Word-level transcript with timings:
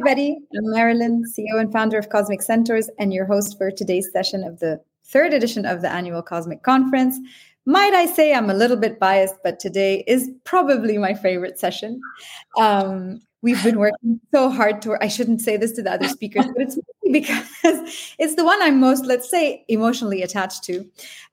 everybody. 0.00 0.38
I'm 0.56 0.70
Marilyn, 0.70 1.24
CEO 1.26 1.60
and 1.60 1.70
founder 1.70 1.98
of 1.98 2.08
Cosmic 2.08 2.40
Centaurs, 2.40 2.88
and 2.98 3.12
your 3.12 3.26
host 3.26 3.58
for 3.58 3.70
today's 3.70 4.10
session 4.10 4.42
of 4.44 4.58
the 4.58 4.80
third 5.04 5.34
edition 5.34 5.66
of 5.66 5.82
the 5.82 5.92
annual 5.92 6.22
Cosmic 6.22 6.62
Conference. 6.62 7.18
Might 7.66 7.92
I 7.92 8.06
say 8.06 8.32
I'm 8.32 8.48
a 8.48 8.54
little 8.54 8.78
bit 8.78 8.98
biased, 8.98 9.34
but 9.44 9.60
today 9.60 10.02
is 10.06 10.30
probably 10.44 10.96
my 10.96 11.12
favorite 11.12 11.58
session. 11.58 12.00
Um, 12.58 13.20
we've 13.42 13.62
been 13.62 13.78
working 13.78 14.18
so 14.32 14.48
hard 14.48 14.80
to, 14.82 14.96
I 15.02 15.08
shouldn't 15.08 15.42
say 15.42 15.58
this 15.58 15.72
to 15.72 15.82
the 15.82 15.92
other 15.92 16.08
speakers, 16.16 16.46
but 16.46 16.62
it's 16.62 16.78
because 17.12 17.44
it's 18.18 18.36
the 18.36 18.44
one 18.44 18.62
I'm 18.62 18.80
most, 18.80 19.04
let's 19.04 19.28
say, 19.28 19.66
emotionally 19.68 20.22
attached 20.22 20.64
to. 20.64 20.80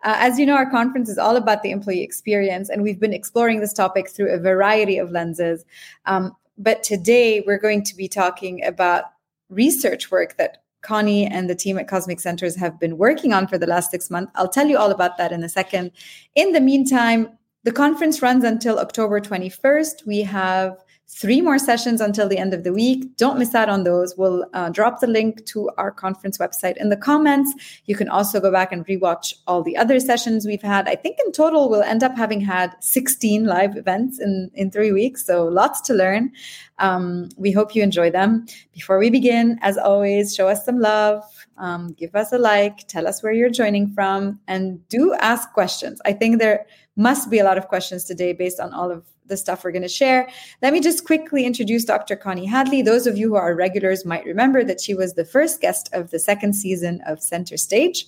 Uh, 0.04 0.18
as 0.18 0.38
you 0.38 0.46
know, 0.46 0.58
our 0.58 0.70
conference 0.70 1.08
is 1.08 1.18
all 1.18 1.38
about 1.38 1.64
the 1.64 1.72
employee 1.72 2.04
experience, 2.04 2.68
and 2.68 2.84
we've 2.84 3.00
been 3.00 3.14
exploring 3.14 3.62
this 3.62 3.72
topic 3.72 4.10
through 4.10 4.34
a 4.34 4.38
variety 4.38 4.98
of 4.98 5.10
lenses. 5.10 5.64
Um, 6.06 6.36
but 6.58 6.84
today 6.84 7.44
we're 7.46 7.60
going 7.60 7.84
to 7.84 7.96
be 7.96 8.08
talking 8.08 8.64
about 8.66 9.06
research 9.50 10.12
work 10.12 10.38
that 10.38 10.64
Connie 10.82 11.26
and 11.26 11.50
the 11.50 11.56
team 11.56 11.78
at 11.78 11.88
Cosmic 11.88 12.20
Centaurs 12.20 12.56
have 12.56 12.80
been 12.80 12.98
working 12.98 13.34
on 13.34 13.48
for 13.48 13.58
the 13.58 13.68
last 13.68 13.92
six 13.92 14.10
months. 14.10 14.32
I'll 14.36 14.50
tell 14.50 14.68
you 14.68 14.78
all 14.78 14.92
about 14.92 15.18
that 15.18 15.32
in 15.32 15.44
a 15.44 15.50
second. 15.50 15.92
In 16.36 16.54
the 16.54 16.62
meantime, 16.62 17.38
the 17.64 17.72
conference 17.72 18.22
runs 18.22 18.44
until 18.44 18.80
October 18.80 19.20
21st. 19.20 20.06
We 20.06 20.22
have 20.22 20.84
three 21.10 21.42
more 21.42 21.58
sessions 21.58 22.02
until 22.02 22.28
the 22.28 22.38
end 22.38 22.54
of 22.54 22.64
the 22.64 22.74
week. 22.74 23.16
Don't 23.16 23.40
miss 23.40 23.56
out 23.56 23.70
on 23.70 23.84
those. 23.86 24.16
We'll 24.18 24.46
uh, 24.54 24.70
drop 24.70 25.00
the 25.00 25.08
link 25.08 25.46
to 25.48 25.70
our 25.78 25.90
conference 25.90 26.38
website 26.38 26.76
in 26.78 26.90
the 26.90 26.98
comments. 26.98 27.54
You 27.86 27.96
can 27.96 28.10
also 28.10 28.42
go 28.42 28.52
back 28.52 28.72
and 28.72 28.86
rewatch 28.86 29.34
all 29.48 29.64
the 29.64 29.78
other 29.78 30.00
sessions 30.00 30.46
we've 30.46 30.62
had. 30.62 30.88
I 30.88 30.96
think 30.96 31.18
in 31.26 31.32
total, 31.32 31.70
we'll 31.70 31.82
end 31.82 32.04
up 32.04 32.16
having 32.18 32.42
had 32.42 32.76
16 32.82 33.46
live 33.46 33.78
events 33.78 34.20
in, 34.20 34.52
in 34.54 34.70
three 34.70 34.92
weeks. 34.92 35.26
So 35.26 35.46
lots 35.46 35.80
to 35.82 35.94
learn. 35.94 36.32
Um, 36.80 37.30
we 37.38 37.52
hope 37.52 37.74
you 37.74 37.84
enjoy 37.84 38.12
them. 38.12 38.46
Before 38.74 39.00
we 39.00 39.10
begin, 39.10 39.58
as 39.62 39.78
always, 39.78 40.36
show 40.36 40.50
us 40.50 40.66
some 40.66 40.80
love. 40.80 41.24
Um, 41.58 41.94
give 41.94 42.16
us 42.16 42.32
a 42.32 42.38
like, 42.38 42.88
tell 42.88 43.08
us 43.08 43.24
where 43.24 43.32
you're 43.32 43.50
joining 43.50 43.88
from, 43.88 44.40
and 44.48 44.88
do 44.90 45.16
ask 45.16 45.52
questions. 45.54 46.00
I 46.06 46.14
think 46.14 46.38
there 46.38 46.68
must 46.96 47.32
be 47.32 47.40
a 47.40 47.44
lot 47.44 47.58
of 47.58 47.68
questions 47.68 48.04
today 48.04 48.34
based 48.34 48.60
on 48.60 48.74
all 48.74 48.92
of 48.92 49.04
the 49.28 49.38
stuff 49.38 49.64
we're 49.64 49.72
going 49.72 49.82
to 49.82 49.88
share. 49.88 50.30
Let 50.62 50.74
me 50.74 50.80
just 50.80 51.06
quickly 51.06 51.46
introduce 51.46 51.86
Dr. 51.86 52.16
Connie 52.16 52.46
Hadley. 52.46 52.82
Those 52.82 53.08
of 53.08 53.18
you 53.18 53.30
who 53.30 53.36
are 53.36 53.56
regulars 53.56 54.06
might 54.06 54.26
remember 54.26 54.64
that 54.64 54.82
she 54.82 54.94
was 54.94 55.14
the 55.14 55.26
first 55.26 55.62
guest 55.62 55.90
of 55.94 56.12
the 56.12 56.20
second 56.20 56.54
season 56.54 57.02
of 57.06 57.22
Center 57.22 57.58
Stage. 57.58 58.08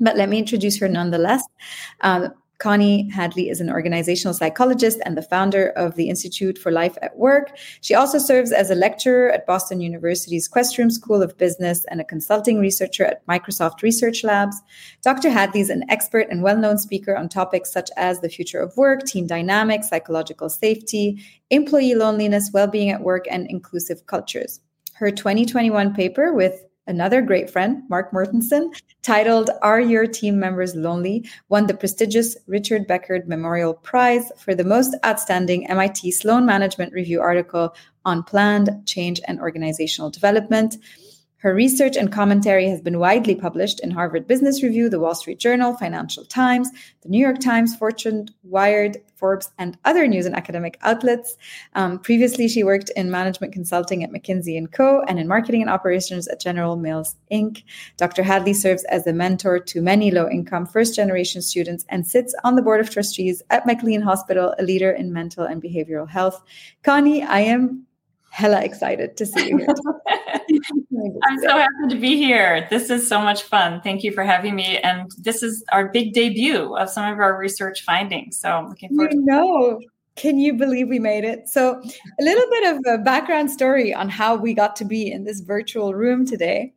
But 0.00 0.16
let 0.16 0.28
me 0.28 0.38
introduce 0.38 0.78
her 0.78 0.88
nonetheless. 0.88 1.44
Um, 2.00 2.34
Connie 2.58 3.10
Hadley 3.10 3.48
is 3.48 3.60
an 3.60 3.70
organizational 3.70 4.34
psychologist 4.34 5.00
and 5.04 5.16
the 5.16 5.22
founder 5.22 5.68
of 5.70 5.96
the 5.96 6.08
Institute 6.08 6.56
for 6.56 6.70
Life 6.70 6.96
at 7.02 7.16
Work. 7.16 7.56
She 7.80 7.94
also 7.94 8.18
serves 8.18 8.52
as 8.52 8.70
a 8.70 8.74
lecturer 8.74 9.30
at 9.30 9.46
Boston 9.46 9.80
University's 9.80 10.48
Questrom 10.48 10.90
School 10.90 11.22
of 11.22 11.36
Business 11.36 11.84
and 11.86 12.00
a 12.00 12.04
consulting 12.04 12.60
researcher 12.60 13.04
at 13.04 13.26
Microsoft 13.26 13.82
Research 13.82 14.22
Labs. 14.22 14.56
Dr. 15.02 15.30
Hadley 15.30 15.60
is 15.60 15.70
an 15.70 15.84
expert 15.88 16.28
and 16.30 16.42
well 16.42 16.56
known 16.56 16.78
speaker 16.78 17.16
on 17.16 17.28
topics 17.28 17.72
such 17.72 17.90
as 17.96 18.20
the 18.20 18.28
future 18.28 18.60
of 18.60 18.76
work, 18.76 19.04
team 19.04 19.26
dynamics, 19.26 19.88
psychological 19.88 20.48
safety, 20.48 21.22
employee 21.50 21.94
loneliness, 21.94 22.50
well 22.52 22.68
being 22.68 22.90
at 22.90 23.02
work, 23.02 23.26
and 23.30 23.48
inclusive 23.50 24.06
cultures. 24.06 24.60
Her 24.94 25.10
2021 25.10 25.92
paper 25.94 26.32
with 26.32 26.64
another 26.86 27.22
great 27.22 27.50
friend, 27.50 27.82
Mark 27.88 28.12
Mortensen, 28.12 28.74
titled 29.02 29.50
Are 29.62 29.80
Your 29.80 30.06
Team 30.06 30.38
Members 30.38 30.74
Lonely? 30.74 31.28
won 31.48 31.66
the 31.66 31.74
prestigious 31.74 32.36
Richard 32.46 32.86
Beckhard 32.86 33.26
Memorial 33.26 33.74
Prize 33.74 34.30
for 34.38 34.54
the 34.54 34.64
most 34.64 34.96
outstanding 35.04 35.68
MIT 35.68 36.10
Sloan 36.12 36.46
Management 36.46 36.92
Review 36.92 37.20
article 37.20 37.74
on 38.04 38.22
planned 38.22 38.70
change 38.86 39.20
and 39.26 39.40
organizational 39.40 40.10
development. 40.10 40.76
Her 41.44 41.54
research 41.54 41.98
and 41.98 42.10
commentary 42.10 42.70
has 42.70 42.80
been 42.80 42.98
widely 42.98 43.34
published 43.34 43.80
in 43.80 43.90
Harvard 43.90 44.26
Business 44.26 44.62
Review, 44.62 44.88
The 44.88 44.98
Wall 44.98 45.14
Street 45.14 45.38
Journal, 45.38 45.76
Financial 45.76 46.24
Times, 46.24 46.70
The 47.02 47.10
New 47.10 47.18
York 47.18 47.38
Times, 47.38 47.76
Fortune, 47.76 48.28
Wired, 48.44 48.96
Forbes, 49.16 49.50
and 49.58 49.76
other 49.84 50.08
news 50.08 50.24
and 50.24 50.34
academic 50.34 50.78
outlets. 50.80 51.36
Um, 51.74 51.98
previously, 51.98 52.48
she 52.48 52.64
worked 52.64 52.88
in 52.96 53.10
management 53.10 53.52
consulting 53.52 54.02
at 54.02 54.10
McKinsey 54.10 54.58
& 54.70 54.72
Co. 54.72 55.02
and 55.06 55.18
in 55.18 55.28
marketing 55.28 55.60
and 55.60 55.68
operations 55.68 56.26
at 56.28 56.40
General 56.40 56.76
Mills 56.76 57.14
Inc. 57.30 57.62
Dr. 57.98 58.22
Hadley 58.22 58.54
serves 58.54 58.84
as 58.84 59.06
a 59.06 59.12
mentor 59.12 59.58
to 59.58 59.82
many 59.82 60.10
low-income 60.10 60.64
first-generation 60.64 61.42
students 61.42 61.84
and 61.90 62.06
sits 62.06 62.34
on 62.42 62.54
the 62.54 62.62
board 62.62 62.80
of 62.80 62.88
trustees 62.88 63.42
at 63.50 63.66
McLean 63.66 64.00
Hospital, 64.00 64.54
a 64.58 64.62
leader 64.62 64.92
in 64.92 65.12
mental 65.12 65.44
and 65.44 65.62
behavioral 65.62 66.08
health. 66.08 66.42
Connie, 66.82 67.22
I 67.22 67.40
am 67.40 67.86
hella 68.34 68.60
excited 68.64 69.16
to 69.16 69.24
see 69.24 69.50
you 69.50 69.58
here. 69.58 69.74
I'm 71.22 71.38
so 71.38 71.50
happy 71.50 71.88
to 71.90 71.94
be 71.94 72.16
here. 72.16 72.66
This 72.68 72.90
is 72.90 73.08
so 73.08 73.20
much 73.20 73.44
fun. 73.44 73.80
Thank 73.80 74.02
you 74.02 74.10
for 74.10 74.24
having 74.24 74.56
me. 74.56 74.78
And 74.78 75.08
this 75.18 75.44
is 75.44 75.64
our 75.70 75.88
big 75.88 76.14
debut 76.14 76.74
of 76.76 76.90
some 76.90 77.12
of 77.12 77.20
our 77.20 77.38
research 77.38 77.84
findings. 77.84 78.40
So 78.40 78.50
I'm 78.50 78.68
looking 78.68 78.88
forward. 78.88 79.14
You 79.14 79.24
know, 79.24 79.80
can 80.16 80.38
you 80.38 80.54
believe 80.54 80.88
we 80.88 80.98
made 80.98 81.24
it? 81.24 81.48
So, 81.48 81.82
a 82.20 82.22
little 82.22 82.50
bit 82.50 82.76
of 82.76 82.94
a 82.94 82.98
background 82.98 83.50
story 83.50 83.92
on 83.92 84.08
how 84.08 84.36
we 84.36 84.54
got 84.54 84.76
to 84.76 84.84
be 84.84 85.10
in 85.10 85.24
this 85.24 85.40
virtual 85.40 85.94
room 85.94 86.24
today. 86.24 86.72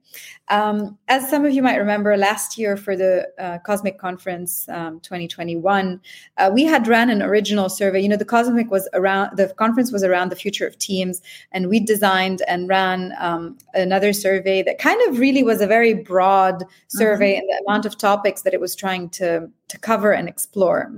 Um, 0.50 0.98
as 1.09 1.30
some 1.30 1.46
of 1.46 1.53
you 1.53 1.62
might 1.62 1.76
remember, 1.76 2.16
last 2.16 2.58
year 2.58 2.78
for 2.78 2.96
the 2.96 3.28
uh, 3.38 3.58
Cosmic 3.59 4.00
Conference 4.00 4.68
um, 4.70 5.00
2021, 5.02 6.00
uh, 6.38 6.50
we 6.53 6.64
had 6.64 6.88
ran 6.88 7.09
an 7.09 7.22
original 7.22 7.70
survey. 7.70 8.00
You 8.00 8.09
know, 8.09 8.16
the 8.16 8.26
Cosmic 8.26 8.72
was 8.72 8.88
around, 8.94 9.36
the 9.38 9.50
conference 9.56 9.92
was 9.92 10.03
around 10.03 10.31
the 10.31 10.36
future 10.36 10.66
of 10.66 10.78
teams, 10.80 11.22
and 11.52 11.70
we 11.70 11.80
designed 11.80 12.42
and 12.47 12.70
ran 12.70 13.14
um, 13.20 13.58
another 13.74 14.14
survey 14.14 14.64
that 14.64 14.80
kind 14.80 15.02
of 15.09 15.20
really 15.20 15.44
was 15.44 15.59
a 15.59 15.68
very 15.68 15.94
broad 15.94 16.64
survey 16.88 17.34
mm-hmm. 17.34 17.42
in 17.42 17.47
the 17.47 17.64
amount 17.68 17.86
of 17.86 17.97
topics 17.97 18.44
that 18.44 18.53
it 18.53 18.62
was 18.62 18.76
trying 18.76 19.09
to, 19.09 19.50
to 19.68 19.78
cover 19.80 20.14
and 20.14 20.30
explore. 20.30 20.92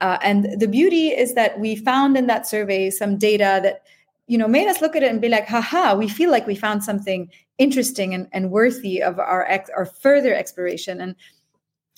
Uh, 0.00 0.18
and 0.22 0.60
the 0.60 0.68
beauty 0.68 1.08
is 1.08 1.34
that 1.34 1.58
we 1.58 1.74
found 1.76 2.16
in 2.16 2.26
that 2.26 2.46
survey 2.46 2.90
some 2.90 3.16
data 3.16 3.60
that 3.62 3.82
you 4.26 4.36
know 4.36 4.48
made 4.48 4.68
us 4.68 4.80
look 4.80 4.94
at 4.94 5.02
it 5.02 5.10
and 5.10 5.20
be 5.20 5.28
like 5.28 5.46
haha 5.46 5.94
we 5.94 6.08
feel 6.08 6.30
like 6.30 6.46
we 6.46 6.54
found 6.54 6.84
something 6.84 7.30
interesting 7.58 8.12
and, 8.12 8.28
and 8.32 8.50
worthy 8.50 9.02
of 9.02 9.18
our 9.18 9.46
ex- 9.46 9.70
our 9.76 9.86
further 9.86 10.34
exploration. 10.34 11.00
And 11.00 11.14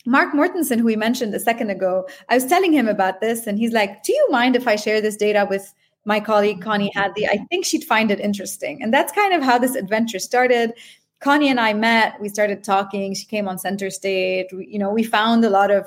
mark 0.06 0.32
mortensen 0.32 0.78
who 0.78 0.84
we 0.84 0.96
mentioned 0.96 1.34
a 1.34 1.40
second 1.40 1.70
ago 1.70 2.08
i 2.28 2.34
was 2.34 2.46
telling 2.46 2.72
him 2.72 2.86
about 2.86 3.20
this 3.20 3.48
and 3.48 3.58
he's 3.58 3.72
like 3.72 4.02
do 4.04 4.12
you 4.12 4.26
mind 4.30 4.54
if 4.54 4.68
i 4.68 4.76
share 4.76 5.00
this 5.00 5.16
data 5.16 5.44
with 5.50 5.74
my 6.08 6.18
colleague 6.18 6.62
connie 6.62 6.90
hadley? 6.94 7.26
I 7.26 7.38
think 7.50 7.66
she'd 7.66 7.84
find 7.84 8.10
it 8.10 8.18
interesting. 8.18 8.82
And 8.82 8.92
that's 8.92 9.12
kind 9.12 9.34
of 9.34 9.42
how 9.42 9.58
this 9.58 9.76
adventure 9.76 10.18
started. 10.18 10.72
Connie 11.20 11.50
and 11.50 11.60
i 11.60 11.72
met 11.74 12.18
we 12.20 12.28
started 12.28 12.62
talking 12.64 13.12
she 13.12 13.26
came 13.26 13.46
on 13.46 13.58
center 13.58 13.90
stage. 13.90 14.46
We, 14.52 14.66
you 14.66 14.78
know 14.78 14.90
we 14.90 15.02
found 15.02 15.44
a 15.44 15.50
lot 15.50 15.70
of 15.70 15.86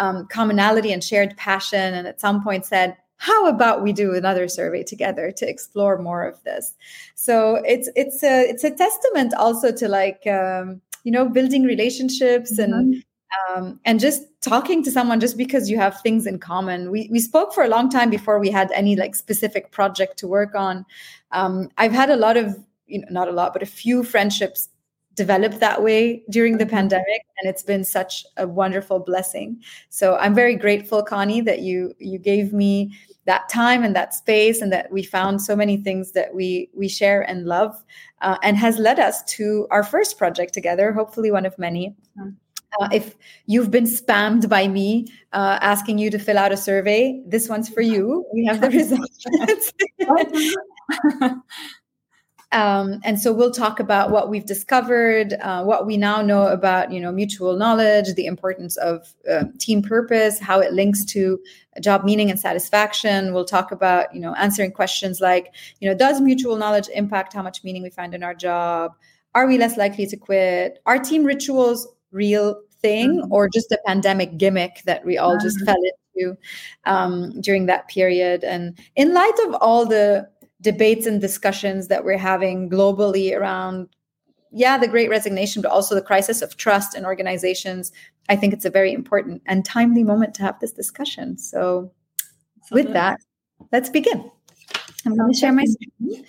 um, 0.00 0.26
commonality 0.26 0.92
and 0.92 1.04
shared 1.04 1.36
passion 1.36 1.94
and 1.94 2.06
at 2.08 2.20
some 2.20 2.42
point 2.42 2.64
said 2.66 2.96
how 3.18 3.46
about 3.46 3.82
we 3.82 3.92
do 3.92 4.14
another 4.14 4.48
survey 4.48 4.82
together 4.82 5.30
to 5.30 5.46
explore 5.46 5.98
more 5.98 6.24
of 6.24 6.42
this? 6.44 6.74
So 7.16 7.56
it's 7.66 7.90
it's 7.94 8.22
a 8.22 8.48
it's 8.48 8.64
a 8.64 8.70
testament 8.70 9.34
also 9.34 9.70
to 9.72 9.88
like 9.88 10.26
um, 10.26 10.80
you 11.04 11.12
know 11.12 11.28
building 11.28 11.64
relationships 11.64 12.58
mm-hmm. 12.58 12.72
and 12.72 13.04
um, 13.50 13.78
and 13.84 14.00
just 14.00 14.22
talking 14.40 14.82
to 14.84 14.90
someone 14.90 15.20
just 15.20 15.36
because 15.36 15.68
you 15.68 15.76
have 15.76 16.00
things 16.00 16.26
in 16.26 16.38
common. 16.38 16.90
We 16.90 17.10
we 17.12 17.20
spoke 17.20 17.52
for 17.52 17.62
a 17.62 17.68
long 17.68 17.90
time 17.90 18.08
before 18.08 18.38
we 18.40 18.50
had 18.50 18.72
any 18.72 18.96
like 18.96 19.14
specific 19.14 19.70
project 19.70 20.18
to 20.20 20.26
work 20.26 20.54
on. 20.54 20.86
Um, 21.32 21.68
i've 21.78 21.92
had 21.92 22.10
a 22.10 22.16
lot 22.16 22.36
of 22.36 22.58
you 22.86 23.00
know 23.00 23.06
not 23.10 23.28
a 23.28 23.32
lot 23.32 23.52
but 23.52 23.62
a 23.62 23.66
few 23.66 24.02
friendships 24.02 24.68
developed 25.14 25.60
that 25.60 25.82
way 25.82 26.22
during 26.30 26.58
the 26.58 26.64
mm-hmm. 26.64 26.76
pandemic 26.76 27.22
and 27.38 27.50
it's 27.50 27.62
been 27.62 27.84
such 27.84 28.24
a 28.36 28.46
wonderful 28.46 28.98
blessing 28.98 29.60
so 29.88 30.16
i'm 30.16 30.34
very 30.34 30.54
grateful 30.54 31.02
connie 31.02 31.40
that 31.40 31.60
you 31.60 31.92
you 31.98 32.18
gave 32.18 32.52
me 32.52 32.96
that 33.26 33.48
time 33.48 33.82
and 33.84 33.94
that 33.94 34.14
space 34.14 34.60
and 34.60 34.72
that 34.72 34.90
we 34.90 35.02
found 35.02 35.42
so 35.42 35.56
many 35.56 35.76
things 35.76 36.12
that 36.12 36.34
we 36.34 36.70
we 36.74 36.88
share 36.88 37.22
and 37.22 37.44
love 37.44 37.82
uh, 38.22 38.36
and 38.42 38.56
has 38.56 38.78
led 38.78 38.98
us 38.98 39.22
to 39.24 39.66
our 39.70 39.82
first 39.82 40.16
project 40.16 40.54
together 40.54 40.92
hopefully 40.92 41.30
one 41.30 41.44
of 41.44 41.58
many 41.58 41.94
mm-hmm. 42.18 42.30
uh, 42.80 42.88
if 42.92 43.16
you've 43.46 43.70
been 43.70 43.84
spammed 43.84 44.48
by 44.48 44.68
me 44.68 45.06
uh, 45.32 45.58
asking 45.60 45.98
you 45.98 46.10
to 46.10 46.18
fill 46.18 46.38
out 46.38 46.50
a 46.52 46.56
survey, 46.56 47.20
this 47.26 47.48
one's 47.48 47.68
for 47.68 47.82
you. 47.82 48.24
We 48.32 48.44
have 48.46 48.60
the 48.60 48.70
results. 48.80 49.72
Um, 52.52 53.00
and 53.04 53.20
so 53.20 53.32
we'll 53.32 53.52
talk 53.52 53.78
about 53.78 54.10
what 54.10 54.28
we've 54.28 54.44
discovered, 54.44 55.34
uh, 55.34 55.62
what 55.62 55.86
we 55.86 55.96
now 55.96 56.20
know 56.20 56.48
about, 56.48 56.92
you 56.92 57.00
know, 57.00 57.12
mutual 57.12 57.56
knowledge, 57.56 58.12
the 58.14 58.26
importance 58.26 58.76
of 58.78 59.06
uh, 59.30 59.44
team 59.58 59.82
purpose, 59.82 60.40
how 60.40 60.58
it 60.58 60.72
links 60.72 61.04
to 61.06 61.38
job 61.80 62.04
meaning 62.04 62.28
and 62.28 62.40
satisfaction. 62.40 63.32
We'll 63.32 63.44
talk 63.44 63.70
about, 63.70 64.12
you 64.12 64.20
know, 64.20 64.34
answering 64.34 64.72
questions 64.72 65.20
like, 65.20 65.54
you 65.78 65.88
know, 65.88 65.96
does 65.96 66.20
mutual 66.20 66.56
knowledge 66.56 66.88
impact 66.92 67.34
how 67.34 67.42
much 67.42 67.62
meaning 67.62 67.82
we 67.82 67.90
find 67.90 68.14
in 68.14 68.24
our 68.24 68.34
job? 68.34 68.96
Are 69.34 69.46
we 69.46 69.56
less 69.56 69.76
likely 69.76 70.06
to 70.06 70.16
quit? 70.16 70.80
Are 70.86 70.98
team 70.98 71.22
rituals 71.22 71.86
real 72.10 72.60
thing 72.80 73.20
mm-hmm. 73.20 73.32
or 73.32 73.48
just 73.48 73.70
a 73.70 73.78
pandemic 73.86 74.38
gimmick 74.38 74.82
that 74.86 75.04
we 75.04 75.18
all 75.18 75.38
just 75.38 75.58
mm-hmm. 75.58 75.66
fell 75.66 75.82
into 76.16 76.36
um, 76.84 77.40
during 77.40 77.66
that 77.66 77.86
period? 77.86 78.42
And 78.42 78.76
in 78.96 79.14
light 79.14 79.38
of 79.46 79.54
all 79.54 79.86
the 79.86 80.28
debates 80.60 81.06
and 81.06 81.20
discussions 81.20 81.88
that 81.88 82.04
we're 82.04 82.18
having 82.18 82.68
globally 82.68 83.36
around 83.36 83.88
yeah 84.52 84.76
the 84.76 84.88
great 84.88 85.08
resignation 85.08 85.62
but 85.62 85.70
also 85.70 85.94
the 85.94 86.02
crisis 86.02 86.42
of 86.42 86.56
trust 86.56 86.96
in 86.96 87.04
organizations. 87.04 87.92
I 88.28 88.36
think 88.36 88.52
it's 88.52 88.64
a 88.64 88.70
very 88.70 88.92
important 88.92 89.42
and 89.46 89.64
timely 89.64 90.04
moment 90.04 90.34
to 90.34 90.42
have 90.42 90.58
this 90.60 90.72
discussion. 90.72 91.38
So 91.38 91.92
with 92.70 92.92
that 92.92 93.18
let's 93.72 93.88
begin. 93.88 94.30
I'm 95.06 95.16
going 95.16 95.32
to 95.32 95.38
share 95.38 95.52
my 95.52 95.64
screen 95.64 96.24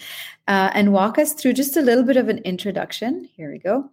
uh, 0.48 0.72
and 0.74 0.94
walk 0.94 1.18
us 1.18 1.34
through 1.34 1.54
just 1.54 1.76
a 1.76 1.82
little 1.82 2.04
bit 2.04 2.16
of 2.16 2.30
an 2.30 2.38
introduction. 2.40 3.28
Here 3.36 3.52
we 3.52 3.58
go. 3.60 3.90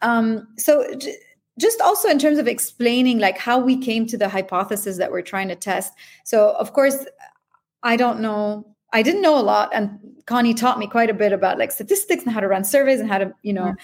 Um, 0.00 0.46
so 0.56 0.94
j- 0.94 1.16
just 1.58 1.80
also 1.80 2.08
in 2.08 2.18
terms 2.18 2.38
of 2.38 2.46
explaining 2.46 3.18
like 3.18 3.36
how 3.36 3.58
we 3.58 3.76
came 3.76 4.06
to 4.06 4.16
the 4.16 4.28
hypothesis 4.28 4.96
that 4.98 5.10
we're 5.10 5.22
trying 5.22 5.48
to 5.48 5.56
test. 5.56 5.92
So 6.24 6.50
of 6.52 6.72
course 6.72 7.04
i 7.82 7.96
don't 7.96 8.20
know 8.20 8.64
I 8.92 9.02
didn't 9.02 9.22
know 9.22 9.38
a 9.38 9.42
lot, 9.42 9.70
and 9.72 9.98
Connie 10.26 10.54
taught 10.54 10.78
me 10.78 10.86
quite 10.86 11.10
a 11.10 11.14
bit 11.14 11.32
about 11.32 11.58
like 11.58 11.72
statistics 11.72 12.24
and 12.24 12.32
how 12.32 12.40
to 12.40 12.48
run 12.48 12.64
surveys 12.64 13.00
and 13.00 13.08
how 13.08 13.18
to, 13.18 13.32
you 13.42 13.52
know, 13.52 13.74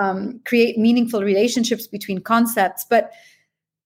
um, 0.00 0.40
create 0.44 0.78
meaningful 0.78 1.22
relationships 1.22 1.86
between 1.86 2.20
concepts. 2.20 2.84
But 2.88 3.12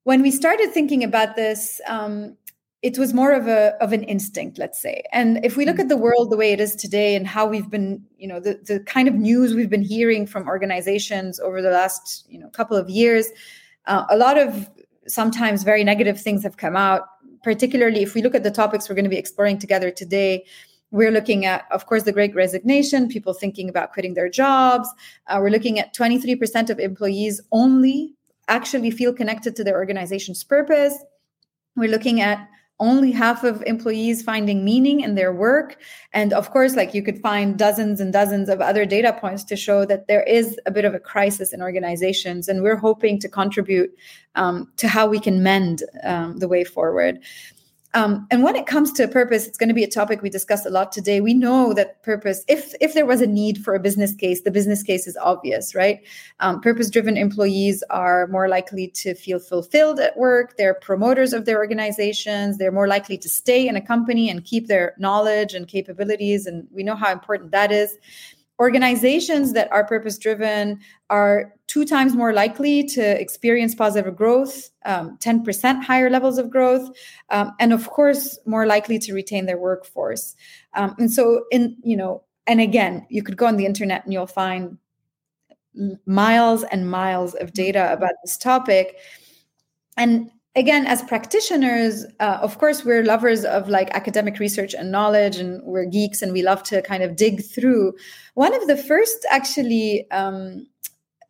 when 0.05 0.23
we 0.23 0.31
started 0.31 0.73
thinking 0.73 1.05
about 1.05 1.37
this, 1.37 1.81
um, 1.87 2.37
it 2.83 2.99
was 2.99 3.13
more 3.13 3.33
of 3.33 3.47
a 3.47 3.75
of 3.83 3.93
an 3.93 4.03
instinct, 4.05 4.59
let's 4.59 4.81
say. 4.81 5.03
And 5.13 5.45
if 5.45 5.57
we 5.57 5.67
look 5.67 5.77
mm. 5.77 5.81
at 5.81 5.89
the 5.89 5.99
world 5.99 6.31
the 6.31 6.37
way 6.37 6.53
it 6.53 6.61
is 6.61 6.75
today 6.75 7.15
and 7.15 7.27
how 7.27 7.47
we've 7.47 7.69
been, 7.69 8.03
you 8.17 8.27
know, 8.27 8.41
the 8.41 8.59
the 8.65 8.81
kind 8.81 9.07
of 9.07 9.15
news 9.15 9.55
we've 9.55 9.71
been 9.71 9.83
hearing 9.83 10.27
from 10.27 10.49
organizations 10.49 11.39
over 11.39 11.61
the 11.61 11.71
last, 11.71 12.27
you 12.29 12.39
know, 12.39 12.49
couple 12.49 12.77
of 12.77 12.89
years, 12.89 13.29
uh, 13.87 14.05
a 14.09 14.17
lot 14.17 14.39
of 14.39 14.69
sometimes 15.07 15.63
very 15.63 15.85
negative 15.85 16.21
things 16.21 16.43
have 16.43 16.57
come 16.57 16.77
out 16.77 17.03
particularly 17.43 18.03
if 18.03 18.15
we 18.15 18.23
look 18.23 18.35
at 18.35 18.43
the 18.43 18.51
topics 18.51 18.89
we're 18.89 18.95
going 18.95 19.05
to 19.05 19.11
be 19.11 19.17
exploring 19.17 19.59
together 19.59 19.91
today 19.91 20.45
we're 20.91 21.11
looking 21.11 21.45
at, 21.45 21.67
of 21.71 21.87
course, 21.87 22.03
the 22.03 22.13
great 22.13 22.35
resignation, 22.35 23.09
people 23.09 23.33
thinking 23.33 23.69
about 23.69 23.93
quitting 23.93 24.15
their 24.15 24.29
jobs. 24.29 24.89
Uh, 25.27 25.39
we're 25.41 25.51
looking 25.51 25.79
at 25.79 25.95
23% 25.95 26.71
of 26.71 26.79
employees 26.79 27.41
only 27.53 28.15
actually 28.49 28.91
feel 28.91 29.13
connected 29.13 29.55
to 29.57 29.65
their 29.65 29.77
organization's 29.77 30.43
purpose. 30.43 30.97
We're 31.77 31.91
looking 31.91 32.21
at 32.21 32.49
only 32.81 33.13
half 33.13 33.45
of 33.45 33.63
employees 33.67 34.23
finding 34.23 34.65
meaning 34.65 35.01
in 35.01 35.15
their 35.15 35.33
work. 35.33 35.77
And 36.13 36.33
of 36.33 36.51
course, 36.51 36.75
like 36.75 36.95
you 36.95 37.03
could 37.03 37.21
find 37.21 37.59
dozens 37.59 38.01
and 38.01 38.11
dozens 38.13 38.49
of 38.49 38.61
other 38.61 38.87
data 38.87 39.13
points 39.13 39.45
to 39.45 39.57
show 39.57 39.85
that 39.85 40.09
there 40.09 40.23
is 40.23 40.59
a 40.65 40.71
bit 40.71 40.87
of 40.87 40.95
a 40.95 40.99
crisis 40.99 41.53
in 41.53 41.61
organizations. 41.61 42.49
And 42.49 42.63
we're 42.63 42.77
hoping 42.77 43.21
to 43.21 43.29
contribute 43.29 43.95
um, 44.35 44.73
to 44.79 44.89
how 44.89 45.07
we 45.07 45.21
can 45.21 45.43
mend 45.43 45.83
um, 46.03 46.39
the 46.39 46.49
way 46.49 46.65
forward. 46.65 47.21
Um, 47.93 48.27
and 48.31 48.45
when 48.45 48.55
it 48.55 48.67
comes 48.67 48.93
to 48.93 49.09
purpose, 49.09 49.49
it's 49.49 49.59
going 49.59 49.69
to 49.69 49.75
be 49.75 49.83
a 49.83 49.91
topic 49.91 50.23
we 50.23 50.31
discuss 50.31 50.65
a 50.65 50.71
lot 50.71 50.93
today. 50.93 51.21
We 51.21 51.35
know 51.35 51.73
that 51.75 52.03
purpose, 52.05 52.45
if 52.47 52.73
if 52.81 52.95
there 52.95 53.05
was 53.05 53.21
a 53.21 53.27
need 53.27 53.59
for 53.59 53.75
a 53.75 53.81
business 53.81 54.15
case, 54.15 54.43
the 54.43 54.51
business 54.53 54.85
case 54.85 55.09
is 55.09 55.17
obvious, 55.17 55.75
right? 55.75 56.01
Um, 56.39 56.61
purpose-driven 56.61 57.17
employees 57.17 57.83
are 57.91 58.29
more 58.29 58.49
likely 58.49 58.87
to 58.89 59.15
feel 59.15 59.41
fulfilled 59.41 59.99
at 59.99 60.17
work. 60.17 60.57
They're 60.57 60.75
promoters 60.75 61.33
of 61.33 61.47
their 61.47 61.59
organizations. 61.59 62.59
They're 62.59 62.71
more 62.71 62.87
likely 62.87 63.19
to 63.19 63.29
stay 63.29 63.67
in 63.67 63.75
a 63.75 63.81
company 63.81 64.31
and 64.31 64.45
keep 64.45 64.69
their 64.69 64.95
knowledge 64.99 65.53
and 65.53 65.67
capabilities. 65.67 66.47
And 66.47 66.69
we 66.71 66.85
know 66.85 66.95
how 66.95 67.11
important 67.11 67.51
that 67.51 67.73
is. 67.73 67.99
Organizations 68.61 69.55
that 69.55 69.73
are 69.73 69.85
purpose 69.85 70.19
driven 70.19 70.81
are 71.09 71.53
two 71.71 71.85
times 71.85 72.17
more 72.17 72.33
likely 72.33 72.83
to 72.83 73.01
experience 73.21 73.77
positive 73.77 74.17
growth, 74.17 74.71
um, 74.85 75.17
10% 75.19 75.85
higher 75.85 76.11
levels 76.11 76.37
of 76.37 76.51
growth, 76.51 76.91
um, 77.29 77.53
and 77.61 77.73
of 77.73 77.89
course, 77.89 78.37
more 78.45 78.67
likely 78.67 78.99
to 78.99 79.15
retain 79.15 79.47
their 79.47 79.57
workforce. 79.57 80.35
Um, 80.75 80.97
and 80.99 81.13
so, 81.13 81.45
in, 81.53 81.77
you 81.85 81.97
know, 81.97 82.25
and 82.49 82.61
again, 82.61 83.07
you 83.09 83.23
could 83.23 83.37
go 83.37 83.47
on 83.47 83.57
the 83.57 83.67
internet 83.67 84.03
and 84.03 84.13
you'll 84.13 84.27
find 84.27 84.79
miles 86.07 86.65
and 86.65 86.91
miles 86.91 87.35
of 87.37 87.53
data 87.53 87.93
about 87.93 88.15
this 88.25 88.37
topic. 88.37 88.97
And 89.97 90.29
again 90.57 90.85
as 90.87 91.03
practitioners 91.03 92.05
uh, 92.19 92.39
of 92.43 92.59
course 92.59 92.85
we're 92.85 93.05
lovers 93.05 93.45
of 93.45 93.69
like 93.69 93.89
academic 93.93 94.39
research 94.41 94.75
and 94.75 94.91
knowledge 94.91 95.37
and 95.37 95.63
we're 95.63 95.85
geeks 95.85 96.23
and 96.23 96.33
we 96.33 96.43
love 96.43 96.63
to 96.63 96.83
kind 96.83 97.03
of 97.03 97.15
dig 97.15 97.45
through 97.45 97.93
one 98.35 98.53
of 98.55 98.67
the 98.67 98.77
first 98.77 99.25
actually 99.31 100.11
um, 100.11 100.67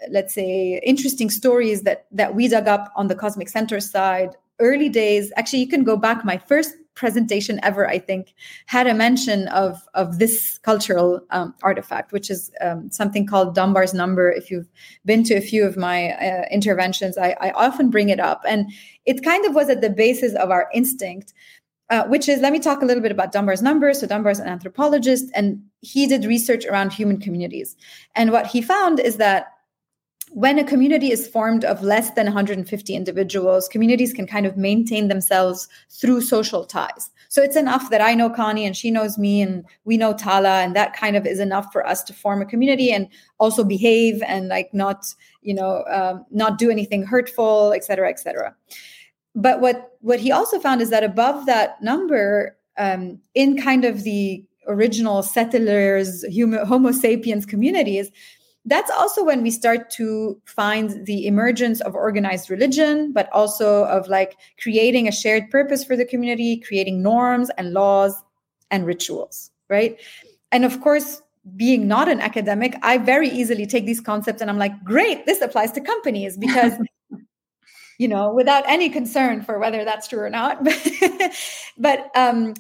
let's 0.08 0.34
say 0.34 0.80
interesting 0.84 1.30
stories 1.30 1.82
that 1.82 2.06
that 2.10 2.34
we 2.34 2.48
dug 2.48 2.68
up 2.68 2.92
on 2.96 3.08
the 3.08 3.14
cosmic 3.14 3.48
centaurs 3.48 3.90
side 3.90 4.36
early 4.58 4.88
days 4.88 5.32
actually 5.36 5.58
you 5.58 5.68
can 5.68 5.84
go 5.84 5.96
back 5.96 6.24
my 6.24 6.38
first 6.38 6.74
presentation 7.00 7.58
ever, 7.62 7.88
I 7.88 7.98
think, 7.98 8.34
had 8.66 8.86
a 8.86 8.94
mention 8.94 9.48
of 9.48 9.88
of 9.94 10.18
this 10.18 10.58
cultural 10.58 11.20
um, 11.30 11.54
artifact, 11.62 12.12
which 12.12 12.30
is 12.30 12.50
um, 12.60 12.90
something 12.90 13.26
called 13.26 13.54
Dunbar's 13.54 13.94
number. 13.94 14.30
If 14.30 14.50
you've 14.50 14.68
been 15.06 15.24
to 15.24 15.34
a 15.34 15.40
few 15.40 15.64
of 15.64 15.76
my 15.76 16.10
uh, 16.10 16.44
interventions, 16.50 17.16
I, 17.16 17.34
I 17.40 17.50
often 17.52 17.90
bring 17.90 18.10
it 18.10 18.20
up, 18.20 18.42
and 18.46 18.70
it 19.06 19.24
kind 19.24 19.46
of 19.46 19.54
was 19.54 19.70
at 19.70 19.80
the 19.80 19.90
basis 19.90 20.34
of 20.34 20.50
our 20.50 20.68
instinct. 20.74 21.32
Uh, 21.88 22.06
which 22.06 22.28
is 22.28 22.38
let 22.38 22.52
me 22.52 22.60
talk 22.60 22.82
a 22.82 22.84
little 22.84 23.02
bit 23.02 23.10
about 23.10 23.32
Dunbar's 23.32 23.62
number. 23.62 23.92
So 23.92 24.06
Dunbar's 24.06 24.38
an 24.38 24.46
anthropologist, 24.46 25.24
and 25.34 25.60
he 25.80 26.06
did 26.06 26.24
research 26.24 26.64
around 26.64 26.92
human 26.92 27.18
communities. 27.18 27.74
And 28.14 28.30
what 28.30 28.46
he 28.46 28.62
found 28.62 29.00
is 29.00 29.16
that 29.16 29.46
when 30.32 30.60
a 30.60 30.64
community 30.64 31.10
is 31.10 31.26
formed 31.26 31.64
of 31.64 31.82
less 31.82 32.12
than 32.12 32.26
150 32.26 32.94
individuals, 32.94 33.68
communities 33.68 34.12
can 34.12 34.26
kind 34.26 34.46
of 34.46 34.56
maintain 34.56 35.08
themselves 35.08 35.68
through 35.88 36.20
social 36.20 36.64
ties. 36.64 37.10
So 37.28 37.42
it's 37.42 37.56
enough 37.56 37.90
that 37.90 38.00
I 38.00 38.14
know 38.14 38.30
Connie 38.30 38.64
and 38.64 38.76
she 38.76 38.92
knows 38.92 39.18
me 39.18 39.42
and 39.42 39.64
we 39.84 39.96
know 39.96 40.12
Tala, 40.12 40.62
and 40.62 40.74
that 40.76 40.94
kind 40.94 41.16
of 41.16 41.26
is 41.26 41.40
enough 41.40 41.72
for 41.72 41.84
us 41.86 42.02
to 42.04 42.12
form 42.12 42.42
a 42.42 42.46
community 42.46 42.92
and 42.92 43.08
also 43.38 43.64
behave 43.64 44.22
and 44.26 44.48
like 44.48 44.72
not, 44.72 45.04
you 45.42 45.54
know, 45.54 45.84
um, 45.90 46.24
not 46.30 46.58
do 46.58 46.70
anything 46.70 47.02
hurtful, 47.02 47.72
et 47.74 47.84
cetera, 47.84 48.08
et 48.08 48.20
cetera. 48.20 48.54
But 49.34 49.60
what 49.60 49.96
what 50.00 50.20
he 50.20 50.32
also 50.32 50.58
found 50.58 50.80
is 50.80 50.90
that 50.90 51.04
above 51.04 51.46
that 51.46 51.80
number, 51.82 52.56
um, 52.78 53.20
in 53.34 53.60
kind 53.60 53.84
of 53.84 54.04
the 54.04 54.44
original 54.66 55.22
settlers, 55.22 56.24
Homo 56.66 56.92
sapiens 56.92 57.46
communities, 57.46 58.10
that's 58.66 58.90
also 58.90 59.24
when 59.24 59.42
we 59.42 59.50
start 59.50 59.90
to 59.90 60.40
find 60.44 61.06
the 61.06 61.26
emergence 61.26 61.80
of 61.80 61.94
organized 61.94 62.50
religion, 62.50 63.12
but 63.12 63.30
also 63.32 63.84
of 63.84 64.06
like 64.08 64.36
creating 64.60 65.08
a 65.08 65.12
shared 65.12 65.50
purpose 65.50 65.82
for 65.82 65.96
the 65.96 66.04
community, 66.04 66.58
creating 66.58 67.02
norms 67.02 67.50
and 67.56 67.72
laws 67.72 68.14
and 68.70 68.84
rituals, 68.84 69.50
right? 69.68 69.98
And 70.52 70.64
of 70.64 70.80
course, 70.80 71.22
being 71.56 71.88
not 71.88 72.08
an 72.08 72.20
academic, 72.20 72.74
I 72.82 72.98
very 72.98 73.28
easily 73.28 73.66
take 73.66 73.86
these 73.86 74.00
concepts 74.00 74.42
and 74.42 74.50
I'm 74.50 74.58
like, 74.58 74.84
great, 74.84 75.24
this 75.26 75.40
applies 75.40 75.72
to 75.72 75.80
companies 75.80 76.36
because. 76.36 76.74
you 77.98 78.08
know 78.08 78.32
without 78.32 78.64
any 78.66 78.88
concern 78.88 79.42
for 79.42 79.58
whether 79.58 79.84
that's 79.84 80.08
true 80.08 80.20
or 80.20 80.30
not 80.30 80.66
but 81.76 82.10
um 82.16 82.54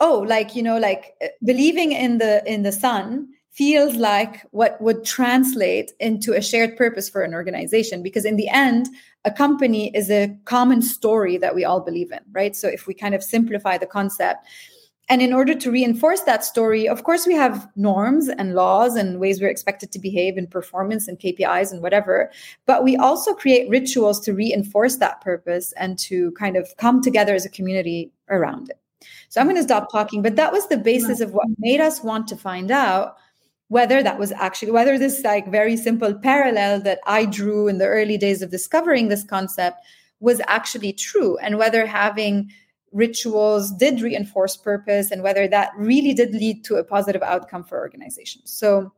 oh 0.00 0.24
like 0.26 0.56
you 0.56 0.62
know 0.62 0.78
like 0.78 1.12
believing 1.44 1.92
in 1.92 2.16
the 2.16 2.42
in 2.50 2.62
the 2.62 2.72
sun 2.72 3.28
feels 3.50 3.96
like 3.96 4.46
what 4.52 4.80
would 4.80 5.04
translate 5.04 5.92
into 5.98 6.32
a 6.32 6.40
shared 6.40 6.76
purpose 6.76 7.08
for 7.08 7.22
an 7.22 7.34
organization 7.34 8.02
because 8.02 8.24
in 8.24 8.36
the 8.36 8.48
end 8.48 8.88
a 9.24 9.30
company 9.30 9.94
is 9.94 10.10
a 10.10 10.34
common 10.44 10.80
story 10.80 11.36
that 11.36 11.54
we 11.54 11.64
all 11.64 11.80
believe 11.80 12.12
in 12.12 12.20
right? 12.32 12.54
So 12.54 12.68
if 12.68 12.86
we 12.86 12.94
kind 12.94 13.14
of 13.14 13.22
simplify 13.22 13.76
the 13.76 13.86
concept. 13.86 14.46
And 15.08 15.20
in 15.20 15.32
order 15.32 15.56
to 15.56 15.72
reinforce 15.72 16.20
that 16.20 16.44
story 16.44 16.88
of 16.88 17.02
course 17.02 17.26
we 17.26 17.34
have 17.34 17.68
norms 17.74 18.28
and 18.28 18.54
laws 18.54 18.94
and 18.94 19.18
ways 19.18 19.40
we're 19.40 19.48
expected 19.48 19.90
to 19.92 19.98
behave 19.98 20.38
in 20.38 20.46
performance 20.46 21.08
and 21.08 21.18
kpis 21.18 21.72
and 21.72 21.82
whatever. 21.82 22.30
But 22.66 22.84
we 22.84 22.96
also 22.96 23.34
create 23.34 23.68
rituals 23.68 24.20
to 24.20 24.32
reinforce 24.32 24.96
that 24.96 25.20
purpose 25.22 25.72
and 25.72 25.98
to 25.98 26.30
kind 26.32 26.56
of 26.56 26.68
come 26.76 27.02
together 27.02 27.34
as 27.34 27.44
a 27.44 27.50
community 27.50 28.12
around 28.28 28.70
it. 28.70 28.78
So 29.28 29.40
i'm 29.40 29.48
going 29.48 29.56
to 29.56 29.64
stop 29.64 29.90
talking 29.90 30.22
but 30.22 30.36
that 30.36 30.52
was 30.52 30.68
the 30.68 30.78
basis 30.78 31.20
of 31.20 31.32
what 31.32 31.48
made 31.58 31.80
us 31.80 32.04
want 32.04 32.28
to 32.28 32.36
find 32.36 32.70
out 32.70 33.16
whether 33.70 34.02
that 34.02 34.18
was 34.18 34.32
actually 34.32 34.72
whether 34.72 34.98
this 34.98 35.22
like 35.22 35.50
very 35.50 35.76
simple 35.76 36.12
parallel 36.12 36.80
that 36.80 36.98
i 37.06 37.24
drew 37.24 37.68
in 37.68 37.78
the 37.78 37.86
early 37.86 38.18
days 38.18 38.42
of 38.42 38.50
discovering 38.50 39.08
this 39.08 39.24
concept 39.24 39.78
was 40.18 40.40
actually 40.46 40.92
true 40.92 41.38
and 41.38 41.56
whether 41.56 41.86
having 41.86 42.50
rituals 42.92 43.70
did 43.70 44.02
reinforce 44.02 44.56
purpose 44.56 45.10
and 45.10 45.22
whether 45.22 45.48
that 45.48 45.70
really 45.76 46.12
did 46.12 46.34
lead 46.34 46.62
to 46.64 46.74
a 46.74 46.84
positive 46.84 47.22
outcome 47.22 47.64
for 47.64 47.78
organizations 47.78 48.50
so 48.50 48.92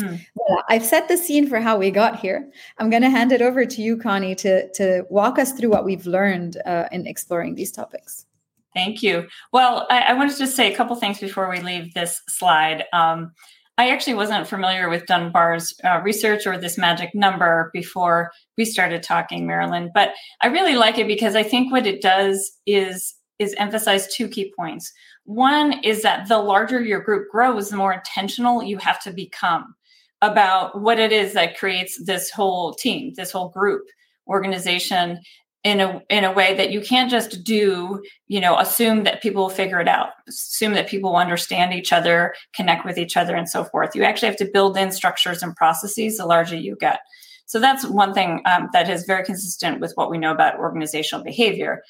hmm. 0.00 0.16
well, 0.34 0.64
i've 0.70 0.84
set 0.84 1.06
the 1.08 1.16
scene 1.16 1.46
for 1.46 1.60
how 1.60 1.76
we 1.76 1.90
got 1.90 2.18
here 2.18 2.50
i'm 2.78 2.88
going 2.88 3.02
to 3.02 3.10
hand 3.10 3.32
it 3.32 3.42
over 3.42 3.66
to 3.66 3.82
you 3.82 3.98
connie 3.98 4.34
to, 4.34 4.72
to 4.72 5.04
walk 5.10 5.38
us 5.38 5.52
through 5.52 5.70
what 5.70 5.84
we've 5.84 6.06
learned 6.06 6.56
uh, 6.64 6.88
in 6.90 7.06
exploring 7.06 7.54
these 7.54 7.70
topics 7.70 8.26
Thank 8.74 9.02
you. 9.02 9.26
Well, 9.54 9.86
I, 9.88 10.00
I, 10.00 10.12
wanted 10.12 10.36
to 10.36 10.46
say 10.46 10.70
a 10.70 10.76
couple 10.76 10.94
things 10.96 11.18
before 11.18 11.48
we 11.48 11.60
leave 11.60 11.94
this 11.94 12.20
slide. 12.28 12.84
Um, 12.92 13.32
I 13.78 13.90
actually 13.90 14.14
wasn't 14.14 14.48
familiar 14.48 14.88
with 14.88 15.06
Dunbar's 15.06 15.74
uh, 15.84 16.00
research 16.02 16.46
or 16.46 16.56
this 16.56 16.78
magic 16.78 17.14
number 17.14 17.70
before 17.74 18.32
we 18.56 18.64
started 18.64 19.02
talking, 19.02 19.46
Marilyn. 19.46 19.90
But 19.92 20.12
I 20.40 20.46
really 20.46 20.76
like 20.76 20.98
it 20.98 21.06
because 21.06 21.36
I 21.36 21.42
think 21.42 21.70
what 21.70 21.86
it 21.86 22.00
does 22.00 22.52
is 22.66 23.14
is 23.38 23.54
emphasize 23.58 24.12
two 24.14 24.28
key 24.28 24.50
points. 24.56 24.90
One 25.24 25.80
is 25.84 26.00
that 26.02 26.26
the 26.26 26.38
larger 26.38 26.80
your 26.80 27.00
group 27.00 27.28
grows, 27.30 27.68
the 27.68 27.76
more 27.76 27.92
intentional 27.92 28.62
you 28.62 28.78
have 28.78 28.98
to 29.02 29.10
become 29.10 29.74
about 30.22 30.80
what 30.80 30.98
it 30.98 31.12
is 31.12 31.34
that 31.34 31.58
creates 31.58 32.02
this 32.06 32.30
whole 32.30 32.72
team, 32.72 33.12
this 33.14 33.30
whole 33.30 33.50
group 33.50 33.82
organization 34.26 35.20
in 35.66 35.80
a 35.80 36.00
in 36.08 36.22
a 36.22 36.32
way 36.32 36.54
that 36.54 36.70
you 36.70 36.80
can't 36.80 37.10
just 37.10 37.42
do 37.42 38.00
you 38.28 38.40
know 38.40 38.56
assume 38.56 39.02
that 39.02 39.20
people 39.20 39.42
will 39.42 39.50
figure 39.50 39.80
it 39.80 39.88
out 39.88 40.10
assume 40.28 40.74
that 40.74 40.88
people 40.88 41.10
will 41.10 41.18
understand 41.18 41.74
each 41.74 41.92
other 41.92 42.34
connect 42.54 42.84
with 42.84 42.96
each 42.96 43.16
other 43.16 43.34
and 43.34 43.48
so 43.48 43.64
forth. 43.64 43.96
You 43.96 44.04
actually 44.04 44.28
have 44.28 44.36
to 44.36 44.50
build 44.52 44.76
in 44.76 44.92
structures 44.92 45.42
and 45.42 45.56
processes 45.56 46.18
the 46.18 46.26
larger 46.26 46.56
you 46.56 46.76
get. 46.78 47.00
So 47.46 47.58
that's 47.58 47.84
one 47.84 48.14
thing 48.14 48.42
um, 48.46 48.68
that 48.72 48.88
is 48.88 49.04
very 49.06 49.24
consistent 49.24 49.80
with 49.80 49.92
what 49.96 50.08
we 50.08 50.18
know 50.18 50.30
about 50.30 50.58
organizational 50.60 51.24
behavior. 51.24 51.82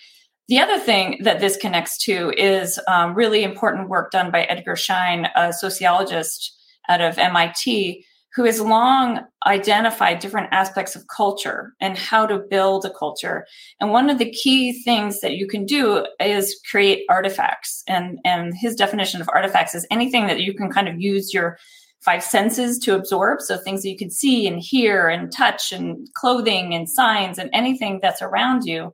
The 0.48 0.60
other 0.60 0.78
thing 0.78 1.18
that 1.24 1.40
this 1.40 1.58
connects 1.58 1.98
to 2.04 2.30
is 2.30 2.80
um, 2.88 3.14
really 3.14 3.42
important 3.42 3.90
work 3.90 4.10
done 4.10 4.30
by 4.30 4.44
edgar 4.44 4.76
schein 4.76 5.28
a 5.36 5.52
sociologist 5.52 6.56
out 6.88 7.02
of 7.02 7.18
mit 7.18 8.04
who 8.36 8.44
has 8.44 8.60
long 8.60 9.20
identified 9.46 10.18
different 10.18 10.52
aspects 10.52 10.94
of 10.94 11.08
culture 11.08 11.72
and 11.80 11.96
how 11.96 12.26
to 12.26 12.38
build 12.38 12.84
a 12.84 12.90
culture. 12.90 13.46
And 13.80 13.90
one 13.90 14.10
of 14.10 14.18
the 14.18 14.30
key 14.30 14.82
things 14.82 15.20
that 15.20 15.36
you 15.36 15.48
can 15.48 15.64
do 15.64 16.06
is 16.20 16.60
create 16.70 17.06
artifacts. 17.08 17.82
And, 17.88 18.18
and 18.26 18.52
his 18.54 18.76
definition 18.76 19.22
of 19.22 19.30
artifacts 19.32 19.74
is 19.74 19.86
anything 19.90 20.26
that 20.26 20.40
you 20.40 20.52
can 20.52 20.70
kind 20.70 20.86
of 20.86 21.00
use 21.00 21.32
your 21.32 21.56
five 22.04 22.22
senses 22.22 22.78
to 22.80 22.94
absorb. 22.94 23.40
So 23.40 23.56
things 23.56 23.82
that 23.82 23.88
you 23.88 23.96
can 23.96 24.10
see 24.10 24.46
and 24.46 24.60
hear 24.60 25.08
and 25.08 25.32
touch 25.32 25.72
and 25.72 26.06
clothing 26.12 26.74
and 26.74 26.86
signs 26.86 27.38
and 27.38 27.48
anything 27.54 28.00
that's 28.02 28.20
around 28.20 28.64
you 28.64 28.92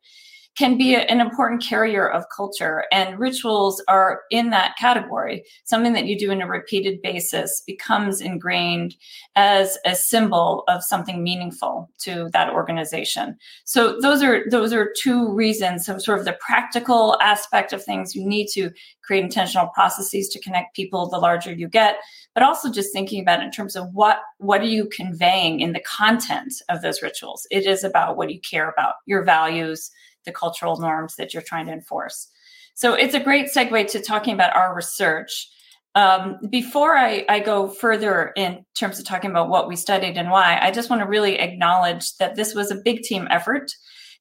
can 0.57 0.77
be 0.77 0.95
an 0.95 1.21
important 1.21 1.63
carrier 1.63 2.09
of 2.09 2.25
culture. 2.35 2.85
And 2.93 3.19
rituals 3.19 3.83
are 3.89 4.23
in 4.31 4.51
that 4.51 4.77
category. 4.79 5.45
Something 5.65 5.95
that 5.95 6.07
you 6.07 6.19
do 6.19 6.31
in 6.31 6.43
a 6.43 6.47
repeated 6.47 7.01
basis 7.01 7.63
becomes 7.67 8.21
ingrained 8.21 8.95
as 9.35 9.79
a 9.87 9.95
symbol 9.95 10.65
of 10.69 10.85
something 10.85 11.23
meaningful 11.23 11.91
to 12.01 12.29
that 12.33 12.51
organization. 12.51 13.37
So 13.65 13.99
those 14.01 14.23
are 14.23 14.45
those 14.51 14.73
are 14.73 14.93
two 15.03 15.33
reasons. 15.33 15.87
So 15.87 15.99
sort 15.99 16.19
of 16.19 16.27
the 16.27 16.39
practical 16.41 17.17
aspect 17.21 17.73
of 17.73 17.83
things, 17.83 18.15
you 18.15 18.27
need 18.27 18.49
to 18.49 18.71
create 19.03 19.25
intentional 19.25 19.69
processes 19.69 20.29
to 20.29 20.41
connect 20.41 20.77
people 20.77 21.09
the 21.09 21.19
larger 21.19 21.53
you 21.53 21.69
get 21.69 21.97
but 22.35 22.43
also 22.43 22.71
just 22.71 22.93
thinking 22.93 23.21
about 23.21 23.43
in 23.43 23.51
terms 23.51 23.77
of 23.77 23.89
what 23.93 24.21
what 24.39 24.61
are 24.61 24.67
you 24.67 24.89
conveying 24.89 25.61
in 25.61 25.73
the 25.73 25.81
content 25.81 26.55
of 26.69 26.83
those 26.83 27.03
rituals 27.03 27.47
it 27.51 27.67
is 27.67 27.85
about 27.85 28.17
what 28.17 28.31
you 28.31 28.41
care 28.41 28.71
about 28.71 28.95
your 29.07 29.25
values 29.25 29.91
the 30.25 30.33
cultural 30.33 30.79
norms 30.79 31.17
that 31.17 31.33
you're 31.33 31.43
trying 31.43 31.67
to 31.67 31.73
enforce. 31.73 32.29
So 32.75 32.95
it's 32.95 33.15
a 33.15 33.21
great 33.21 33.49
segue 33.55 33.89
to 33.89 34.01
talking 34.01 34.35
about 34.35 34.57
our 34.57 34.75
research. 34.75 35.49
Um, 35.95 36.39
before 36.51 36.97
I, 36.97 37.25
I, 37.29 37.41
go 37.41 37.69
further 37.69 38.33
in 38.35 38.65
terms 38.75 38.99
of 38.99 39.05
talking 39.05 39.31
about 39.31 39.51
what 39.51 39.69
we 39.69 39.77
studied 39.77 40.17
and 40.17 40.31
why, 40.31 40.59
I 40.59 40.71
just 40.71 40.89
want 40.89 41.03
to 41.03 41.09
really 41.09 41.39
acknowledge 41.39 42.17
that 42.17 42.35
this 42.35 42.55
was 42.55 42.71
a 42.71 42.81
big 42.83 43.03
team 43.03 43.29
effort. 43.31 43.71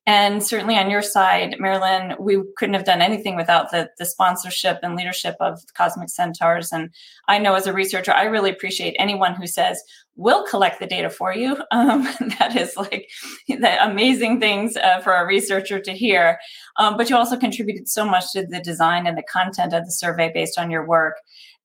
And 0.08 0.44
certainly 0.44 0.78
on 0.78 0.90
your 0.90 1.04
side, 1.04 1.58
Marilyn, 1.60 2.16
we 2.20 2.42
couldn't 2.58 2.74
have 2.74 2.86
done 2.86 3.02
anything 3.02 3.36
without 3.36 3.72
the, 3.72 3.90
the 4.00 4.06
sponsorship 4.06 4.80
and 4.82 4.96
leadership 4.96 5.36
of 5.40 5.60
Cosmic 5.78 6.10
Centaurs. 6.10 6.72
And 6.72 6.90
I 7.28 7.38
know 7.38 7.54
as 7.54 7.68
a 7.68 7.74
researcher, 7.74 8.12
I 8.12 8.24
really 8.24 8.50
appreciate 8.50 8.96
anyone 8.98 9.36
who 9.36 9.46
says, 9.46 9.82
we'll 10.16 10.46
collect 10.46 10.80
the 10.80 10.88
data 10.88 11.10
for 11.10 11.34
you. 11.34 11.58
Um, 11.72 12.04
that 12.38 12.56
is 12.56 12.76
like 12.76 13.10
the 13.48 13.84
amazing 13.84 14.40
things 14.40 14.76
uh, 14.78 15.00
for 15.00 15.14
a 15.14 15.26
researcher 15.26 15.80
to 15.80 15.94
hear. 15.94 16.38
Um, 16.78 16.98
but 16.98 17.10
you 17.10 17.16
also 17.16 17.38
contributed 17.38 17.88
so 17.88 18.06
much 18.06 18.32
to 18.34 18.46
the 18.46 18.60
design 18.60 19.08
and 19.08 19.18
the 19.18 19.24
content 19.24 19.74
of 19.74 19.86
the 19.86 19.92
survey 19.92 20.32
based 20.34 20.60
on 20.60 20.70
your 20.70 20.86
work. 20.86 21.16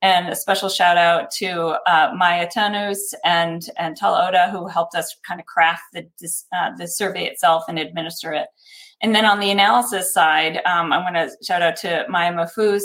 And 0.00 0.28
a 0.28 0.36
special 0.36 0.68
shout 0.68 0.96
out 0.96 1.30
to 1.32 1.76
uh, 1.90 2.12
Maya 2.16 2.48
Tanus 2.48 3.14
and, 3.24 3.68
and 3.78 3.96
Tal 3.96 4.14
Oda, 4.14 4.50
who 4.50 4.68
helped 4.68 4.94
us 4.94 5.14
kind 5.26 5.40
of 5.40 5.46
craft 5.46 5.82
the, 5.92 6.06
uh, 6.56 6.70
the 6.76 6.86
survey 6.86 7.26
itself 7.26 7.64
and 7.68 7.78
administer 7.78 8.32
it. 8.32 8.46
And 9.02 9.14
then 9.14 9.24
on 9.24 9.40
the 9.40 9.50
analysis 9.50 10.12
side, 10.12 10.60
um, 10.64 10.92
I 10.92 10.98
want 10.98 11.16
to 11.16 11.30
shout 11.44 11.62
out 11.62 11.76
to 11.76 12.06
Maya 12.08 12.32
Mahfouz, 12.32 12.82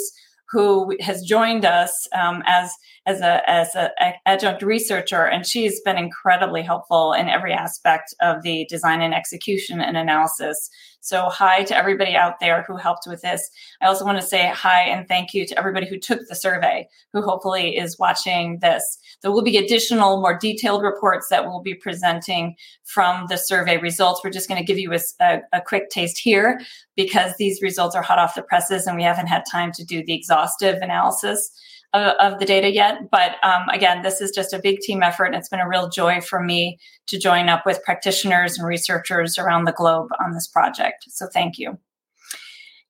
who 0.52 0.94
has 1.00 1.22
joined 1.22 1.64
us 1.64 2.06
um, 2.14 2.42
as 2.46 2.70
as 3.06 3.20
a 3.20 3.48
as 3.50 3.74
a, 3.74 3.90
a 4.00 4.12
adjunct 4.26 4.62
researcher, 4.62 5.24
and 5.24 5.46
she's 5.46 5.80
been 5.80 5.96
incredibly 5.96 6.62
helpful 6.62 7.14
in 7.14 7.28
every 7.28 7.52
aspect 7.52 8.14
of 8.20 8.42
the 8.42 8.66
design 8.68 9.00
and 9.00 9.14
execution 9.14 9.80
and 9.80 9.96
analysis. 9.96 10.68
So, 11.00 11.28
hi 11.30 11.64
to 11.64 11.76
everybody 11.76 12.14
out 12.14 12.38
there 12.38 12.64
who 12.68 12.76
helped 12.76 13.08
with 13.08 13.22
this. 13.22 13.50
I 13.80 13.86
also 13.86 14.04
want 14.04 14.20
to 14.20 14.26
say 14.26 14.52
hi 14.54 14.82
and 14.82 15.08
thank 15.08 15.34
you 15.34 15.44
to 15.46 15.58
everybody 15.58 15.86
who 15.86 15.98
took 15.98 16.20
the 16.28 16.36
survey, 16.36 16.86
who 17.12 17.22
hopefully 17.22 17.76
is 17.76 17.98
watching 17.98 18.60
this. 18.60 18.98
There 19.20 19.32
will 19.32 19.42
be 19.42 19.56
additional, 19.56 20.20
more 20.20 20.38
detailed 20.38 20.82
reports 20.82 21.26
that 21.30 21.44
we'll 21.44 21.62
be 21.62 21.74
presenting 21.74 22.54
from 22.84 23.26
the 23.28 23.36
survey 23.36 23.78
results. 23.78 24.20
We're 24.22 24.30
just 24.30 24.48
going 24.48 24.60
to 24.60 24.66
give 24.66 24.78
you 24.78 24.92
a, 24.92 25.00
a, 25.20 25.40
a 25.54 25.60
quick 25.60 25.90
taste 25.90 26.18
here 26.18 26.60
because 26.96 27.32
these 27.38 27.62
results 27.62 27.94
are 27.94 28.02
hot 28.02 28.18
off 28.18 28.34
the 28.34 28.42
presses 28.42 28.86
and 28.86 28.96
we 28.96 29.02
haven't 29.02 29.26
had 29.26 29.44
time 29.50 29.72
to 29.72 29.84
do 29.84 30.04
the 30.04 30.14
exhaustive 30.14 30.76
analysis 30.82 31.50
of, 31.92 32.14
of 32.18 32.38
the 32.38 32.44
data 32.44 32.72
yet. 32.72 33.10
But 33.10 33.36
um, 33.42 33.68
again, 33.70 34.02
this 34.02 34.20
is 34.20 34.30
just 34.30 34.52
a 34.52 34.58
big 34.58 34.80
team 34.80 35.02
effort, 35.02 35.26
and 35.26 35.34
it's 35.34 35.48
been 35.48 35.60
a 35.60 35.68
real 35.68 35.88
joy 35.88 36.20
for 36.20 36.40
me 36.40 36.78
to 37.06 37.18
join 37.18 37.48
up 37.48 37.64
with 37.66 37.82
practitioners 37.84 38.58
and 38.58 38.66
researchers 38.66 39.38
around 39.38 39.64
the 39.64 39.72
globe 39.72 40.08
on 40.24 40.32
this 40.32 40.46
project. 40.46 41.04
So 41.08 41.26
thank 41.32 41.58
you. 41.58 41.78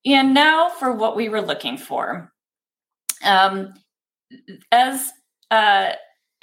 And 0.05 0.35
now 0.35 0.69
for 0.69 0.93
what 0.93 1.17
we 1.17 1.29
were 1.29 1.43
looking 1.43 1.77
for. 1.77 2.33
Um, 3.25 3.75
as 4.73 5.11
uh, 5.51 5.93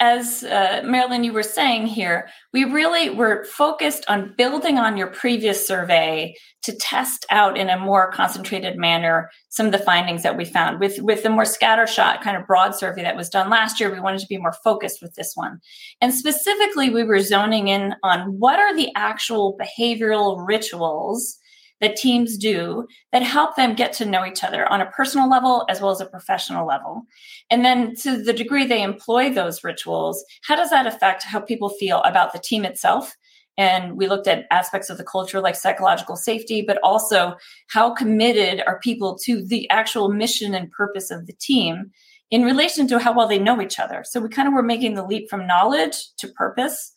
as 0.00 0.42
uh, 0.44 0.80
Marilyn, 0.82 1.24
you 1.24 1.32
were 1.34 1.42
saying 1.42 1.86
here, 1.86 2.28
we 2.54 2.64
really 2.64 3.10
were 3.10 3.44
focused 3.44 4.04
on 4.08 4.34
building 4.36 4.78
on 4.78 4.96
your 4.96 5.08
previous 5.08 5.66
survey 5.66 6.34
to 6.62 6.74
test 6.76 7.26
out 7.30 7.58
in 7.58 7.68
a 7.68 7.78
more 7.78 8.10
concentrated 8.10 8.78
manner 8.78 9.30
some 9.50 9.66
of 9.66 9.72
the 9.72 9.78
findings 9.78 10.22
that 10.22 10.38
we 10.38 10.46
found. 10.46 10.80
With 10.80 10.98
with 11.00 11.22
the 11.22 11.28
more 11.28 11.44
scattershot 11.44 12.22
kind 12.22 12.36
of 12.36 12.46
broad 12.46 12.74
survey 12.74 13.02
that 13.02 13.16
was 13.16 13.28
done 13.28 13.50
last 13.50 13.78
year, 13.78 13.92
we 13.92 14.00
wanted 14.00 14.20
to 14.20 14.26
be 14.26 14.38
more 14.38 14.54
focused 14.64 15.02
with 15.02 15.14
this 15.16 15.32
one. 15.34 15.60
And 16.00 16.14
specifically, 16.14 16.88
we 16.88 17.04
were 17.04 17.20
zoning 17.20 17.68
in 17.68 17.94
on 18.02 18.38
what 18.38 18.58
are 18.58 18.74
the 18.74 18.88
actual 18.96 19.58
behavioral 19.60 20.46
rituals 20.46 21.38
that 21.80 21.96
teams 21.96 22.36
do 22.36 22.86
that 23.12 23.22
help 23.22 23.56
them 23.56 23.74
get 23.74 23.92
to 23.94 24.04
know 24.04 24.24
each 24.24 24.44
other 24.44 24.70
on 24.70 24.80
a 24.80 24.90
personal 24.90 25.28
level 25.28 25.64
as 25.68 25.80
well 25.80 25.90
as 25.90 26.00
a 26.00 26.06
professional 26.06 26.66
level. 26.66 27.06
And 27.50 27.64
then 27.64 27.94
to 27.96 28.22
the 28.22 28.32
degree 28.32 28.66
they 28.66 28.82
employ 28.82 29.32
those 29.32 29.64
rituals, 29.64 30.24
how 30.42 30.56
does 30.56 30.70
that 30.70 30.86
affect 30.86 31.22
how 31.22 31.40
people 31.40 31.70
feel 31.70 32.02
about 32.02 32.32
the 32.32 32.38
team 32.38 32.64
itself? 32.64 33.16
And 33.56 33.96
we 33.96 34.08
looked 34.08 34.28
at 34.28 34.46
aspects 34.50 34.88
of 34.88 34.96
the 34.96 35.04
culture 35.04 35.40
like 35.40 35.54
psychological 35.54 36.16
safety, 36.16 36.62
but 36.62 36.78
also 36.82 37.36
how 37.68 37.92
committed 37.92 38.62
are 38.66 38.80
people 38.80 39.18
to 39.24 39.44
the 39.44 39.68
actual 39.70 40.08
mission 40.08 40.54
and 40.54 40.70
purpose 40.70 41.10
of 41.10 41.26
the 41.26 41.34
team 41.34 41.90
in 42.30 42.44
relation 42.44 42.86
to 42.88 42.98
how 42.98 43.12
well 43.12 43.28
they 43.28 43.38
know 43.38 43.60
each 43.60 43.78
other. 43.78 44.04
So 44.06 44.20
we 44.20 44.28
kind 44.28 44.48
of 44.48 44.54
were 44.54 44.62
making 44.62 44.94
the 44.94 45.04
leap 45.04 45.28
from 45.28 45.46
knowledge 45.46 46.14
to 46.18 46.28
purpose 46.28 46.92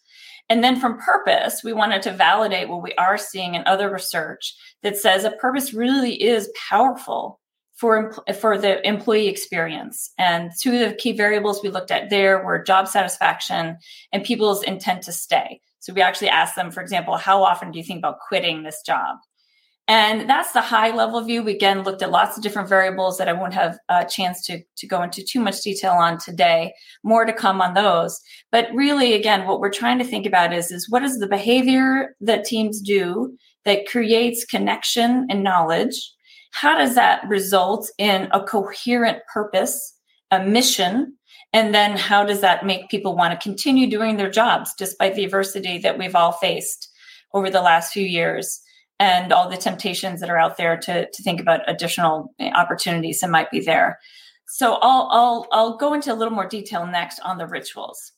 and 0.49 0.63
then 0.63 0.79
from 0.79 0.99
purpose, 0.99 1.63
we 1.63 1.73
wanted 1.73 2.01
to 2.03 2.11
validate 2.11 2.69
what 2.69 2.83
we 2.83 2.93
are 2.95 3.17
seeing 3.17 3.55
in 3.55 3.63
other 3.65 3.89
research 3.89 4.55
that 4.83 4.97
says 4.97 5.23
a 5.23 5.31
purpose 5.31 5.73
really 5.73 6.21
is 6.21 6.51
powerful 6.69 7.39
for, 7.75 8.13
for 8.39 8.57
the 8.57 8.85
employee 8.87 9.27
experience. 9.27 10.11
And 10.17 10.51
two 10.61 10.73
of 10.73 10.89
the 10.89 10.95
key 10.95 11.13
variables 11.13 11.63
we 11.63 11.69
looked 11.69 11.91
at 11.91 12.09
there 12.09 12.43
were 12.43 12.61
job 12.61 12.87
satisfaction 12.87 13.77
and 14.11 14.23
people's 14.23 14.63
intent 14.63 15.03
to 15.03 15.11
stay. 15.11 15.59
So 15.79 15.91
we 15.91 16.01
actually 16.01 16.29
asked 16.29 16.55
them, 16.55 16.71
for 16.71 16.81
example, 16.81 17.17
how 17.17 17.43
often 17.43 17.71
do 17.71 17.79
you 17.79 17.83
think 17.83 17.99
about 17.99 18.19
quitting 18.27 18.63
this 18.63 18.81
job? 18.85 19.17
And 19.87 20.29
that's 20.29 20.53
the 20.53 20.61
high 20.61 20.95
level 20.95 21.21
view. 21.21 21.43
We 21.43 21.55
again 21.55 21.83
looked 21.83 22.01
at 22.01 22.11
lots 22.11 22.37
of 22.37 22.43
different 22.43 22.69
variables 22.69 23.17
that 23.17 23.27
I 23.27 23.33
won't 23.33 23.53
have 23.53 23.77
a 23.89 24.05
chance 24.05 24.45
to, 24.45 24.61
to 24.77 24.87
go 24.87 25.01
into 25.01 25.23
too 25.23 25.41
much 25.41 25.61
detail 25.61 25.91
on 25.91 26.17
today. 26.17 26.73
More 27.03 27.25
to 27.25 27.33
come 27.33 27.61
on 27.61 27.73
those. 27.73 28.21
But 28.49 28.67
really, 28.73 29.13
again, 29.13 29.45
what 29.45 29.59
we're 29.59 29.69
trying 29.69 29.99
to 29.99 30.05
think 30.05 30.25
about 30.25 30.53
is, 30.53 30.71
is 30.71 30.89
what 30.89 31.03
is 31.03 31.19
the 31.19 31.27
behavior 31.27 32.15
that 32.21 32.45
teams 32.45 32.79
do 32.79 33.37
that 33.65 33.85
creates 33.85 34.45
connection 34.45 35.27
and 35.29 35.43
knowledge? 35.43 36.13
How 36.51 36.77
does 36.77 36.95
that 36.95 37.27
result 37.27 37.89
in 37.97 38.29
a 38.31 38.41
coherent 38.41 39.19
purpose, 39.33 39.97
a 40.31 40.45
mission? 40.45 41.17
And 41.51 41.75
then 41.75 41.97
how 41.97 42.23
does 42.23 42.39
that 42.39 42.65
make 42.65 42.89
people 42.89 43.17
want 43.17 43.37
to 43.37 43.43
continue 43.43 43.89
doing 43.89 44.15
their 44.15 44.31
jobs 44.31 44.73
despite 44.77 45.15
the 45.15 45.25
adversity 45.25 45.77
that 45.79 45.97
we've 45.97 46.15
all 46.15 46.31
faced 46.31 46.89
over 47.33 47.49
the 47.49 47.61
last 47.61 47.91
few 47.91 48.05
years? 48.05 48.61
And 49.03 49.33
all 49.33 49.49
the 49.49 49.57
temptations 49.57 50.21
that 50.21 50.29
are 50.29 50.37
out 50.37 50.55
there 50.55 50.77
to, 50.77 51.09
to 51.11 51.23
think 51.23 51.41
about 51.41 51.59
additional 51.67 52.33
opportunities 52.55 53.19
that 53.19 53.29
might 53.29 53.51
be 53.51 53.59
there. 53.59 53.99
So 54.47 54.75
I'll, 54.81 55.09
I'll, 55.11 55.47
I'll 55.51 55.77
go 55.77 55.93
into 55.93 56.13
a 56.13 56.15
little 56.15 56.33
more 56.33 56.47
detail 56.47 56.87
next 56.87 57.19
on 57.19 57.37
the 57.37 57.45
rituals. 57.45 58.13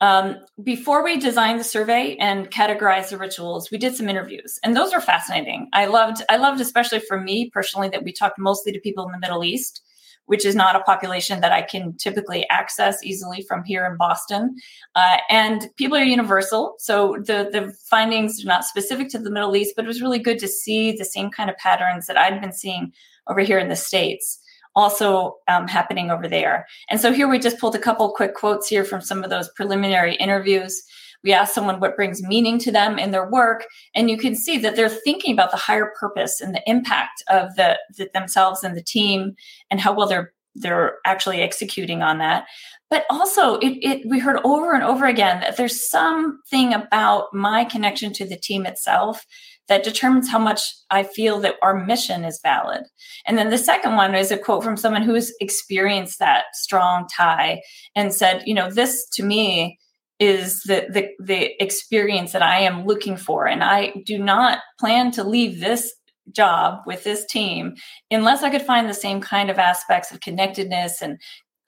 Um, 0.00 0.36
before 0.60 1.04
we 1.04 1.18
designed 1.18 1.60
the 1.60 1.64
survey 1.64 2.16
and 2.18 2.50
categorized 2.50 3.10
the 3.10 3.18
rituals, 3.18 3.70
we 3.70 3.78
did 3.78 3.94
some 3.94 4.08
interviews, 4.08 4.58
and 4.64 4.76
those 4.76 4.92
are 4.92 5.00
fascinating. 5.00 5.68
I 5.72 5.86
loved, 5.86 6.22
I 6.28 6.36
loved, 6.36 6.60
especially 6.60 7.00
for 7.00 7.20
me 7.20 7.50
personally, 7.50 7.88
that 7.90 8.02
we 8.04 8.12
talked 8.12 8.40
mostly 8.40 8.72
to 8.72 8.80
people 8.80 9.06
in 9.06 9.12
the 9.12 9.18
Middle 9.18 9.44
East, 9.44 9.82
which 10.28 10.44
is 10.44 10.54
not 10.54 10.76
a 10.76 10.80
population 10.80 11.40
that 11.40 11.52
I 11.52 11.62
can 11.62 11.96
typically 11.96 12.46
access 12.50 13.02
easily 13.02 13.42
from 13.42 13.64
here 13.64 13.86
in 13.86 13.96
Boston. 13.96 14.56
Uh, 14.94 15.16
and 15.30 15.68
people 15.76 15.96
are 15.96 16.04
universal. 16.04 16.74
So 16.78 17.16
the, 17.18 17.48
the 17.50 17.74
findings 17.90 18.44
are 18.44 18.46
not 18.46 18.64
specific 18.64 19.08
to 19.10 19.18
the 19.18 19.30
Middle 19.30 19.56
East, 19.56 19.72
but 19.74 19.86
it 19.86 19.88
was 19.88 20.02
really 20.02 20.18
good 20.18 20.38
to 20.40 20.48
see 20.48 20.92
the 20.92 21.04
same 21.04 21.30
kind 21.30 21.48
of 21.48 21.56
patterns 21.56 22.06
that 22.06 22.18
I'd 22.18 22.40
been 22.42 22.52
seeing 22.52 22.92
over 23.26 23.40
here 23.40 23.58
in 23.58 23.68
the 23.68 23.76
States 23.76 24.38
also 24.76 25.38
um, 25.48 25.66
happening 25.66 26.10
over 26.10 26.28
there. 26.28 26.66
And 26.88 27.00
so 27.00 27.10
here 27.10 27.26
we 27.26 27.38
just 27.38 27.58
pulled 27.58 27.74
a 27.74 27.80
couple 27.80 28.12
quick 28.12 28.34
quotes 28.34 28.68
here 28.68 28.84
from 28.84 29.00
some 29.00 29.24
of 29.24 29.30
those 29.30 29.48
preliminary 29.56 30.14
interviews. 30.16 30.82
We 31.24 31.32
ask 31.32 31.54
someone 31.54 31.80
what 31.80 31.96
brings 31.96 32.22
meaning 32.22 32.58
to 32.60 32.72
them 32.72 32.98
in 32.98 33.10
their 33.10 33.28
work, 33.28 33.66
and 33.94 34.08
you 34.08 34.16
can 34.16 34.34
see 34.34 34.58
that 34.58 34.76
they're 34.76 34.88
thinking 34.88 35.32
about 35.32 35.50
the 35.50 35.56
higher 35.56 35.92
purpose 35.98 36.40
and 36.40 36.54
the 36.54 36.62
impact 36.66 37.22
of 37.28 37.54
the, 37.56 37.78
the 37.96 38.08
themselves 38.14 38.62
and 38.62 38.76
the 38.76 38.82
team, 38.82 39.34
and 39.70 39.80
how 39.80 39.92
well 39.92 40.06
they're 40.06 40.32
they're 40.54 40.96
actually 41.04 41.40
executing 41.40 42.02
on 42.02 42.18
that. 42.18 42.46
But 42.90 43.04
also, 43.10 43.56
it, 43.56 43.78
it 43.82 44.08
we 44.08 44.18
heard 44.18 44.40
over 44.44 44.72
and 44.72 44.82
over 44.82 45.06
again 45.06 45.40
that 45.40 45.56
there's 45.56 45.88
something 45.88 46.72
about 46.72 47.34
my 47.34 47.64
connection 47.64 48.12
to 48.14 48.26
the 48.26 48.36
team 48.36 48.64
itself 48.64 49.24
that 49.68 49.84
determines 49.84 50.30
how 50.30 50.38
much 50.38 50.62
I 50.90 51.02
feel 51.02 51.40
that 51.40 51.56
our 51.62 51.84
mission 51.84 52.24
is 52.24 52.40
valid. 52.42 52.84
And 53.26 53.36
then 53.36 53.50
the 53.50 53.58
second 53.58 53.96
one 53.96 54.14
is 54.14 54.30
a 54.30 54.38
quote 54.38 54.64
from 54.64 54.78
someone 54.78 55.02
who's 55.02 55.32
experienced 55.40 56.18
that 56.18 56.44
strong 56.54 57.06
tie 57.14 57.60
and 57.94 58.14
said, 58.14 58.42
you 58.46 58.54
know, 58.54 58.70
this 58.70 59.06
to 59.10 59.22
me 59.22 59.78
is 60.20 60.62
the, 60.62 60.86
the 60.90 61.08
the 61.20 61.62
experience 61.62 62.32
that 62.32 62.42
I 62.42 62.60
am 62.60 62.86
looking 62.86 63.16
for. 63.16 63.46
And 63.46 63.62
I 63.62 63.92
do 64.04 64.18
not 64.18 64.58
plan 64.78 65.10
to 65.12 65.24
leave 65.24 65.60
this 65.60 65.94
job 66.32 66.80
with 66.86 67.04
this 67.04 67.24
team 67.26 67.74
unless 68.10 68.42
I 68.42 68.50
could 68.50 68.62
find 68.62 68.88
the 68.88 68.94
same 68.94 69.20
kind 69.20 69.50
of 69.50 69.58
aspects 69.58 70.12
of 70.12 70.20
connectedness 70.20 71.00
and 71.00 71.18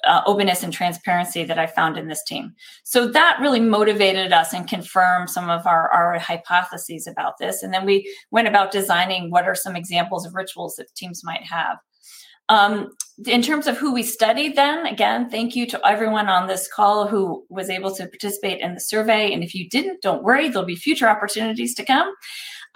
uh, 0.05 0.23
openness 0.27 0.63
and 0.63 0.73
transparency 0.73 1.45
that 1.45 1.59
I 1.59 1.67
found 1.67 1.99
in 1.99 2.09
this 2.09 2.25
team. 2.25 2.55
So 2.85 3.07
that 3.09 3.39
really 3.41 3.61
motivated 3.61 4.33
us 4.33 4.53
and 4.53 4.69
confirmed 4.69 5.29
some 5.29 5.51
of 5.51 5.67
our, 5.67 5.91
our 5.91 6.19
hypotheses 6.19 7.07
about 7.07 7.39
this. 7.39 7.63
And 7.63 7.73
then 7.73 7.85
we 7.85 8.13
went 8.31 8.49
about 8.49 8.73
designing 8.73 9.31
what 9.31 9.47
are 9.47 9.55
some 9.55 9.77
examples 9.77 10.25
of 10.25 10.35
rituals 10.35 10.77
that 10.77 10.95
teams 10.95 11.23
might 11.23 11.43
have. 11.45 11.77
Um, 12.51 12.91
in 13.27 13.43
terms 13.43 13.67
of 13.67 13.77
who 13.77 13.93
we 13.93 14.03
studied, 14.03 14.57
then 14.57 14.87
again, 14.87 15.31
thank 15.31 15.55
you 15.55 15.67
to 15.69 15.87
everyone 15.87 16.29
on 16.29 16.47
this 16.47 16.69
call 16.69 17.07
who 17.07 17.45
was 17.49 17.71
able 17.71 17.95
to 17.95 18.07
participate 18.07 18.61
in 18.61 18.75
the 18.75 18.81
survey. 18.81 19.33
And 19.33 19.45
if 19.45 19.55
you 19.55 19.69
didn't, 19.69 20.03
don't 20.03 20.23
worry, 20.23 20.49
there'll 20.49 20.67
be 20.67 20.77
future 20.77 21.09
opportunities 21.09 21.75
to 21.77 21.85
come. 21.85 22.13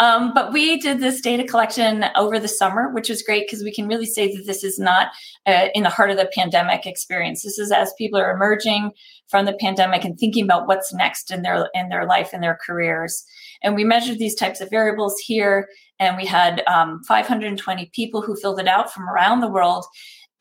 Um, 0.00 0.32
but 0.34 0.52
we 0.52 0.76
did 0.78 1.00
this 1.00 1.20
data 1.20 1.44
collection 1.44 2.04
over 2.16 2.40
the 2.40 2.48
summer, 2.48 2.92
which 2.92 3.08
was 3.08 3.22
great 3.22 3.46
because 3.46 3.62
we 3.62 3.72
can 3.72 3.86
really 3.86 4.06
say 4.06 4.34
that 4.34 4.44
this 4.44 4.64
is 4.64 4.78
not 4.78 5.08
uh, 5.46 5.68
in 5.74 5.84
the 5.84 5.90
heart 5.90 6.10
of 6.10 6.16
the 6.16 6.30
pandemic 6.34 6.84
experience. 6.84 7.42
This 7.42 7.58
is 7.58 7.70
as 7.70 7.94
people 7.96 8.18
are 8.18 8.34
emerging 8.34 8.90
from 9.28 9.44
the 9.44 9.56
pandemic 9.60 10.04
and 10.04 10.18
thinking 10.18 10.44
about 10.44 10.66
what's 10.66 10.92
next 10.92 11.30
in 11.30 11.42
their 11.42 11.70
in 11.74 11.88
their 11.90 12.06
life 12.06 12.30
and 12.32 12.42
their 12.42 12.58
careers. 12.66 13.24
And 13.62 13.76
we 13.76 13.84
measured 13.84 14.18
these 14.18 14.34
types 14.34 14.60
of 14.60 14.68
variables 14.68 15.18
here, 15.20 15.68
and 15.98 16.16
we 16.16 16.26
had 16.26 16.62
um, 16.66 17.02
520 17.04 17.90
people 17.94 18.22
who 18.22 18.36
filled 18.36 18.60
it 18.60 18.68
out 18.68 18.92
from 18.92 19.08
around 19.08 19.40
the 19.40 19.48
world. 19.48 19.84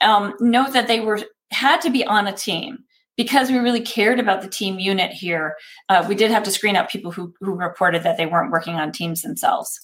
Um, 0.01 0.33
note 0.39 0.73
that 0.73 0.87
they 0.87 0.99
were 0.99 1.19
had 1.51 1.81
to 1.81 1.89
be 1.89 2.05
on 2.05 2.27
a 2.27 2.33
team 2.33 2.83
because 3.15 3.51
we 3.51 3.57
really 3.57 3.81
cared 3.81 4.19
about 4.19 4.41
the 4.41 4.47
team 4.47 4.79
unit 4.79 5.11
here, 5.11 5.55
uh, 5.89 6.03
we 6.07 6.15
did 6.15 6.31
have 6.31 6.43
to 6.43 6.51
screen 6.51 6.75
out 6.75 6.89
people 6.89 7.11
who, 7.11 7.33
who 7.41 7.53
reported 7.53 8.03
that 8.03 8.17
they 8.17 8.25
weren't 8.25 8.51
working 8.51 8.75
on 8.75 8.91
teams 8.91 9.21
themselves. 9.21 9.79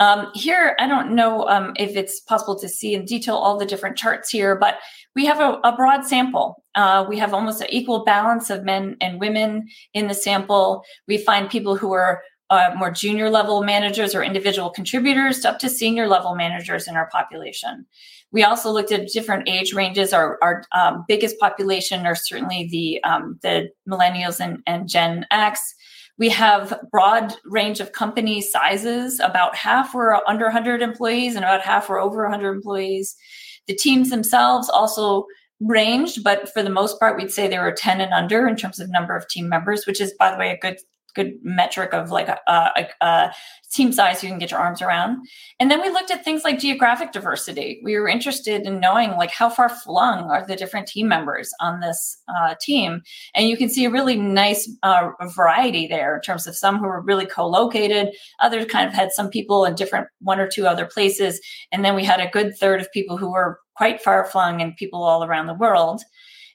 Um, 0.00 0.30
here, 0.34 0.76
I 0.78 0.86
don't 0.86 1.14
know 1.14 1.48
um, 1.48 1.72
if 1.76 1.96
it's 1.96 2.20
possible 2.20 2.56
to 2.60 2.68
see 2.68 2.94
in 2.94 3.04
detail 3.04 3.34
all 3.34 3.58
the 3.58 3.66
different 3.66 3.96
charts 3.96 4.30
here, 4.30 4.54
but 4.54 4.78
we 5.16 5.26
have 5.26 5.40
a, 5.40 5.58
a 5.64 5.74
broad 5.74 6.04
sample. 6.04 6.62
Uh, 6.76 7.04
we 7.08 7.18
have 7.18 7.34
almost 7.34 7.60
an 7.60 7.66
equal 7.70 8.04
balance 8.04 8.48
of 8.48 8.64
men 8.64 8.96
and 9.00 9.18
women 9.18 9.68
in 9.94 10.06
the 10.06 10.14
sample. 10.14 10.84
We 11.08 11.18
find 11.18 11.50
people 11.50 11.76
who 11.76 11.92
are 11.92 12.22
uh, 12.50 12.70
more 12.76 12.90
junior 12.90 13.30
level 13.30 13.62
managers 13.62 14.14
or 14.14 14.22
individual 14.22 14.70
contributors 14.70 15.44
up 15.44 15.58
to 15.58 15.68
senior 15.68 16.08
level 16.08 16.34
managers 16.34 16.88
in 16.88 16.96
our 16.96 17.08
population. 17.10 17.86
We 18.30 18.42
also 18.42 18.70
looked 18.70 18.92
at 18.92 19.08
different 19.08 19.48
age 19.48 19.72
ranges. 19.72 20.12
Our, 20.12 20.38
our 20.42 20.64
um, 20.74 21.04
biggest 21.08 21.38
population 21.38 22.06
are 22.06 22.14
certainly 22.14 22.68
the 22.70 23.02
um, 23.08 23.38
the 23.42 23.70
millennials 23.88 24.40
and, 24.40 24.58
and 24.66 24.88
Gen 24.88 25.26
X. 25.30 25.74
We 26.18 26.28
have 26.30 26.78
broad 26.90 27.34
range 27.44 27.80
of 27.80 27.92
company 27.92 28.40
sizes. 28.40 29.20
About 29.20 29.54
half 29.54 29.94
were 29.94 30.20
under 30.28 30.46
100 30.46 30.82
employees, 30.82 31.36
and 31.36 31.44
about 31.44 31.62
half 31.62 31.88
were 31.88 32.00
over 32.00 32.22
100 32.22 32.52
employees. 32.52 33.16
The 33.66 33.74
teams 33.74 34.10
themselves 34.10 34.68
also 34.68 35.26
ranged, 35.60 36.22
but 36.22 36.52
for 36.52 36.62
the 36.62 36.70
most 36.70 36.98
part, 37.00 37.16
we'd 37.16 37.32
say 37.32 37.48
they 37.48 37.58
were 37.58 37.72
10 37.72 38.00
and 38.00 38.12
under 38.12 38.46
in 38.46 38.56
terms 38.56 38.80
of 38.80 38.90
number 38.90 39.16
of 39.16 39.28
team 39.28 39.48
members, 39.48 39.86
which 39.86 40.00
is, 40.00 40.14
by 40.18 40.30
the 40.30 40.36
way, 40.36 40.50
a 40.50 40.58
good 40.58 40.78
good 41.18 41.38
metric 41.42 41.92
of 41.92 42.10
like 42.10 42.28
a, 42.28 42.38
a, 42.46 42.86
a, 43.00 43.32
team 43.70 43.92
size 43.92 44.22
you 44.22 44.30
can 44.30 44.38
get 44.38 44.50
your 44.50 44.58
arms 44.58 44.80
around. 44.80 45.18
And 45.60 45.70
then 45.70 45.82
we 45.82 45.90
looked 45.90 46.10
at 46.10 46.24
things 46.24 46.42
like 46.42 46.58
geographic 46.58 47.12
diversity. 47.12 47.82
We 47.84 47.98
were 47.98 48.08
interested 48.08 48.62
in 48.62 48.80
knowing 48.80 49.10
like 49.10 49.30
how 49.30 49.50
far 49.50 49.68
flung 49.68 50.30
are 50.30 50.46
the 50.46 50.56
different 50.56 50.86
team 50.86 51.06
members 51.06 51.52
on 51.60 51.80
this 51.80 52.16
uh, 52.34 52.54
team, 52.60 53.02
and 53.34 53.46
you 53.46 53.58
can 53.58 53.68
see 53.68 53.84
a 53.84 53.90
really 53.90 54.16
nice 54.16 54.70
uh, 54.82 55.10
variety 55.36 55.86
there 55.86 56.16
in 56.16 56.22
terms 56.22 56.46
of 56.46 56.56
some 56.56 56.78
who 56.78 56.86
were 56.86 57.02
really 57.02 57.26
co-located, 57.26 58.14
others 58.40 58.64
kind 58.66 58.88
of 58.88 58.94
had 58.94 59.12
some 59.12 59.28
people 59.28 59.66
in 59.66 59.74
different 59.74 60.06
one 60.20 60.40
or 60.40 60.48
two 60.48 60.66
other 60.66 60.86
places, 60.86 61.38
and 61.70 61.84
then 61.84 61.94
we 61.94 62.04
had 62.04 62.20
a 62.20 62.30
good 62.30 62.56
third 62.56 62.80
of 62.80 62.90
people 62.92 63.18
who 63.18 63.30
were 63.30 63.60
quite 63.74 64.00
far 64.00 64.24
flung 64.24 64.62
and 64.62 64.76
people 64.76 65.02
all 65.04 65.24
around 65.24 65.46
the 65.46 65.54
world. 65.54 66.02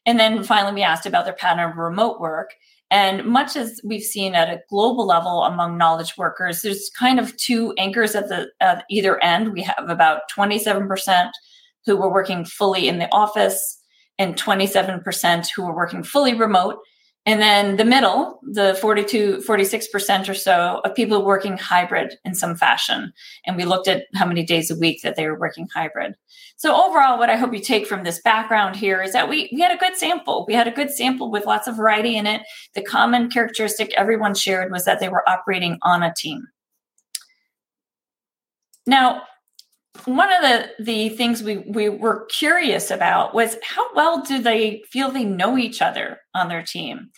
And 0.05 0.19
then 0.19 0.43
finally, 0.43 0.73
we 0.73 0.83
asked 0.83 1.05
about 1.05 1.25
their 1.25 1.33
pattern 1.33 1.71
of 1.71 1.77
remote 1.77 2.19
work. 2.19 2.53
And 2.93 3.25
much 3.25 3.55
as 3.55 3.81
we've 3.83 4.03
seen 4.03 4.35
at 4.35 4.49
a 4.49 4.61
global 4.69 5.07
level 5.07 5.45
among 5.45 5.79
knowledge 5.79 6.15
workers, 6.15 6.61
there's 6.61 6.91
kind 6.91 7.19
of 7.19 7.35
two 7.37 7.73
anchors 7.79 8.13
at 8.13 8.29
the 8.29 8.51
at 8.61 8.85
either 8.87 9.21
end. 9.23 9.51
We 9.51 9.63
have 9.63 9.89
about 9.89 10.21
27% 10.37 11.31
who 11.87 11.97
were 11.97 12.13
working 12.13 12.45
fully 12.45 12.87
in 12.87 12.99
the 12.99 13.11
office 13.11 13.81
and 14.19 14.35
27% 14.35 15.49
who 15.55 15.65
were 15.65 15.75
working 15.75 16.03
fully 16.03 16.35
remote. 16.35 16.77
And 17.25 17.41
then 17.41 17.77
the 17.77 17.85
middle, 17.85 18.41
the 18.43 18.77
42, 18.81 19.43
46% 19.47 20.27
or 20.27 20.33
so 20.33 20.81
of 20.83 20.93
people 20.93 21.23
working 21.23 21.57
hybrid 21.57 22.15
in 22.25 22.35
some 22.35 22.55
fashion. 22.55 23.13
And 23.45 23.55
we 23.55 23.63
looked 23.63 23.87
at 23.87 24.07
how 24.13 24.25
many 24.25 24.43
days 24.43 24.69
a 24.69 24.75
week 24.75 25.01
that 25.03 25.15
they 25.15 25.25
were 25.27 25.39
working 25.39 25.69
hybrid. 25.73 26.15
So 26.57 26.75
overall, 26.75 27.17
what 27.17 27.29
I 27.29 27.37
hope 27.37 27.53
you 27.53 27.61
take 27.61 27.87
from 27.87 28.03
this 28.03 28.21
background 28.21 28.75
here 28.75 29.01
is 29.01 29.13
that 29.13 29.29
we, 29.29 29.49
we 29.53 29.61
had 29.61 29.71
a 29.71 29.77
good 29.77 29.95
sample. 29.95 30.43
We 30.47 30.53
had 30.53 30.67
a 30.67 30.71
good 30.71 30.91
sample 30.91 31.31
with 31.31 31.45
lots 31.45 31.67
of 31.67 31.77
variety 31.77 32.17
in 32.17 32.27
it. 32.27 32.41
The 32.75 32.83
common 32.83 33.29
characteristic 33.29 33.93
everyone 33.93 34.35
shared 34.35 34.71
was 34.71 34.83
that 34.83 34.99
they 34.99 35.09
were 35.09 35.27
operating 35.27 35.77
on 35.81 36.03
a 36.03 36.13
team. 36.13 36.47
Now, 38.85 39.21
one 40.05 40.31
of 40.33 40.41
the 40.41 40.83
the 40.83 41.09
things 41.09 41.43
we 41.43 41.57
we 41.59 41.89
were 41.89 42.25
curious 42.25 42.91
about 42.91 43.33
was 43.33 43.57
how 43.63 43.93
well 43.93 44.21
do 44.21 44.41
they 44.41 44.83
feel 44.91 45.11
they 45.11 45.23
know 45.23 45.57
each 45.57 45.81
other 45.81 46.19
on 46.33 46.49
their 46.49 46.63
team? 46.63 47.09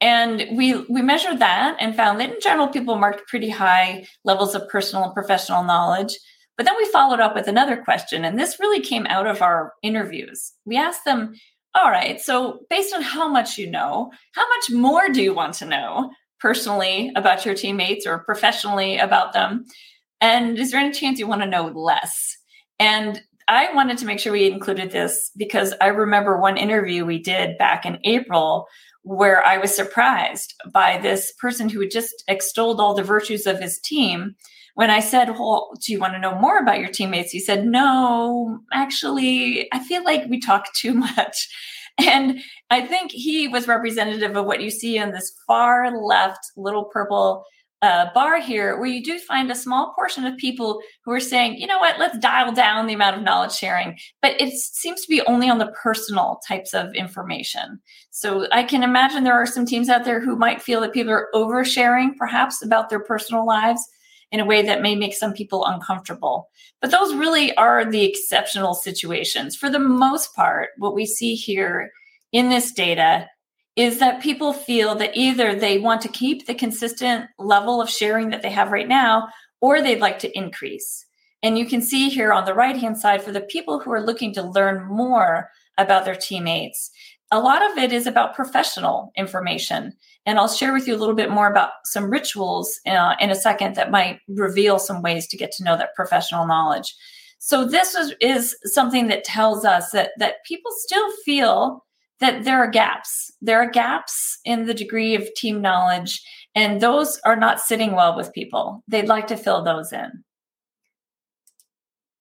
And 0.00 0.44
we 0.56 0.74
we 0.88 1.02
measured 1.02 1.38
that 1.38 1.76
and 1.80 1.94
found 1.94 2.20
that 2.20 2.32
in 2.32 2.40
general 2.40 2.68
people 2.68 2.96
marked 2.96 3.28
pretty 3.28 3.50
high 3.50 4.06
levels 4.24 4.54
of 4.54 4.68
personal 4.68 5.04
and 5.04 5.14
professional 5.14 5.64
knowledge. 5.64 6.16
But 6.56 6.66
then 6.66 6.76
we 6.76 6.90
followed 6.90 7.20
up 7.20 7.34
with 7.34 7.48
another 7.48 7.76
question 7.76 8.24
and 8.24 8.38
this 8.38 8.60
really 8.60 8.80
came 8.80 9.06
out 9.06 9.26
of 9.26 9.42
our 9.42 9.72
interviews. 9.82 10.52
We 10.64 10.76
asked 10.76 11.04
them 11.04 11.34
all 11.74 11.90
right 11.90 12.20
so 12.20 12.60
based 12.70 12.94
on 12.94 13.02
how 13.02 13.28
much 13.28 13.58
you 13.58 13.68
know 13.68 14.10
how 14.34 14.48
much 14.48 14.70
more 14.70 15.08
do 15.08 15.20
you 15.20 15.34
want 15.34 15.54
to 15.54 15.66
know 15.66 16.10
personally 16.38 17.10
about 17.16 17.44
your 17.44 17.54
teammates 17.54 18.06
or 18.06 18.20
professionally 18.20 18.96
about 18.96 19.32
them 19.32 19.64
and 20.20 20.58
is 20.58 20.70
there 20.70 20.80
any 20.80 20.92
chance 20.92 21.18
you 21.18 21.26
want 21.26 21.42
to 21.42 21.48
know 21.48 21.66
less? 21.66 22.36
And 22.78 23.22
I 23.48 23.72
wanted 23.74 23.98
to 23.98 24.06
make 24.06 24.18
sure 24.18 24.32
we 24.32 24.50
included 24.50 24.90
this 24.90 25.30
because 25.36 25.74
I 25.80 25.88
remember 25.88 26.40
one 26.40 26.56
interview 26.56 27.04
we 27.04 27.18
did 27.18 27.58
back 27.58 27.84
in 27.84 27.98
April 28.04 28.66
where 29.02 29.44
I 29.44 29.58
was 29.58 29.74
surprised 29.74 30.54
by 30.72 30.98
this 30.98 31.32
person 31.38 31.68
who 31.68 31.80
had 31.80 31.90
just 31.90 32.24
extolled 32.26 32.80
all 32.80 32.94
the 32.94 33.02
virtues 33.02 33.46
of 33.46 33.60
his 33.60 33.78
team. 33.78 34.34
When 34.76 34.90
I 34.90 35.00
said, 35.00 35.30
Well, 35.30 35.72
do 35.84 35.92
you 35.92 36.00
want 36.00 36.14
to 36.14 36.18
know 36.18 36.34
more 36.34 36.58
about 36.58 36.80
your 36.80 36.88
teammates? 36.88 37.30
He 37.30 37.38
said, 37.38 37.66
No, 37.66 38.60
actually, 38.72 39.68
I 39.72 39.84
feel 39.84 40.02
like 40.04 40.28
we 40.28 40.40
talk 40.40 40.72
too 40.74 40.94
much. 41.16 41.48
And 41.98 42.40
I 42.70 42.84
think 42.84 43.12
he 43.12 43.46
was 43.46 43.68
representative 43.68 44.36
of 44.36 44.46
what 44.46 44.62
you 44.62 44.70
see 44.70 44.96
in 44.96 45.12
this 45.12 45.32
far 45.46 45.96
left 45.96 46.40
little 46.56 46.84
purple 46.86 47.44
uh, 47.84 48.10
bar 48.14 48.40
here 48.40 48.78
where 48.78 48.88
you 48.88 49.02
do 49.02 49.18
find 49.18 49.50
a 49.50 49.54
small 49.54 49.92
portion 49.94 50.24
of 50.24 50.38
people 50.38 50.80
who 51.04 51.12
are 51.12 51.20
saying, 51.20 51.58
you 51.58 51.66
know 51.66 51.78
what, 51.78 51.98
let's 51.98 52.18
dial 52.18 52.50
down 52.50 52.86
the 52.86 52.94
amount 52.94 53.16
of 53.16 53.22
knowledge 53.22 53.52
sharing. 53.52 53.98
But 54.22 54.40
it 54.40 54.54
seems 54.54 55.02
to 55.02 55.08
be 55.08 55.20
only 55.26 55.50
on 55.50 55.58
the 55.58 55.74
personal 55.82 56.40
types 56.48 56.72
of 56.72 56.94
information. 56.94 57.78
So 58.10 58.46
I 58.52 58.62
can 58.62 58.82
imagine 58.82 59.22
there 59.22 59.34
are 59.34 59.44
some 59.44 59.66
teams 59.66 59.90
out 59.90 60.04
there 60.06 60.18
who 60.18 60.34
might 60.34 60.62
feel 60.62 60.80
that 60.80 60.94
people 60.94 61.12
are 61.12 61.28
oversharing 61.34 62.16
perhaps 62.16 62.64
about 62.64 62.88
their 62.88 63.00
personal 63.00 63.46
lives. 63.46 63.86
in 64.32 64.40
a 64.40 64.44
way 64.44 64.62
that 64.62 64.82
may 64.82 64.96
make 64.96 65.14
some 65.14 65.32
people 65.32 65.64
uncomfortable. 65.64 66.48
But 66.80 66.90
those 66.90 67.14
really 67.14 67.54
are 67.56 67.84
the 67.84 68.04
exceptional 68.04 68.74
situations. 68.74 69.54
For 69.54 69.70
the 69.70 69.78
most 69.78 70.34
part, 70.34 70.70
what 70.78 70.94
we 70.94 71.06
see 71.06 71.36
here 71.36 71.92
in 72.32 72.48
this 72.48 72.72
data 72.72 73.28
is 73.76 73.98
that 73.98 74.22
people 74.22 74.52
feel 74.52 74.94
that 74.94 75.16
either 75.16 75.54
they 75.54 75.78
want 75.78 76.00
to 76.02 76.08
keep 76.08 76.46
the 76.46 76.54
consistent 76.54 77.26
level 77.38 77.80
of 77.80 77.90
sharing 77.90 78.30
that 78.30 78.42
they 78.42 78.50
have 78.50 78.70
right 78.70 78.88
now, 78.88 79.28
or 79.60 79.80
they'd 79.80 80.00
like 80.00 80.18
to 80.20 80.38
increase. 80.38 81.04
And 81.42 81.58
you 81.58 81.66
can 81.66 81.82
see 81.82 82.08
here 82.08 82.32
on 82.32 82.44
the 82.44 82.54
right 82.54 82.76
hand 82.76 82.98
side 82.98 83.22
for 83.22 83.32
the 83.32 83.40
people 83.40 83.80
who 83.80 83.92
are 83.92 84.04
looking 84.04 84.32
to 84.34 84.42
learn 84.42 84.86
more 84.86 85.50
about 85.76 86.04
their 86.04 86.14
teammates, 86.14 86.90
a 87.30 87.40
lot 87.40 87.68
of 87.68 87.76
it 87.76 87.92
is 87.92 88.06
about 88.06 88.34
professional 88.34 89.12
information. 89.16 89.92
And 90.24 90.38
I'll 90.38 90.48
share 90.48 90.72
with 90.72 90.86
you 90.86 90.94
a 90.94 90.96
little 90.98 91.14
bit 91.14 91.30
more 91.30 91.50
about 91.50 91.70
some 91.84 92.10
rituals 92.10 92.80
uh, 92.86 93.14
in 93.20 93.30
a 93.30 93.34
second 93.34 93.74
that 93.74 93.90
might 93.90 94.20
reveal 94.28 94.78
some 94.78 95.02
ways 95.02 95.26
to 95.28 95.36
get 95.36 95.50
to 95.52 95.64
know 95.64 95.76
that 95.76 95.94
professional 95.94 96.46
knowledge. 96.46 96.94
So 97.40 97.66
this 97.66 97.94
is, 97.94 98.14
is 98.20 98.56
something 98.64 99.08
that 99.08 99.24
tells 99.24 99.64
us 99.64 99.90
that 99.90 100.12
that 100.18 100.44
people 100.46 100.70
still 100.78 101.10
feel 101.24 101.84
that 102.20 102.44
there 102.44 102.58
are 102.58 102.70
gaps. 102.70 103.32
There 103.40 103.60
are 103.60 103.70
gaps 103.70 104.38
in 104.44 104.66
the 104.66 104.74
degree 104.74 105.14
of 105.14 105.32
team 105.34 105.60
knowledge, 105.60 106.22
and 106.54 106.80
those 106.80 107.20
are 107.24 107.36
not 107.36 107.60
sitting 107.60 107.92
well 107.92 108.16
with 108.16 108.32
people. 108.32 108.82
They'd 108.88 109.08
like 109.08 109.26
to 109.28 109.36
fill 109.36 109.62
those 109.62 109.92
in. 109.92 110.24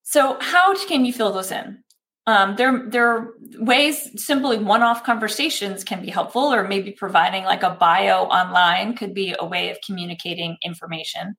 So, 0.03 0.37
how 0.39 0.75
can 0.87 1.05
you 1.05 1.13
fill 1.13 1.31
those 1.31 1.51
in? 1.51 1.83
Um, 2.25 2.55
there, 2.55 2.83
there 2.87 3.09
are 3.09 3.33
ways 3.57 4.09
simply 4.23 4.57
one-off 4.57 5.03
conversations 5.03 5.83
can 5.83 6.01
be 6.01 6.09
helpful, 6.09 6.53
or 6.53 6.67
maybe 6.67 6.91
providing 6.91 7.43
like 7.43 7.63
a 7.63 7.71
bio 7.71 8.23
online 8.25 8.95
could 8.95 9.13
be 9.13 9.35
a 9.39 9.45
way 9.45 9.69
of 9.71 9.77
communicating 9.85 10.57
information. 10.63 11.35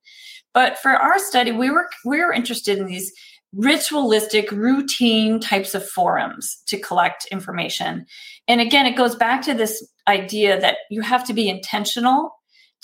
But 0.53 0.79
for 0.79 0.91
our 0.91 1.19
study, 1.19 1.53
we 1.53 1.71
were 1.71 1.89
we 2.05 2.21
were 2.21 2.33
interested 2.33 2.79
in 2.79 2.87
these 2.87 3.13
ritualistic, 3.57 4.51
routine 4.51 5.41
types 5.41 5.75
of 5.75 5.89
forums 5.89 6.59
to 6.67 6.79
collect 6.79 7.27
information. 7.31 8.07
And 8.49 8.61
again, 8.61 8.87
it 8.87 8.97
goes 8.97 9.15
back 9.15 9.43
to 9.43 9.55
this 9.55 9.87
idea 10.09 10.61
that 10.61 10.79
you 10.91 11.01
have 11.01 11.25
to 11.25 11.33
be 11.33 11.49
intentional 11.49 12.35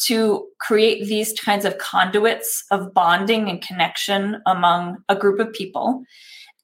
to 0.04 0.46
create 0.60 1.06
these 1.06 1.38
kinds 1.38 1.64
of 1.64 1.78
conduits 1.78 2.64
of 2.70 2.94
bonding 2.94 3.48
and 3.48 3.60
connection 3.60 4.40
among 4.46 4.96
a 5.08 5.16
group 5.16 5.38
of 5.38 5.52
people 5.52 6.02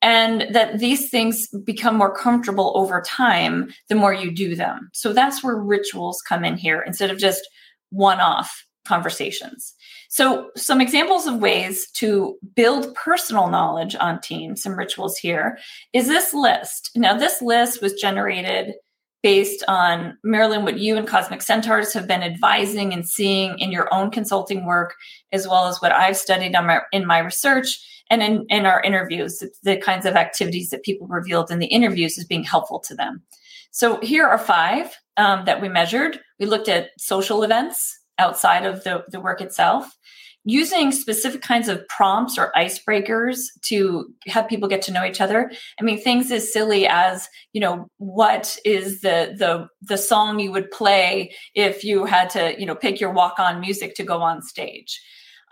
and 0.02 0.46
that 0.54 0.78
these 0.78 1.10
things 1.10 1.48
become 1.64 1.96
more 1.96 2.14
comfortable 2.14 2.72
over 2.76 3.00
time 3.00 3.72
the 3.88 3.94
more 3.94 4.12
you 4.12 4.30
do 4.30 4.54
them. 4.54 4.90
So 4.92 5.12
that's 5.12 5.42
where 5.42 5.56
rituals 5.56 6.22
come 6.22 6.44
in 6.44 6.56
here 6.56 6.82
instead 6.86 7.10
of 7.10 7.18
just 7.18 7.46
one 7.90 8.20
off 8.20 8.66
conversations. 8.86 9.74
So, 10.08 10.50
some 10.56 10.80
examples 10.80 11.26
of 11.26 11.40
ways 11.40 11.90
to 11.92 12.36
build 12.54 12.94
personal 12.94 13.48
knowledge 13.48 13.96
on 13.96 14.20
teams, 14.20 14.62
some 14.62 14.78
rituals 14.78 15.18
here, 15.18 15.58
is 15.92 16.06
this 16.06 16.32
list. 16.32 16.90
Now, 16.94 17.16
this 17.16 17.42
list 17.42 17.82
was 17.82 17.94
generated 17.94 18.74
based 19.22 19.64
on 19.66 20.16
Marilyn, 20.22 20.62
what 20.62 20.78
you 20.78 20.96
and 20.96 21.08
Cosmic 21.08 21.42
Centaurs 21.42 21.92
have 21.92 22.06
been 22.06 22.22
advising 22.22 22.92
and 22.92 23.08
seeing 23.08 23.58
in 23.58 23.72
your 23.72 23.92
own 23.92 24.10
consulting 24.10 24.66
work, 24.66 24.94
as 25.32 25.48
well 25.48 25.66
as 25.66 25.82
what 25.82 25.90
I've 25.90 26.16
studied 26.16 26.52
my, 26.52 26.80
in 26.92 27.06
my 27.06 27.18
research 27.18 27.84
and 28.08 28.22
in, 28.22 28.46
in 28.48 28.66
our 28.66 28.80
interviews, 28.82 29.42
the 29.64 29.78
kinds 29.78 30.06
of 30.06 30.14
activities 30.14 30.70
that 30.70 30.84
people 30.84 31.08
revealed 31.08 31.50
in 31.50 31.58
the 31.58 31.66
interviews 31.66 32.16
as 32.18 32.24
being 32.24 32.44
helpful 32.44 32.78
to 32.80 32.94
them. 32.94 33.22
So 33.72 34.00
here 34.00 34.26
are 34.26 34.38
five 34.38 34.96
um, 35.16 35.44
that 35.44 35.60
we 35.60 35.68
measured. 35.68 36.20
We 36.38 36.46
looked 36.46 36.68
at 36.68 36.90
social 36.98 37.42
events 37.42 37.98
outside 38.18 38.64
of 38.64 38.84
the, 38.84 39.04
the 39.08 39.20
work 39.20 39.40
itself, 39.40 39.96
using 40.44 40.92
specific 40.92 41.42
kinds 41.42 41.68
of 41.68 41.86
prompts 41.88 42.38
or 42.38 42.52
icebreakers 42.56 43.38
to 43.62 44.06
have 44.26 44.48
people 44.48 44.68
get 44.68 44.80
to 44.80 44.92
know 44.92 45.04
each 45.04 45.20
other. 45.20 45.50
I 45.80 45.82
mean, 45.82 46.00
things 46.00 46.30
as 46.30 46.52
silly 46.52 46.86
as, 46.86 47.28
you 47.52 47.60
know, 47.60 47.88
what 47.98 48.56
is 48.64 49.00
the 49.00 49.34
the 49.36 49.68
the 49.82 49.98
song 49.98 50.38
you 50.38 50.52
would 50.52 50.70
play 50.70 51.34
if 51.54 51.82
you 51.82 52.04
had 52.04 52.30
to, 52.30 52.54
you 52.58 52.64
know, 52.64 52.76
pick 52.76 53.00
your 53.00 53.12
walk-on 53.12 53.60
music 53.60 53.96
to 53.96 54.04
go 54.04 54.22
on 54.22 54.40
stage. 54.40 55.00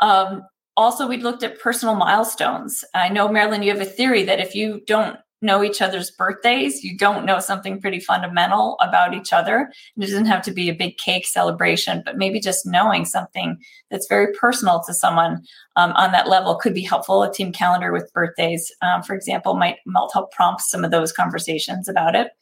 Um, 0.00 0.42
also, 0.76 1.08
we 1.08 1.16
looked 1.16 1.42
at 1.42 1.60
personal 1.60 1.96
milestones. 1.96 2.84
I 2.94 3.08
know, 3.08 3.28
Marilyn, 3.28 3.62
you 3.62 3.72
have 3.72 3.80
a 3.80 3.84
theory 3.84 4.24
that 4.24 4.40
if 4.40 4.54
you 4.54 4.80
don't 4.86 5.18
know 5.44 5.62
each 5.62 5.80
other's 5.80 6.10
birthdays, 6.10 6.82
you 6.82 6.96
don't 6.96 7.24
know 7.24 7.38
something 7.38 7.80
pretty 7.80 8.00
fundamental 8.00 8.76
about 8.80 9.14
each 9.14 9.32
other. 9.32 9.70
It 9.96 10.00
doesn't 10.00 10.26
have 10.26 10.42
to 10.42 10.50
be 10.52 10.68
a 10.68 10.74
big 10.74 10.96
cake 10.98 11.26
celebration, 11.26 12.02
but 12.04 12.16
maybe 12.16 12.40
just 12.40 12.66
knowing 12.66 13.04
something 13.04 13.58
that's 13.90 14.08
very 14.08 14.32
personal 14.32 14.82
to 14.86 14.94
someone 14.94 15.42
um, 15.76 15.92
on 15.92 16.12
that 16.12 16.28
level 16.28 16.56
could 16.56 16.74
be 16.74 16.82
helpful. 16.82 17.22
A 17.22 17.32
team 17.32 17.52
calendar 17.52 17.92
with 17.92 18.12
birthdays, 18.12 18.72
um, 18.82 19.02
for 19.02 19.14
example, 19.14 19.54
might, 19.54 19.76
might 19.86 20.10
help 20.12 20.32
prompt 20.32 20.62
some 20.62 20.84
of 20.84 20.90
those 20.90 21.12
conversations 21.12 21.88
about 21.88 22.16
it. 22.16 22.32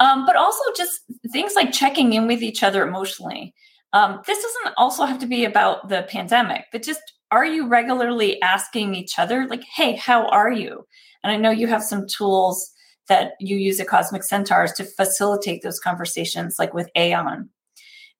Um, 0.00 0.26
but 0.26 0.36
also 0.36 0.62
just 0.76 1.00
things 1.32 1.54
like 1.54 1.72
checking 1.72 2.12
in 2.12 2.26
with 2.26 2.42
each 2.42 2.62
other 2.62 2.86
emotionally. 2.86 3.54
Um, 3.92 4.20
this 4.26 4.42
doesn't 4.42 4.74
also 4.76 5.04
have 5.04 5.20
to 5.20 5.26
be 5.26 5.44
about 5.44 5.88
the 5.88 6.02
pandemic, 6.02 6.64
but 6.72 6.82
just 6.82 7.00
are 7.30 7.44
you 7.44 7.68
regularly 7.68 8.40
asking 8.42 8.94
each 8.94 9.18
other, 9.18 9.46
like, 9.48 9.64
hey, 9.64 9.96
how 9.96 10.26
are 10.28 10.50
you? 10.50 10.86
And 11.24 11.32
I 11.32 11.36
know 11.36 11.50
you 11.50 11.66
have 11.66 11.82
some 11.82 12.06
tools 12.06 12.70
that 13.08 13.32
you 13.40 13.56
use 13.56 13.80
at 13.80 13.88
Cosmic 13.88 14.22
Centaurs 14.22 14.72
to 14.74 14.84
facilitate 14.84 15.62
those 15.62 15.80
conversations, 15.80 16.56
like 16.58 16.72
with 16.72 16.88
Aeon. 16.96 17.48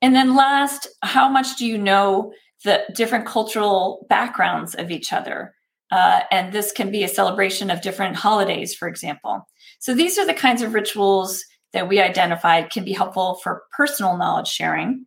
And 0.02 0.14
then 0.14 0.34
last, 0.34 0.88
how 1.02 1.28
much 1.28 1.56
do 1.56 1.66
you 1.66 1.78
know 1.78 2.32
the 2.64 2.82
different 2.94 3.26
cultural 3.26 4.06
backgrounds 4.08 4.74
of 4.74 4.90
each 4.90 5.12
other? 5.12 5.54
Uh, 5.90 6.20
and 6.30 6.52
this 6.52 6.72
can 6.72 6.90
be 6.90 7.04
a 7.04 7.08
celebration 7.08 7.70
of 7.70 7.82
different 7.82 8.16
holidays, 8.16 8.74
for 8.74 8.88
example. 8.88 9.46
So 9.78 9.94
these 9.94 10.18
are 10.18 10.26
the 10.26 10.34
kinds 10.34 10.62
of 10.62 10.74
rituals 10.74 11.44
that 11.72 11.88
we 11.88 12.00
identified 12.00 12.70
can 12.70 12.84
be 12.84 12.92
helpful 12.92 13.38
for 13.42 13.62
personal 13.76 14.16
knowledge 14.16 14.48
sharing. 14.48 15.06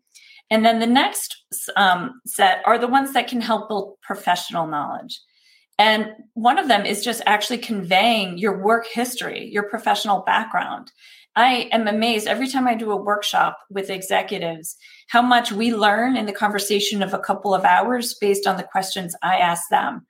And 0.50 0.64
then 0.64 0.80
the 0.80 0.88
next 0.88 1.36
um, 1.76 2.22
set 2.26 2.60
are 2.66 2.78
the 2.78 2.88
ones 2.88 3.14
that 3.14 3.28
can 3.28 3.42
help 3.42 3.68
build 3.68 3.96
professional 4.02 4.68
knowledge. 4.68 5.20
And 5.80 6.14
one 6.34 6.58
of 6.58 6.68
them 6.68 6.86
is 6.86 7.04
just 7.04 7.22
actually 7.26 7.60
conveying 7.60 8.38
your 8.38 8.64
work 8.64 8.88
history, 8.88 9.50
your 9.52 9.64
professional 9.64 10.22
background. 10.22 10.92
I 11.36 11.70
am 11.72 11.88
amazed 11.88 12.28
every 12.28 12.48
time 12.48 12.68
I 12.68 12.74
do 12.74 12.92
a 12.92 12.96
workshop 12.96 13.60
with 13.70 13.92
executives 13.92 14.76
how 15.08 15.22
much 15.22 15.52
we 15.52 15.74
learn 15.74 16.18
in 16.18 16.26
the 16.26 16.34
conversation 16.34 17.02
of 17.02 17.14
a 17.14 17.20
couple 17.20 17.54
of 17.54 17.64
hours 17.64 18.16
based 18.16 18.46
on 18.46 18.58
the 18.58 18.64
questions 18.64 19.16
I 19.24 19.38
ask 19.38 19.64
them. 19.70 20.06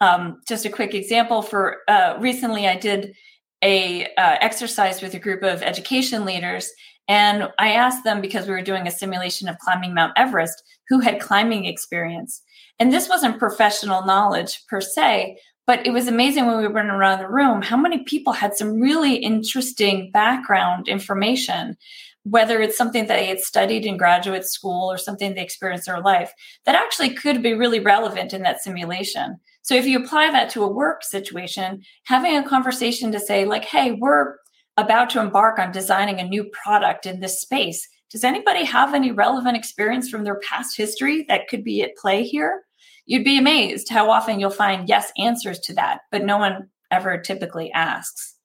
Um, 0.00 0.40
just 0.46 0.64
a 0.64 0.70
quick 0.70 0.94
example 0.94 1.42
for 1.42 1.78
uh, 1.88 2.16
recently, 2.18 2.66
I 2.66 2.76
did 2.76 3.14
a 3.62 4.04
uh, 4.04 4.36
exercise 4.40 5.02
with 5.02 5.14
a 5.14 5.18
group 5.18 5.42
of 5.42 5.62
education 5.62 6.24
leaders, 6.24 6.70
and 7.08 7.48
I 7.58 7.72
asked 7.72 8.04
them 8.04 8.20
because 8.20 8.46
we 8.46 8.52
were 8.52 8.62
doing 8.62 8.86
a 8.86 8.92
simulation 8.92 9.48
of 9.48 9.58
climbing 9.58 9.94
Mount 9.94 10.12
Everest 10.16 10.62
who 10.88 11.00
had 11.00 11.20
climbing 11.20 11.64
experience. 11.64 12.40
And 12.78 12.92
this 12.92 13.08
wasn't 13.08 13.38
professional 13.38 14.04
knowledge 14.04 14.64
per 14.68 14.80
se, 14.80 15.38
but 15.66 15.86
it 15.86 15.90
was 15.90 16.08
amazing 16.08 16.46
when 16.46 16.58
we 16.58 16.68
went 16.68 16.88
around 16.88 17.18
the 17.18 17.28
room 17.28 17.60
how 17.60 17.76
many 17.76 18.04
people 18.04 18.32
had 18.32 18.56
some 18.56 18.80
really 18.80 19.16
interesting 19.16 20.10
background 20.12 20.88
information, 20.88 21.76
whether 22.22 22.60
it's 22.60 22.76
something 22.76 23.06
that 23.06 23.16
they 23.16 23.26
had 23.26 23.40
studied 23.40 23.84
in 23.84 23.96
graduate 23.96 24.46
school 24.46 24.90
or 24.90 24.96
something 24.96 25.34
they 25.34 25.42
experienced 25.42 25.88
in 25.88 25.94
their 25.94 26.02
life 26.02 26.32
that 26.64 26.74
actually 26.74 27.10
could 27.10 27.42
be 27.42 27.52
really 27.52 27.80
relevant 27.80 28.32
in 28.32 28.42
that 28.42 28.62
simulation. 28.62 29.36
So 29.62 29.74
if 29.74 29.86
you 29.86 29.98
apply 29.98 30.30
that 30.30 30.48
to 30.50 30.62
a 30.62 30.72
work 30.72 31.04
situation, 31.04 31.82
having 32.04 32.36
a 32.36 32.48
conversation 32.48 33.12
to 33.12 33.20
say, 33.20 33.44
like, 33.44 33.66
hey, 33.66 33.92
we're 33.92 34.36
about 34.78 35.10
to 35.10 35.20
embark 35.20 35.58
on 35.58 35.72
designing 35.72 36.20
a 36.20 36.24
new 36.24 36.44
product 36.44 37.04
in 37.04 37.20
this 37.20 37.40
space. 37.40 37.86
Does 38.10 38.24
anybody 38.24 38.64
have 38.64 38.94
any 38.94 39.10
relevant 39.10 39.56
experience 39.56 40.08
from 40.08 40.24
their 40.24 40.40
past 40.40 40.76
history 40.76 41.26
that 41.28 41.48
could 41.48 41.64
be 41.64 41.82
at 41.82 41.96
play 41.96 42.22
here? 42.22 42.62
You'd 43.08 43.24
be 43.24 43.38
amazed 43.38 43.88
how 43.88 44.10
often 44.10 44.38
you'll 44.38 44.50
find 44.50 44.86
yes 44.86 45.10
answers 45.16 45.58
to 45.60 45.74
that, 45.74 46.00
but 46.12 46.24
no 46.24 46.36
one 46.36 46.68
ever 46.90 47.16
typically 47.16 47.72
asks. 47.72 48.36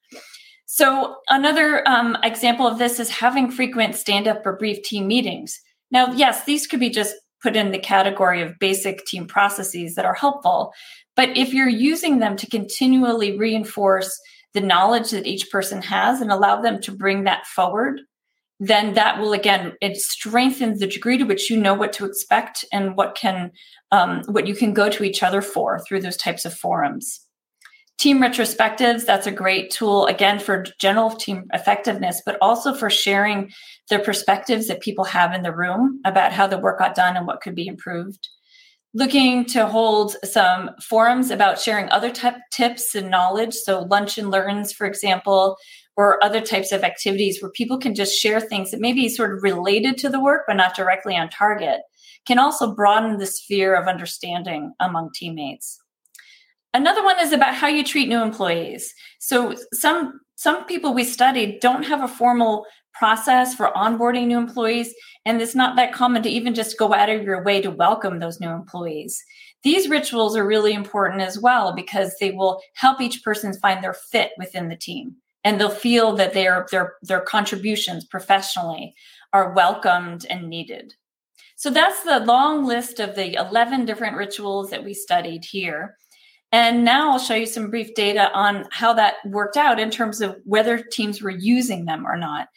So, 0.66 1.18
another 1.28 1.88
um, 1.88 2.18
example 2.24 2.66
of 2.66 2.80
this 2.80 2.98
is 2.98 3.10
having 3.10 3.52
frequent 3.52 3.94
stand 3.94 4.26
up 4.26 4.46
or 4.46 4.58
brief 4.58 4.82
team 4.82 5.06
meetings. 5.06 5.60
Now, 5.92 6.14
yes, 6.14 6.46
these 6.46 6.66
could 6.66 6.80
be 6.80 6.90
just 6.90 7.14
put 7.42 7.58
in 7.58 7.72
the 7.72 7.78
category 7.78 8.42
of 8.42 8.58
basic 8.58 9.06
team 9.06 9.28
processes 9.28 9.96
that 9.96 10.06
are 10.06 10.14
helpful. 10.14 10.72
But 11.18 11.38
if 11.38 11.54
you're 11.54 11.68
using 11.68 12.20
them 12.20 12.38
to 12.38 12.50
continually 12.50 13.38
reinforce 13.38 14.18
the 14.54 14.62
knowledge 14.62 15.12
that 15.12 15.28
each 15.28 15.52
person 15.52 15.82
has 15.82 16.22
and 16.22 16.32
allow 16.32 16.62
them 16.62 16.80
to 16.84 16.92
bring 16.92 17.26
that 17.26 17.46
forward 17.48 18.00
then 18.60 18.94
that 18.94 19.20
will 19.20 19.34
again 19.34 19.74
it 19.82 19.98
strengthens 19.98 20.80
the 20.80 20.88
degree 20.88 21.18
to 21.18 21.26
which 21.26 21.50
you 21.50 21.58
know 21.58 21.74
what 21.74 21.94
to 21.94 22.06
expect 22.06 22.64
and 22.72 22.96
what 22.96 23.16
can 23.16 23.52
um, 23.92 24.22
what 24.28 24.48
you 24.48 24.56
can 24.56 24.74
go 24.74 24.90
to 24.90 25.04
each 25.04 25.24
other 25.24 25.42
for 25.42 25.80
through 25.80 26.02
those 26.02 26.18
types 26.18 26.46
of 26.46 26.54
forums 26.54 27.20
team 27.98 28.20
retrospectives 28.20 29.06
that's 29.06 29.28
a 29.28 29.32
great 29.32 29.72
tool 29.72 30.06
again 30.06 30.40
for 30.40 30.66
general 30.80 31.12
team 31.12 31.46
effectiveness 31.54 32.22
but 32.26 32.38
also 32.42 32.74
for 32.74 32.90
sharing 32.90 33.52
the 33.90 34.00
perspectives 34.00 34.68
that 34.68 34.82
people 34.82 35.04
have 35.04 35.34
in 35.34 35.44
the 35.44 35.56
room 35.56 36.00
about 36.06 36.32
how 36.32 36.48
the 36.48 36.58
work 36.58 36.80
got 36.80 36.96
done 36.96 37.18
and 37.18 37.28
what 37.28 37.42
could 37.42 37.56
be 37.56 37.68
improved 37.68 38.30
looking 38.94 39.44
to 39.44 39.66
hold 39.66 40.16
some 40.24 40.70
forums 40.82 41.32
about 41.32 41.60
sharing 41.60 41.90
other 41.90 42.12
type 42.12 42.36
tips 42.52 42.94
and 42.94 43.10
knowledge. 43.10 43.54
So 43.54 43.82
lunch 43.90 44.18
and 44.18 44.30
learns, 44.30 44.72
for 44.72 44.86
example, 44.86 45.58
or 45.96 46.24
other 46.24 46.42
types 46.42 46.72
of 46.72 46.84
activities 46.84 47.42
where 47.42 47.52
people 47.52 47.78
can 47.78 47.94
just 47.94 48.20
share 48.20 48.40
things 48.40 48.72
that 48.72 48.80
may 48.80 48.94
be 48.94 49.10
sort 49.10 49.34
of 49.34 49.44
related 49.44 49.98
to 49.98 50.10
the 50.10 50.20
work, 50.20 50.44
but 50.48 50.56
not 50.56 50.76
directly 50.76 51.16
on 51.16 51.30
target, 51.30 51.82
can 52.26 52.40
also 52.40 52.74
broaden 52.74 53.18
the 53.18 53.26
sphere 53.26 53.76
of 53.76 53.88
understanding 53.88 54.74
among 54.80 55.12
teammates. 55.14 55.80
Another 56.74 57.04
one 57.04 57.20
is 57.20 57.32
about 57.32 57.54
how 57.54 57.68
you 57.68 57.84
treat 57.84 58.10
new 58.10 58.22
employees. 58.22 58.94
So 59.20 59.56
some 59.74 60.20
some 60.36 60.66
people 60.66 60.94
we 60.94 61.04
studied 61.04 61.60
don't 61.60 61.84
have 61.84 62.04
a 62.04 62.08
formal 62.08 62.66
process 62.94 63.54
for 63.56 63.72
onboarding 63.76 64.28
new 64.28 64.38
employees, 64.38 64.94
and 65.26 65.42
it's 65.42 65.56
not 65.56 65.76
that 65.76 65.94
common 65.94 66.24
to 66.24 66.30
even 66.30 66.56
just 66.56 66.78
go 66.78 66.94
out 66.94 67.10
of 67.10 67.24
your 67.24 67.44
way 67.44 67.62
to 67.62 67.70
welcome 67.70 68.20
those 68.20 68.40
new 68.40 68.50
employees. 68.50 69.24
These 69.64 69.90
rituals 69.90 70.36
are 70.36 70.46
really 70.46 70.74
important 70.74 71.22
as 71.22 71.40
well 71.40 71.74
because 71.74 72.16
they 72.20 72.32
will 72.32 72.60
help 72.76 73.00
each 73.00 73.24
person 73.24 73.54
find 73.54 73.84
their 73.84 73.94
fit 73.94 74.32
within 74.38 74.70
the 74.70 74.76
team 74.76 75.16
and 75.44 75.60
they'll 75.60 75.70
feel 75.70 76.16
that 76.16 76.34
their 76.34 76.68
their 76.72 76.96
their 77.02 77.22
contributions 77.22 78.06
professionally 78.06 78.96
are 79.34 79.54
welcomed 79.54 80.26
and 80.30 80.50
needed. 80.50 80.94
So 81.56 81.70
that's 81.70 82.04
the 82.04 82.20
long 82.20 82.66
list 82.66 83.00
of 83.00 83.16
the 83.16 83.34
11 83.34 83.86
different 83.86 84.18
rituals 84.18 84.70
that 84.70 84.84
we 84.84 84.94
studied 84.94 85.46
here. 85.46 85.98
And 86.52 86.84
now 86.86 87.12
I'll 87.12 87.20
show 87.20 87.36
you 87.36 87.46
some 87.46 87.72
brief 87.72 87.96
data 87.96 88.32
on 88.34 88.66
how 88.72 88.94
that 88.94 89.16
worked 89.26 89.58
out 89.58 89.80
in 89.80 89.90
terms 89.90 90.22
of 90.22 90.38
whether 90.46 90.78
teams 90.78 91.22
were 91.22 91.32
using 91.32 91.86
them 91.86 92.06
or 92.06 92.16
not. 92.16 92.50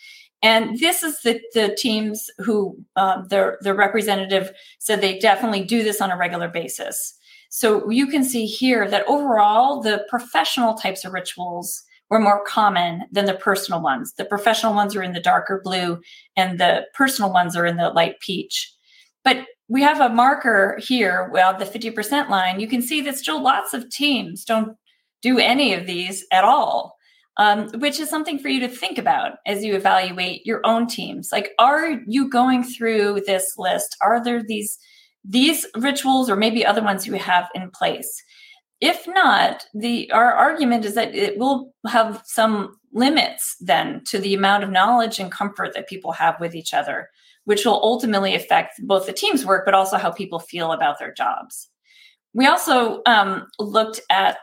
And 0.43 0.79
this 0.79 1.03
is 1.03 1.23
the, 1.23 1.41
the 1.55 1.75
teams 1.79 2.31
who 2.39 2.79
uh, 2.95 3.23
their, 3.29 3.59
their 3.63 3.75
representative 3.75 4.53
said 4.79 5.01
they 5.01 5.19
definitely 5.19 5.65
do 5.65 5.83
this 5.83 6.01
on 6.01 6.11
a 6.11 6.17
regular 6.17 6.49
basis. 6.49 7.15
So 7.49 7.89
you 7.89 8.07
can 8.07 8.23
see 8.23 8.45
here 8.45 8.89
that 8.91 9.07
overall, 9.09 9.81
the 9.81 10.05
professional 10.11 10.75
types 10.75 11.05
of 11.05 11.13
rituals 11.13 11.83
were 12.11 12.21
more 12.21 12.45
common 12.45 13.05
than 13.11 13.25
the 13.25 13.35
personal 13.35 13.83
ones. 13.83 14.13
The 14.17 14.25
professional 14.25 14.75
ones 14.75 14.95
are 14.95 15.03
in 15.03 15.13
the 15.13 15.21
darker 15.21 15.61
blue, 15.63 16.01
and 16.37 16.61
the 16.61 16.87
personal 16.95 17.33
ones 17.33 17.57
are 17.57 17.67
in 17.67 17.77
the 17.77 17.91
light 17.91 18.21
peach. 18.21 18.73
But 19.25 19.47
we 19.69 19.83
have 19.83 20.01
a 20.01 20.15
marker 20.15 20.79
here, 20.81 21.29
well, 21.33 21.59
the 21.59 21.65
50% 21.65 22.29
line. 22.29 22.61
You 22.61 22.69
can 22.69 22.83
see 22.83 23.01
that 23.03 23.19
still 23.19 23.43
lots 23.43 23.75
of 23.75 23.91
teams 23.91 24.45
don't 24.45 24.77
do 25.23 25.39
any 25.39 25.75
of 25.75 25.87
these 25.87 26.25
at 26.31 26.45
all, 26.45 26.97
um, 27.37 27.69
which 27.81 27.99
is 27.99 28.09
something 28.09 28.39
for 28.39 28.49
you 28.49 28.61
to 28.61 28.69
think 28.69 28.99
about 28.99 29.39
as 29.45 29.65
you 29.65 29.75
evaluate 29.75 30.47
your 30.47 30.61
own 30.65 30.87
teams. 30.87 31.31
Like, 31.33 31.51
are 31.59 32.01
you 32.07 32.29
going 32.29 32.63
through 32.63 33.23
this 33.27 33.55
list? 33.59 33.97
Are 34.01 34.23
there 34.23 34.43
these 34.43 34.79
these 35.29 35.67
rituals 35.77 36.31
or 36.31 36.37
maybe 36.37 36.65
other 36.65 36.83
ones 36.83 37.05
you 37.05 37.15
have 37.15 37.49
in 37.53 37.71
place? 37.71 38.23
If 38.81 39.07
not, 39.09 39.65
the 39.75 40.11
our 40.13 40.33
argument 40.33 40.85
is 40.85 40.95
that 40.95 41.15
it 41.15 41.39
will 41.39 41.73
have 41.87 42.23
some 42.27 42.79
limits 42.93 43.57
then 43.61 44.03
to 44.05 44.19
the 44.19 44.35
amount 44.35 44.65
of 44.65 44.71
knowledge 44.71 45.19
and 45.19 45.33
comfort 45.33 45.73
that 45.75 45.89
people 45.89 46.13
have 46.13 46.39
with 46.41 46.55
each 46.55 46.75
other 46.75 47.09
which 47.47 47.65
will 47.65 47.81
ultimately 47.83 48.35
affect 48.35 48.75
both 48.83 49.07
the 49.07 49.13
team's 49.13 49.47
work, 49.47 49.65
but 49.65 49.73
also 49.73 49.97
how 49.97 50.11
people 50.11 50.41
feel 50.41 50.73
about 50.73 50.99
their 50.99 51.13
jobs. 51.13 51.69
We 52.35 52.47
also 52.47 53.03
um, 53.07 53.47
looked 53.59 54.01
at 54.11 54.39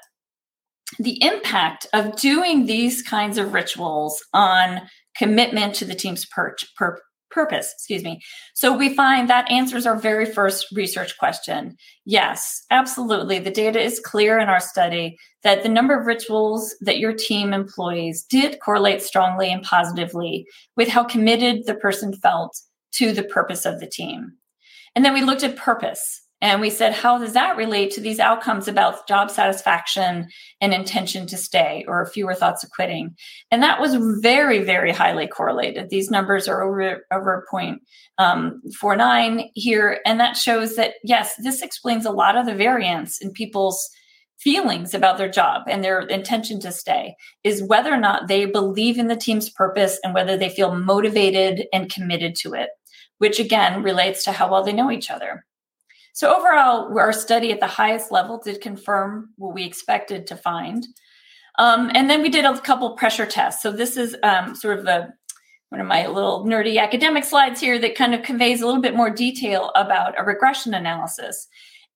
the 1.00 1.22
impact 1.22 1.86
of 1.94 2.16
doing 2.16 2.66
these 2.66 3.02
kinds 3.02 3.38
of 3.38 3.54
rituals 3.54 4.24
on 4.34 4.82
commitment 5.18 5.76
to 5.76 5.86
the 5.86 5.96
team's 5.96 6.26
per- 6.26 6.56
per- 6.78 7.02
purpose 7.34 7.72
excuse 7.74 8.04
me. 8.04 8.22
So 8.54 8.76
we 8.76 8.94
find 8.94 9.30
that 9.30 9.50
answers 9.50 9.86
our 9.86 9.98
very 9.98 10.26
first 10.26 10.68
research 10.72 11.18
question. 11.18 11.76
Yes 12.06 12.64
absolutely. 12.72 13.40
The 13.40 13.52
data 13.52 13.82
is 13.82 14.00
clear 14.00 14.40
in 14.40 14.50
our 14.50 14.60
study 14.60 15.18
that 15.44 15.64
the 15.64 15.70
number 15.70 16.00
of 16.00 16.06
rituals 16.06 16.76
that 16.82 17.00
your 17.00 17.14
team 17.14 17.54
employs 17.54 18.24
did 18.24 18.60
correlate 18.60 19.02
strongly 19.02 19.52
and 19.52 19.64
positively 19.64 20.46
with 20.78 20.88
how 20.88 21.04
committed 21.04 21.66
the 21.66 21.76
person 21.76 22.14
felt 22.14 22.60
to 22.94 23.12
the 23.12 23.24
purpose 23.24 23.66
of 23.66 23.80
the 23.80 23.88
team. 23.88 24.34
And 24.96 25.04
then 25.04 25.14
we 25.14 25.22
looked 25.22 25.44
at 25.44 25.56
purpose 25.56 26.23
and 26.44 26.60
we 26.60 26.70
said, 26.70 26.92
how 26.92 27.18
does 27.18 27.32
that 27.34 27.56
relate 27.56 27.90
to 27.92 28.02
these 28.02 28.20
outcomes 28.20 28.68
about 28.68 29.08
job 29.08 29.32
satisfaction 29.32 30.28
and 30.60 30.74
intention 30.74 31.26
to 31.28 31.38
stay 31.38 31.86
or 31.88 32.06
fewer 32.06 32.36
thoughts 32.36 32.66
of 32.66 32.70
quitting? 32.72 33.16
And 33.50 33.64
that 33.64 33.80
was 33.80 33.96
very, 34.22 34.62
very 34.62 34.92
highly 34.92 35.26
correlated. 35.26 35.90
These 35.90 36.12
numbers 36.12 36.50
are 36.50 36.62
over, 36.62 37.06
over 37.14 37.46
0.49 37.50 37.80
um, 38.20 39.50
here. 39.56 40.02
And 40.06 40.20
that 40.20 40.36
shows 40.36 40.76
that, 40.76 40.96
yes, 41.06 41.34
this 41.42 41.62
explains 41.62 42.06
a 42.06 42.12
lot 42.12 42.36
of 42.36 42.46
the 42.46 42.54
variance 42.54 43.22
in 43.22 43.32
people's 43.32 43.90
feelings 44.38 44.94
about 44.94 45.18
their 45.18 45.32
job 45.32 45.62
and 45.70 45.82
their 45.82 46.02
intention 46.02 46.60
to 46.60 46.74
stay 46.74 47.16
is 47.46 47.64
whether 47.64 47.94
or 47.94 48.00
not 48.00 48.28
they 48.28 48.46
believe 48.46 49.00
in 49.00 49.08
the 49.08 49.16
team's 49.16 49.50
purpose 49.50 49.98
and 50.04 50.14
whether 50.14 50.36
they 50.36 50.50
feel 50.50 50.76
motivated 50.76 51.68
and 51.72 51.90
committed 51.90 52.36
to 52.36 52.54
it 52.54 52.70
which 53.20 53.40
again 53.40 53.84
relates 53.84 54.26
to 54.26 54.34
how 54.34 54.52
well 54.52 54.64
they 54.64 54.74
know 54.74 54.92
each 54.92 55.10
other. 55.10 55.46
So, 56.14 56.36
overall, 56.36 56.98
our 56.98 57.12
study 57.12 57.52
at 57.52 57.60
the 57.60 57.68
highest 57.68 58.12
level 58.12 58.40
did 58.44 58.62
confirm 58.62 59.32
what 59.38 59.56
we 59.56 59.66
expected 59.66 60.28
to 60.28 60.36
find. 60.36 60.86
Um, 61.58 61.92
and 61.94 62.10
then 62.10 62.22
we 62.22 62.30
did 62.30 62.46
a 62.46 62.60
couple 62.60 62.96
pressure 62.96 63.26
tests. 63.26 63.62
So, 63.64 63.72
this 63.72 63.98
is 63.98 64.16
um, 64.24 64.56
sort 64.56 64.80
of 64.80 64.86
a 64.86 65.14
one 65.70 65.82
of 65.82 65.88
my 65.88 66.06
little 66.06 66.46
nerdy 66.46 66.80
academic 66.80 67.24
slides 67.24 67.60
here 67.60 67.80
that 67.80 67.96
kind 67.96 68.14
of 68.14 68.22
conveys 68.22 68.62
a 68.62 68.66
little 68.68 68.82
bit 68.82 68.96
more 68.96 69.10
detail 69.10 69.72
about 69.76 70.14
a 70.20 70.24
regression 70.24 70.76
analysis 70.76 71.48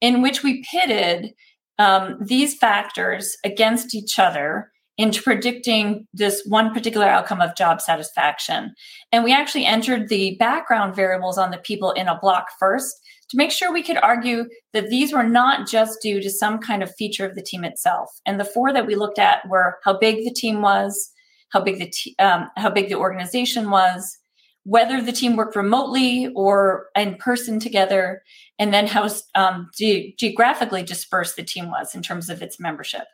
in 0.02 0.24
which 0.24 0.42
we 0.42 0.64
pitted 0.64 1.32
um, 1.78 2.18
these 2.20 2.56
factors 2.56 3.38
against 3.46 3.94
each 3.94 4.18
other 4.18 4.72
into 4.98 5.22
predicting 5.22 6.08
this 6.12 6.44
one 6.48 6.74
particular 6.74 7.06
outcome 7.06 7.40
of 7.40 7.56
job 7.56 7.80
satisfaction. 7.80 8.74
And 9.12 9.24
we 9.24 9.32
actually 9.32 9.68
entered 9.68 10.10
the 10.10 10.36
background 10.40 10.96
variables 10.96 11.38
on 11.38 11.52
the 11.52 11.60
people 11.60 11.92
in 11.92 12.08
a 12.08 12.20
block 12.20 12.48
first 12.60 12.96
to 13.30 13.38
make 13.38 13.52
sure 13.52 13.72
we 13.72 13.84
could 13.84 13.98
argue 13.98 14.46
that 14.74 14.90
these 14.90 15.12
were 15.14 15.24
not 15.24 15.68
just 15.68 16.02
due 16.02 16.22
to 16.22 16.30
some 16.30 16.60
kind 16.60 16.82
of 16.82 16.96
feature 16.96 17.26
of 17.26 17.36
the 17.36 17.42
team 17.42 17.64
itself. 17.64 18.10
And 18.26 18.40
the 18.40 18.46
four 18.46 18.72
that 18.74 18.88
we 18.88 18.96
looked 18.96 19.20
at 19.20 19.48
were 19.48 19.78
how 19.84 19.98
big 19.98 20.24
the 20.24 20.34
team 20.34 20.62
was, 20.62 21.12
how 21.50 21.62
big 21.62 21.80
the 21.80 21.92
um, 22.20 22.50
how 22.58 22.70
big 22.70 22.90
the 22.90 22.96
organization 22.96 23.70
was, 23.70 24.18
whether 24.64 25.02
the 25.02 25.12
team 25.12 25.36
worked 25.36 25.56
remotely 25.56 26.28
or 26.36 26.88
in 26.96 27.16
person 27.16 27.60
together, 27.60 28.22
and 28.60 28.74
then 28.74 28.88
how 28.88 29.10
um, 29.36 29.70
ge- 29.74 30.14
geographically 30.18 30.84
dispersed 30.84 31.36
the 31.36 31.44
team 31.44 31.70
was 31.70 31.96
in 31.96 32.02
terms 32.02 32.30
of 32.30 32.42
its 32.42 32.60
membership. 32.60 33.06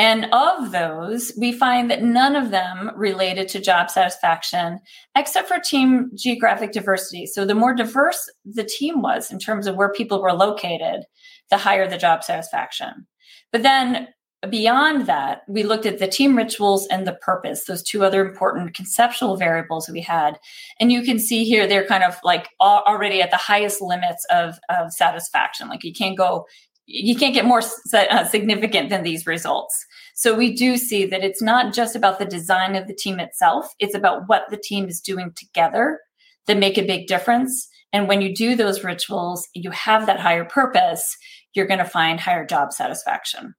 And 0.00 0.28
of 0.32 0.72
those, 0.72 1.30
we 1.36 1.52
find 1.52 1.90
that 1.90 2.02
none 2.02 2.34
of 2.34 2.50
them 2.50 2.90
related 2.96 3.48
to 3.48 3.60
job 3.60 3.90
satisfaction, 3.90 4.80
except 5.14 5.46
for 5.46 5.58
team 5.58 6.10
geographic 6.14 6.72
diversity. 6.72 7.26
So 7.26 7.44
the 7.44 7.54
more 7.54 7.74
diverse 7.74 8.26
the 8.46 8.64
team 8.64 9.02
was 9.02 9.30
in 9.30 9.38
terms 9.38 9.66
of 9.66 9.76
where 9.76 9.92
people 9.92 10.22
were 10.22 10.32
located, 10.32 11.04
the 11.50 11.58
higher 11.58 11.86
the 11.86 11.98
job 11.98 12.24
satisfaction. 12.24 13.06
But 13.52 13.62
then 13.62 14.08
beyond 14.48 15.04
that, 15.04 15.42
we 15.48 15.64
looked 15.64 15.84
at 15.84 15.98
the 15.98 16.08
team 16.08 16.34
rituals 16.34 16.86
and 16.86 17.06
the 17.06 17.18
purpose, 17.20 17.64
those 17.64 17.82
two 17.82 18.02
other 18.02 18.26
important 18.26 18.72
conceptual 18.72 19.36
variables 19.36 19.90
we 19.90 20.00
had. 20.00 20.38
And 20.80 20.90
you 20.90 21.02
can 21.02 21.18
see 21.18 21.44
here, 21.44 21.66
they're 21.66 21.86
kind 21.86 22.04
of 22.04 22.16
like 22.24 22.48
already 22.58 23.20
at 23.20 23.30
the 23.30 23.36
highest 23.36 23.82
limits 23.82 24.24
of, 24.30 24.58
of 24.70 24.94
satisfaction. 24.94 25.68
Like 25.68 25.84
you 25.84 25.92
can't 25.92 26.16
go, 26.16 26.46
you 26.92 27.14
can't 27.14 27.34
get 27.34 27.44
more 27.44 27.62
uh, 27.94 28.24
significant 28.24 28.90
than 28.90 29.04
these 29.04 29.26
results. 29.26 29.86
So 30.14 30.34
we 30.34 30.52
do 30.52 30.76
see 30.76 31.06
that 31.06 31.22
it's 31.22 31.40
not 31.40 31.72
just 31.72 31.94
about 31.94 32.18
the 32.18 32.24
design 32.24 32.74
of 32.74 32.88
the 32.88 32.94
team 32.94 33.20
itself, 33.20 33.72
it's 33.78 33.94
about 33.94 34.28
what 34.28 34.44
the 34.50 34.56
team 34.56 34.88
is 34.88 35.00
doing 35.00 35.32
together 35.34 36.00
that 36.46 36.58
make 36.58 36.76
a 36.76 36.86
big 36.86 37.06
difference. 37.06 37.68
And 37.92 38.08
when 38.08 38.20
you 38.20 38.34
do 38.34 38.56
those 38.56 38.84
rituals, 38.84 39.48
you 39.54 39.70
have 39.70 40.06
that 40.06 40.20
higher 40.20 40.44
purpose, 40.44 41.16
you're 41.54 41.66
going 41.66 41.78
to 41.78 41.84
find 41.84 42.18
higher 42.18 42.44
job 42.44 42.72
satisfaction. 42.72 43.54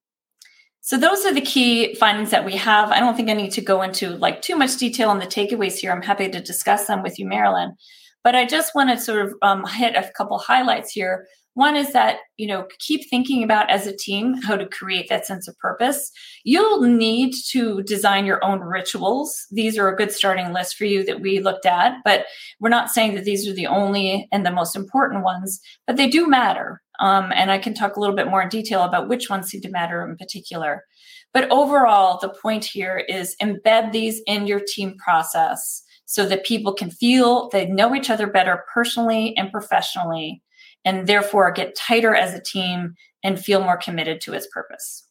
So 0.81 0.97
those 0.97 1.25
are 1.25 1.33
the 1.33 1.41
key 1.41 1.95
findings 1.95 2.31
that 2.31 2.45
we 2.45 2.55
have. 2.55 2.91
I 2.91 2.99
don't 2.99 3.15
think 3.15 3.29
I 3.29 3.33
need 3.33 3.51
to 3.51 3.61
go 3.61 3.81
into 3.81 4.09
like 4.09 4.41
too 4.41 4.55
much 4.55 4.77
detail 4.77 5.09
on 5.09 5.19
the 5.19 5.25
takeaways 5.25 5.75
here. 5.75 5.91
I'm 5.91 6.01
happy 6.01 6.27
to 6.27 6.41
discuss 6.41 6.87
them 6.87 7.03
with 7.03 7.19
you, 7.19 7.25
Marilyn. 7.25 7.75
But 8.23 8.35
I 8.35 8.45
just 8.45 8.75
want 8.75 8.89
to 8.89 8.97
sort 8.97 9.25
of 9.25 9.33
um, 9.41 9.65
hit 9.65 9.95
a 9.95 10.11
couple 10.15 10.37
highlights 10.37 10.91
here 10.91 11.27
one 11.53 11.75
is 11.75 11.91
that, 11.91 12.19
you 12.37 12.47
know, 12.47 12.65
keep 12.79 13.09
thinking 13.09 13.43
about 13.43 13.69
as 13.69 13.85
a 13.85 13.95
team 13.95 14.41
how 14.41 14.55
to 14.55 14.65
create 14.65 15.09
that 15.09 15.25
sense 15.25 15.47
of 15.47 15.57
purpose. 15.59 16.11
You'll 16.45 16.81
need 16.81 17.33
to 17.49 17.83
design 17.83 18.25
your 18.25 18.43
own 18.43 18.61
rituals. 18.61 19.47
These 19.51 19.77
are 19.77 19.89
a 19.89 19.95
good 19.95 20.11
starting 20.11 20.53
list 20.53 20.77
for 20.77 20.85
you 20.85 21.03
that 21.05 21.19
we 21.19 21.39
looked 21.39 21.65
at, 21.65 21.97
but 22.05 22.25
we're 22.59 22.69
not 22.69 22.89
saying 22.89 23.15
that 23.15 23.25
these 23.25 23.47
are 23.47 23.53
the 23.53 23.67
only 23.67 24.29
and 24.31 24.45
the 24.45 24.51
most 24.51 24.75
important 24.75 25.23
ones, 25.23 25.59
but 25.85 25.97
they 25.97 26.07
do 26.07 26.25
matter. 26.25 26.81
Um, 27.01 27.31
and 27.35 27.51
I 27.51 27.57
can 27.57 27.73
talk 27.73 27.95
a 27.95 27.99
little 27.99 28.15
bit 28.15 28.27
more 28.27 28.41
in 28.41 28.49
detail 28.49 28.83
about 28.83 29.09
which 29.09 29.29
ones 29.29 29.47
seem 29.47 29.61
to 29.61 29.69
matter 29.69 30.07
in 30.07 30.15
particular. 30.15 30.85
But 31.33 31.49
overall, 31.51 32.19
the 32.19 32.29
point 32.29 32.63
here 32.63 32.97
is 32.97 33.35
embed 33.41 33.91
these 33.91 34.21
in 34.25 34.47
your 34.47 34.61
team 34.65 34.95
process 34.97 35.83
so 36.05 36.25
that 36.27 36.45
people 36.45 36.73
can 36.73 36.91
feel 36.91 37.49
they 37.49 37.65
know 37.65 37.95
each 37.95 38.09
other 38.09 38.27
better 38.27 38.63
personally 38.73 39.35
and 39.37 39.51
professionally 39.51 40.41
and 40.85 41.07
therefore 41.07 41.51
get 41.51 41.75
tighter 41.75 42.15
as 42.15 42.33
a 42.33 42.41
team 42.41 42.95
and 43.23 43.39
feel 43.39 43.61
more 43.61 43.77
committed 43.77 44.21
to 44.21 44.33
its 44.33 44.47
purpose. 44.47 45.05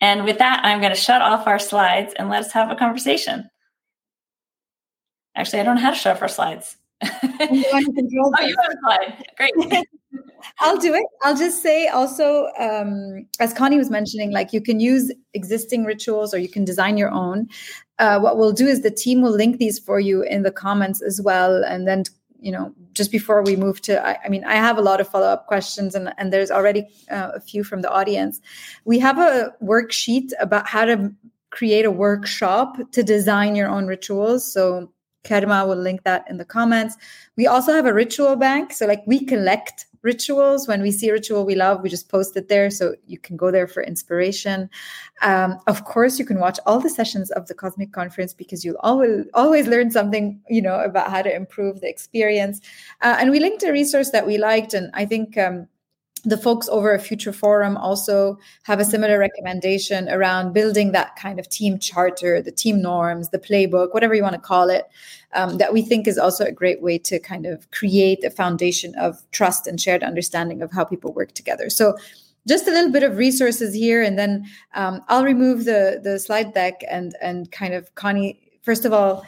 And 0.00 0.24
with 0.24 0.38
that, 0.38 0.60
I'm 0.64 0.80
going 0.80 0.92
to 0.92 1.00
shut 1.00 1.22
off 1.22 1.46
our 1.46 1.60
slides 1.60 2.12
and 2.18 2.28
let 2.28 2.40
us 2.40 2.52
have 2.52 2.70
a 2.70 2.76
conversation. 2.76 3.48
Actually, 5.36 5.60
I 5.60 5.62
don't 5.62 5.76
know 5.76 5.82
how 5.82 5.90
to 5.90 5.96
shut 5.96 6.16
off 6.16 6.22
our 6.22 6.28
slides. 6.28 6.76
oh, 7.02 7.08
you 7.50 7.64
have 7.72 7.88
a 7.88 8.76
slide. 8.82 9.24
Great. 9.36 9.86
I'll 10.58 10.76
do 10.76 10.92
it. 10.94 11.04
I'll 11.22 11.36
just 11.36 11.62
say 11.62 11.88
also, 11.88 12.48
um, 12.58 13.26
as 13.40 13.52
Connie 13.52 13.78
was 13.78 13.90
mentioning, 13.90 14.32
like 14.32 14.52
you 14.52 14.60
can 14.60 14.80
use 14.80 15.12
existing 15.34 15.84
rituals 15.84 16.34
or 16.34 16.38
you 16.38 16.48
can 16.48 16.64
design 16.64 16.96
your 16.96 17.10
own. 17.10 17.48
Uh, 17.98 18.18
what 18.18 18.36
we'll 18.36 18.52
do 18.52 18.66
is 18.66 18.82
the 18.82 18.90
team 18.90 19.22
will 19.22 19.30
link 19.30 19.58
these 19.58 19.78
for 19.78 20.00
you 20.00 20.22
in 20.22 20.42
the 20.42 20.50
comments 20.50 21.00
as 21.00 21.20
well. 21.22 21.62
And 21.64 21.86
then, 21.86 22.04
you 22.42 22.52
know, 22.52 22.74
just 22.92 23.10
before 23.10 23.42
we 23.42 23.56
move 23.56 23.80
to, 23.82 24.04
I, 24.04 24.18
I 24.24 24.28
mean, 24.28 24.44
I 24.44 24.56
have 24.56 24.76
a 24.76 24.82
lot 24.82 25.00
of 25.00 25.08
follow 25.08 25.26
up 25.26 25.46
questions 25.46 25.94
and, 25.94 26.12
and 26.18 26.32
there's 26.32 26.50
already 26.50 26.88
uh, 27.10 27.30
a 27.34 27.40
few 27.40 27.64
from 27.64 27.82
the 27.82 27.90
audience. 27.90 28.40
We 28.84 28.98
have 28.98 29.18
a 29.18 29.54
worksheet 29.62 30.32
about 30.40 30.66
how 30.66 30.84
to 30.84 31.12
create 31.50 31.84
a 31.84 31.90
workshop 31.90 32.76
to 32.92 33.02
design 33.02 33.54
your 33.54 33.68
own 33.68 33.86
rituals. 33.86 34.50
So 34.52 34.92
Kerma 35.24 35.66
will 35.66 35.76
link 35.76 36.02
that 36.04 36.24
in 36.28 36.36
the 36.36 36.44
comments. 36.44 36.96
We 37.36 37.46
also 37.46 37.72
have 37.72 37.86
a 37.86 37.94
ritual 37.94 38.36
bank. 38.36 38.72
So, 38.72 38.86
like, 38.86 39.02
we 39.06 39.24
collect 39.24 39.86
rituals. 40.02 40.66
When 40.66 40.82
we 40.82 40.90
see 40.90 41.08
a 41.08 41.12
ritual 41.12 41.46
we 41.46 41.54
love, 41.54 41.80
we 41.82 41.88
just 41.88 42.08
post 42.08 42.36
it 42.36 42.48
there. 42.48 42.70
So, 42.70 42.94
you 43.06 43.18
can 43.18 43.36
go 43.36 43.50
there 43.50 43.68
for 43.68 43.82
inspiration. 43.82 44.68
Um, 45.22 45.58
of 45.66 45.84
course, 45.84 46.18
you 46.18 46.24
can 46.24 46.40
watch 46.40 46.58
all 46.66 46.80
the 46.80 46.90
sessions 46.90 47.30
of 47.30 47.46
the 47.46 47.54
Cosmic 47.54 47.92
Conference 47.92 48.34
because 48.34 48.64
you'll 48.64 48.80
always, 48.80 49.26
always 49.34 49.66
learn 49.66 49.90
something, 49.90 50.40
you 50.48 50.62
know, 50.62 50.80
about 50.80 51.10
how 51.10 51.22
to 51.22 51.34
improve 51.34 51.80
the 51.80 51.88
experience. 51.88 52.60
Uh, 53.00 53.16
and 53.18 53.30
we 53.30 53.38
linked 53.38 53.62
a 53.62 53.70
resource 53.70 54.10
that 54.10 54.26
we 54.26 54.38
liked. 54.38 54.74
And 54.74 54.90
I 54.94 55.04
think, 55.04 55.38
um, 55.38 55.68
the 56.24 56.36
folks 56.36 56.68
over 56.68 56.94
at 56.94 57.02
Future 57.02 57.32
Forum 57.32 57.76
also 57.76 58.38
have 58.62 58.78
a 58.78 58.84
similar 58.84 59.18
recommendation 59.18 60.08
around 60.08 60.52
building 60.52 60.92
that 60.92 61.16
kind 61.16 61.40
of 61.40 61.48
team 61.48 61.78
charter, 61.78 62.40
the 62.40 62.52
team 62.52 62.80
norms, 62.80 63.30
the 63.30 63.38
playbook, 63.38 63.92
whatever 63.92 64.14
you 64.14 64.22
want 64.22 64.34
to 64.34 64.40
call 64.40 64.70
it, 64.70 64.84
um, 65.34 65.58
that 65.58 65.72
we 65.72 65.82
think 65.82 66.06
is 66.06 66.18
also 66.18 66.44
a 66.44 66.52
great 66.52 66.80
way 66.80 66.96
to 66.98 67.18
kind 67.18 67.44
of 67.44 67.68
create 67.72 68.22
a 68.22 68.30
foundation 68.30 68.94
of 68.94 69.20
trust 69.32 69.66
and 69.66 69.80
shared 69.80 70.04
understanding 70.04 70.62
of 70.62 70.70
how 70.70 70.84
people 70.84 71.12
work 71.12 71.32
together. 71.32 71.68
So, 71.68 71.96
just 72.46 72.66
a 72.66 72.72
little 72.72 72.90
bit 72.90 73.04
of 73.04 73.18
resources 73.18 73.72
here, 73.72 74.02
and 74.02 74.18
then 74.18 74.44
um, 74.74 75.00
I'll 75.08 75.24
remove 75.24 75.64
the 75.64 76.00
the 76.02 76.18
slide 76.18 76.52
deck 76.54 76.82
and 76.90 77.14
and 77.22 77.50
kind 77.52 77.72
of 77.72 77.94
Connie. 77.94 78.40
First 78.62 78.84
of 78.84 78.92
all, 78.92 79.24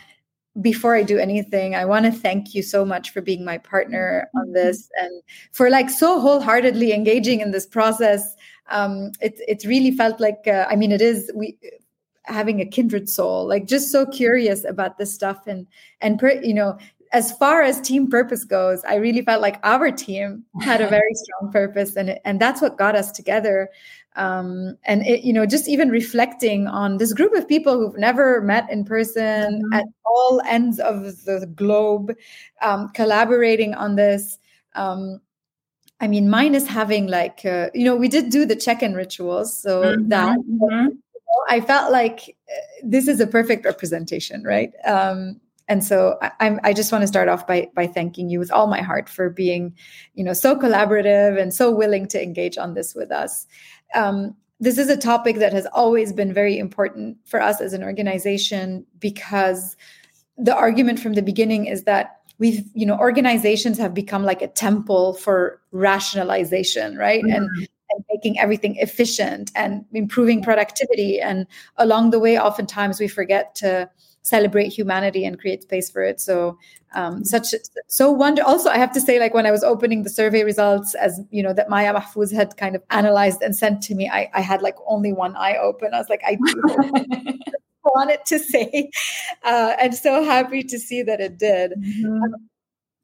before 0.61 0.95
I 0.95 1.03
do 1.03 1.19
anything, 1.19 1.75
I 1.75 1.85
want 1.85 2.07
to 2.07 2.13
thank 2.13 2.55
you 2.55 2.63
so 2.63 2.85
much 2.85 3.11
for 3.11 3.21
being 3.21 3.45
my 3.45 3.59
partner 3.59 4.29
on 4.37 4.47
mm-hmm. 4.47 4.53
this 4.55 4.89
and 5.01 5.23
for 5.53 5.71
like 5.71 5.91
so 5.91 6.21
wholeheartedly 6.21 6.93
engaging 6.93 7.41
in 7.41 7.51
this 7.51 7.67
process. 7.67 8.37
Um, 8.71 9.13
it 9.21 9.41
it 9.47 9.65
really 9.65 9.91
felt 9.91 10.21
like 10.21 10.47
uh, 10.47 10.67
I 10.69 10.77
mean 10.77 10.93
it 10.93 11.03
is 11.03 11.31
we 11.35 11.59
having 12.27 12.61
a 12.61 12.67
kindred 12.67 13.09
soul, 13.11 13.47
like 13.47 13.67
just 13.67 13.91
so 13.91 14.07
curious 14.07 14.65
about 14.65 14.97
this 14.99 15.13
stuff 15.13 15.47
and 15.47 15.67
and 16.01 16.19
per, 16.19 16.31
you 16.43 16.55
know 16.55 16.79
as 17.15 17.31
far 17.31 17.63
as 17.63 17.81
team 17.81 18.11
purpose 18.11 18.45
goes, 18.45 18.83
I 18.85 18.97
really 18.97 19.23
felt 19.23 19.41
like 19.41 19.61
our 19.63 19.93
team 19.93 20.45
had 20.61 20.81
a 20.81 20.89
very 20.99 21.15
strong 21.15 21.53
purpose, 21.53 21.97
and 21.97 22.19
and 22.25 22.41
that's 22.41 22.61
what 22.61 22.77
got 22.77 22.97
us 22.97 23.13
together 23.13 23.71
um, 24.17 24.77
and 24.85 25.05
it, 25.07 25.25
you 25.25 25.33
know 25.33 25.47
just 25.47 25.69
even 25.69 25.89
reflecting 25.89 26.67
on 26.67 26.99
this 26.99 27.13
group 27.13 27.33
of 27.35 27.49
people 27.49 27.79
who've 27.79 27.99
never 27.99 28.41
met 28.41 28.69
in 28.71 28.85
person 28.85 29.63
mm-hmm. 29.63 29.73
at 29.73 29.85
all 30.07 30.41
ends 30.47 30.79
of 30.79 31.03
the 31.25 31.51
globe 31.55 32.15
um, 32.63 32.89
collaborating 32.91 33.75
on 33.75 33.97
this 33.97 34.39
um, 34.75 35.21
i 36.01 36.07
mean 36.07 36.31
mine 36.31 36.55
is 36.55 36.67
having 36.67 37.07
like 37.07 37.45
uh, 37.45 37.69
you 37.75 37.85
know 37.85 37.97
we 37.97 38.09
did 38.09 38.31
do 38.31 38.45
the 38.45 38.57
check-in 38.57 38.95
rituals 38.95 39.57
so 39.57 39.83
mm-hmm. 39.83 40.09
that 40.09 40.39
mm-hmm. 40.39 40.89
i 41.49 41.61
felt 41.61 41.91
like 41.91 42.37
uh, 42.49 42.61
this 42.83 43.09
is 43.09 43.21
a 43.21 43.27
perfect 43.27 43.65
representation 43.65 44.43
right 44.45 44.73
um, 44.85 45.41
and 45.69 45.83
so 45.83 46.19
I, 46.21 46.59
I 46.63 46.73
just 46.73 46.93
want 46.93 47.03
to 47.03 47.09
start 47.09 47.29
off 47.29 47.47
by 47.47 47.69
by 47.75 47.87
thanking 47.87 48.29
you 48.29 48.39
with 48.39 48.53
all 48.53 48.67
my 48.67 48.83
heart 48.83 49.09
for 49.09 49.31
being 49.31 49.75
you 50.15 50.25
know 50.25 50.33
so 50.33 50.57
collaborative 50.57 51.41
and 51.41 51.55
so 51.55 51.71
willing 51.71 52.07
to 52.09 52.23
engage 52.23 52.59
on 52.59 52.75
this 52.75 52.95
with 52.95 53.11
us. 53.11 53.47
Um, 53.95 54.37
this 54.61 54.79
is 54.79 54.89
a 54.89 54.97
topic 54.97 55.37
that 55.37 55.53
has 55.53 55.67
always 55.73 56.13
been 56.13 56.33
very 56.33 56.59
important 56.59 57.17
for 57.25 57.41
us 57.41 57.61
as 57.61 57.73
an 57.73 57.83
organization 57.83 58.87
because 58.99 59.77
the 60.37 60.55
argument 60.55 61.01
from 61.01 61.15
the 61.15 61.23
beginning 61.23 61.67
is 61.67 61.85
that 61.85 62.21
we've 62.39 62.65
you 62.75 62.87
know 62.87 62.99
organizations 62.99 63.79
have 63.79 63.95
become 63.95 64.25
like 64.25 64.43
a 64.43 64.49
temple 64.49 65.15
for 65.15 65.61
rationalization 65.73 66.97
right? 66.97 67.23
Mm-hmm. 67.25 67.37
and, 67.37 67.69
and 67.91 68.05
making 68.11 68.39
everything 68.39 68.77
efficient 68.77 69.51
and 69.55 69.85
improving 69.93 70.43
productivity. 70.43 71.21
And 71.21 71.47
along 71.77 72.11
the 72.11 72.19
way 72.19 72.39
oftentimes 72.39 73.01
we 73.01 73.09
forget 73.09 73.55
to 73.57 73.89
celebrate 74.25 74.69
humanity 74.69 75.25
and 75.25 75.39
create 75.39 75.63
space 75.63 75.89
for 75.89 76.03
it. 76.03 76.21
So 76.21 76.59
um, 76.95 77.25
such 77.25 77.55
so 77.89 78.11
wonder. 78.11 78.43
Also, 78.43 78.71
I 78.71 78.79
have 78.79 78.93
to 78.93 79.01
say, 79.01 79.21
like 79.21 79.35
when 79.35 79.47
I 79.47 79.51
was 79.51 79.63
opening 79.63 80.03
the 80.03 80.11
survey 80.11 80.43
results, 80.43 80.95
as 80.95 81.21
you 81.31 81.43
know, 81.43 81.53
that 81.53 81.69
Maya 81.69 81.95
Mahfouz 81.95 82.33
had 82.33 82.57
kind 82.57 82.75
of 82.75 82.83
analyzed 82.91 83.43
and 83.43 83.55
sent 83.55 83.83
to 83.85 83.95
me, 83.95 84.09
I, 84.09 84.31
I 84.35 84.41
had 84.41 84.63
like 84.63 84.77
only 84.87 85.13
one 85.13 85.37
eye 85.37 85.57
open. 85.57 85.95
I 85.95 85.99
was 85.99 86.09
like, 86.09 86.23
I 86.25 86.39
wanted 87.85 88.25
to 88.27 88.39
say, 88.39 88.91
uh, 89.43 89.75
and 89.81 89.95
so 89.95 90.25
happy 90.25 90.63
to 90.65 90.79
see 90.79 91.03
that 91.03 91.21
it 91.21 91.39
did. 91.39 91.73
Mm-hmm. 91.73 92.23
Um, 92.23 92.35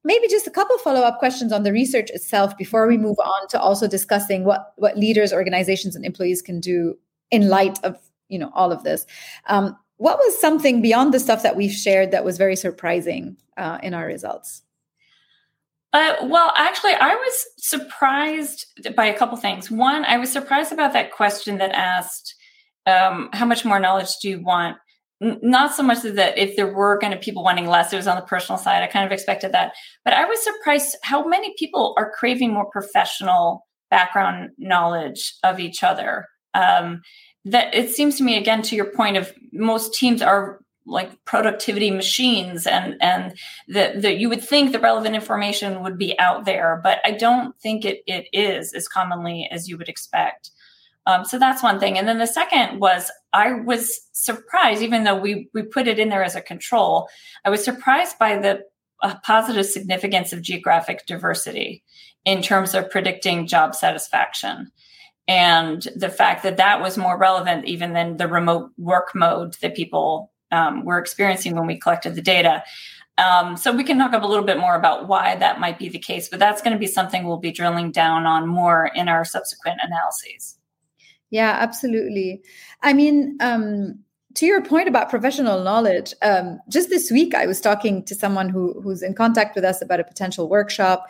maybe 0.04 0.28
just 0.28 0.46
a 0.46 0.50
couple 0.50 0.78
follow-up 0.78 1.18
questions 1.18 1.52
on 1.52 1.62
the 1.62 1.72
research 1.72 2.10
itself 2.10 2.56
before 2.56 2.86
we 2.86 2.96
move 2.96 3.18
on 3.18 3.48
to 3.48 3.60
also 3.60 3.86
discussing 3.86 4.44
what 4.44 4.72
what 4.76 4.96
leaders 4.96 5.32
organizations 5.32 5.94
and 5.94 6.04
employees 6.04 6.40
can 6.40 6.60
do 6.60 6.96
in 7.30 7.48
light 7.48 7.78
of 7.84 7.98
you 8.28 8.38
know 8.38 8.50
all 8.54 8.72
of 8.72 8.82
this 8.84 9.04
um, 9.48 9.76
what 10.00 10.16
was 10.16 10.40
something 10.40 10.80
beyond 10.80 11.12
the 11.12 11.20
stuff 11.20 11.42
that 11.42 11.56
we've 11.56 11.70
shared 11.70 12.10
that 12.10 12.24
was 12.24 12.38
very 12.38 12.56
surprising 12.56 13.36
uh, 13.58 13.78
in 13.82 13.92
our 13.92 14.06
results? 14.06 14.62
Uh, 15.92 16.14
well, 16.22 16.54
actually, 16.56 16.94
I 16.94 17.14
was 17.14 17.46
surprised 17.58 18.64
by 18.96 19.04
a 19.04 19.16
couple 19.16 19.36
things. 19.36 19.70
One, 19.70 20.06
I 20.06 20.16
was 20.16 20.32
surprised 20.32 20.72
about 20.72 20.94
that 20.94 21.12
question 21.12 21.58
that 21.58 21.72
asked, 21.72 22.34
um, 22.86 23.28
"How 23.34 23.44
much 23.44 23.66
more 23.66 23.78
knowledge 23.78 24.16
do 24.22 24.30
you 24.30 24.42
want?" 24.42 24.78
N- 25.22 25.38
not 25.42 25.74
so 25.74 25.82
much 25.82 26.00
that 26.00 26.38
if 26.38 26.56
there 26.56 26.72
were 26.72 26.98
going 26.98 27.12
to 27.12 27.18
people 27.18 27.44
wanting 27.44 27.66
less, 27.66 27.92
it 27.92 27.96
was 27.96 28.06
on 28.06 28.16
the 28.16 28.22
personal 28.22 28.56
side. 28.56 28.82
I 28.82 28.86
kind 28.86 29.04
of 29.04 29.12
expected 29.12 29.52
that, 29.52 29.74
but 30.02 30.14
I 30.14 30.24
was 30.24 30.42
surprised 30.42 30.96
how 31.02 31.26
many 31.26 31.52
people 31.58 31.94
are 31.98 32.10
craving 32.10 32.54
more 32.54 32.70
professional 32.70 33.66
background 33.90 34.52
knowledge 34.56 35.34
of 35.44 35.60
each 35.60 35.82
other. 35.82 36.26
Um, 36.54 37.02
that 37.44 37.74
it 37.74 37.90
seems 37.90 38.16
to 38.16 38.22
me 38.22 38.36
again 38.36 38.62
to 38.62 38.76
your 38.76 38.86
point 38.86 39.16
of 39.16 39.32
most 39.52 39.94
teams 39.94 40.22
are 40.22 40.60
like 40.86 41.24
productivity 41.24 41.90
machines 41.90 42.66
and 42.66 42.96
and 43.00 43.34
that 43.68 44.02
that 44.02 44.18
you 44.18 44.28
would 44.28 44.42
think 44.42 44.72
the 44.72 44.80
relevant 44.80 45.14
information 45.14 45.82
would 45.82 45.98
be 45.98 46.18
out 46.18 46.44
there 46.44 46.80
but 46.82 46.98
i 47.04 47.10
don't 47.10 47.58
think 47.60 47.84
it 47.84 48.02
it 48.06 48.26
is 48.32 48.72
as 48.72 48.88
commonly 48.88 49.48
as 49.50 49.68
you 49.68 49.76
would 49.78 49.88
expect. 49.88 50.50
Um, 51.06 51.24
so 51.24 51.38
that's 51.38 51.62
one 51.62 51.80
thing. 51.80 51.96
And 51.96 52.06
then 52.06 52.18
the 52.18 52.26
second 52.26 52.78
was 52.78 53.10
i 53.32 53.52
was 53.52 54.00
surprised 54.12 54.82
even 54.82 55.04
though 55.04 55.18
we 55.18 55.48
we 55.54 55.62
put 55.62 55.88
it 55.88 55.98
in 55.98 56.08
there 56.08 56.24
as 56.24 56.36
a 56.36 56.42
control 56.42 57.08
i 57.44 57.50
was 57.50 57.64
surprised 57.64 58.18
by 58.18 58.36
the 58.36 58.62
uh, 59.02 59.14
positive 59.24 59.64
significance 59.64 60.32
of 60.32 60.42
geographic 60.42 61.06
diversity 61.06 61.82
in 62.24 62.42
terms 62.42 62.74
of 62.74 62.90
predicting 62.90 63.46
job 63.46 63.74
satisfaction 63.74 64.70
and 65.30 65.86
the 65.94 66.08
fact 66.08 66.42
that 66.42 66.56
that 66.56 66.82
was 66.82 66.98
more 66.98 67.16
relevant 67.16 67.64
even 67.64 67.92
than 67.92 68.16
the 68.16 68.26
remote 68.26 68.72
work 68.76 69.12
mode 69.14 69.54
that 69.62 69.76
people 69.76 70.32
um, 70.50 70.84
were 70.84 70.98
experiencing 70.98 71.54
when 71.54 71.68
we 71.68 71.78
collected 71.78 72.16
the 72.16 72.20
data. 72.20 72.64
Um, 73.16 73.56
so 73.56 73.70
we 73.70 73.84
can 73.84 73.96
talk 73.96 74.12
up 74.12 74.24
a 74.24 74.26
little 74.26 74.44
bit 74.44 74.58
more 74.58 74.74
about 74.74 75.06
why 75.06 75.36
that 75.36 75.60
might 75.60 75.78
be 75.78 75.88
the 75.88 76.00
case, 76.00 76.28
but 76.28 76.40
that's 76.40 76.60
going 76.60 76.72
to 76.72 76.80
be 76.80 76.88
something 76.88 77.22
we'll 77.24 77.36
be 77.36 77.52
drilling 77.52 77.92
down 77.92 78.26
on 78.26 78.48
more 78.48 78.90
in 78.96 79.08
our 79.08 79.24
subsequent 79.24 79.78
analyses. 79.84 80.58
Yeah, 81.30 81.56
absolutely. 81.60 82.42
I 82.82 82.92
mean, 82.92 83.36
um, 83.38 84.00
to 84.34 84.46
your 84.46 84.64
point 84.64 84.88
about 84.88 85.10
professional 85.10 85.62
knowledge, 85.62 86.12
um, 86.22 86.58
just 86.68 86.88
this 86.88 87.08
week 87.08 87.36
I 87.36 87.46
was 87.46 87.60
talking 87.60 88.04
to 88.06 88.16
someone 88.16 88.48
who 88.48 88.80
who's 88.80 89.02
in 89.02 89.14
contact 89.14 89.54
with 89.54 89.64
us 89.64 89.80
about 89.80 90.00
a 90.00 90.04
potential 90.04 90.48
workshop, 90.48 91.08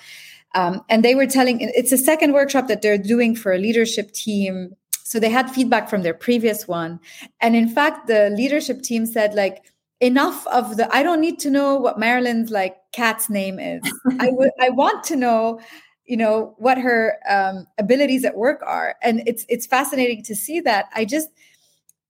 um, 0.55 0.83
and 0.89 1.05
they 1.05 1.15
were 1.15 1.27
telling 1.27 1.61
it's 1.61 1.93
a 1.93 1.99
second 1.99 2.33
workshop 2.33 2.69
that 2.69 2.83
they're 2.83 2.99
doing 2.99 3.37
for 3.37 3.53
a 3.53 3.59
leadership 3.59 4.13
team. 4.13 4.75
So 5.05 5.21
they 5.21 5.31
had 5.31 5.51
feedback 5.51 5.89
from 5.89 6.03
their 6.03 6.15
previous 6.15 6.67
one. 6.67 7.01
And 7.41 7.55
in 7.57 7.69
fact, 7.69 8.07
the 8.07 8.31
leadership 8.31 8.83
team 8.83 9.07
said, 9.07 9.35
like, 9.35 9.65
enough 10.01 10.47
of 10.47 10.77
the, 10.77 10.93
I 10.95 11.03
don't 11.03 11.21
need 11.21 11.39
to 11.41 11.51
know 11.51 11.77
what 11.77 11.99
Marilyn's 11.99 12.51
like 12.51 12.77
cat's 12.93 13.29
name 13.29 13.59
is. 13.59 13.83
I 14.19 14.29
would, 14.33 14.51
I 14.61 14.71
want 14.71 15.05
to 15.05 15.17
know, 15.17 15.61
you 16.07 16.17
know, 16.17 16.55
what 16.59 16.79
her 16.79 17.19
um, 17.29 17.67
abilities 17.79 18.25
at 18.25 18.37
work 18.37 18.63
are. 18.67 18.97
And 19.03 19.23
it's, 19.27 19.45
it's 19.49 19.67
fascinating 19.67 20.23
to 20.25 20.35
see 20.35 20.61
that. 20.61 20.87
I 20.95 21.05
just, 21.05 21.29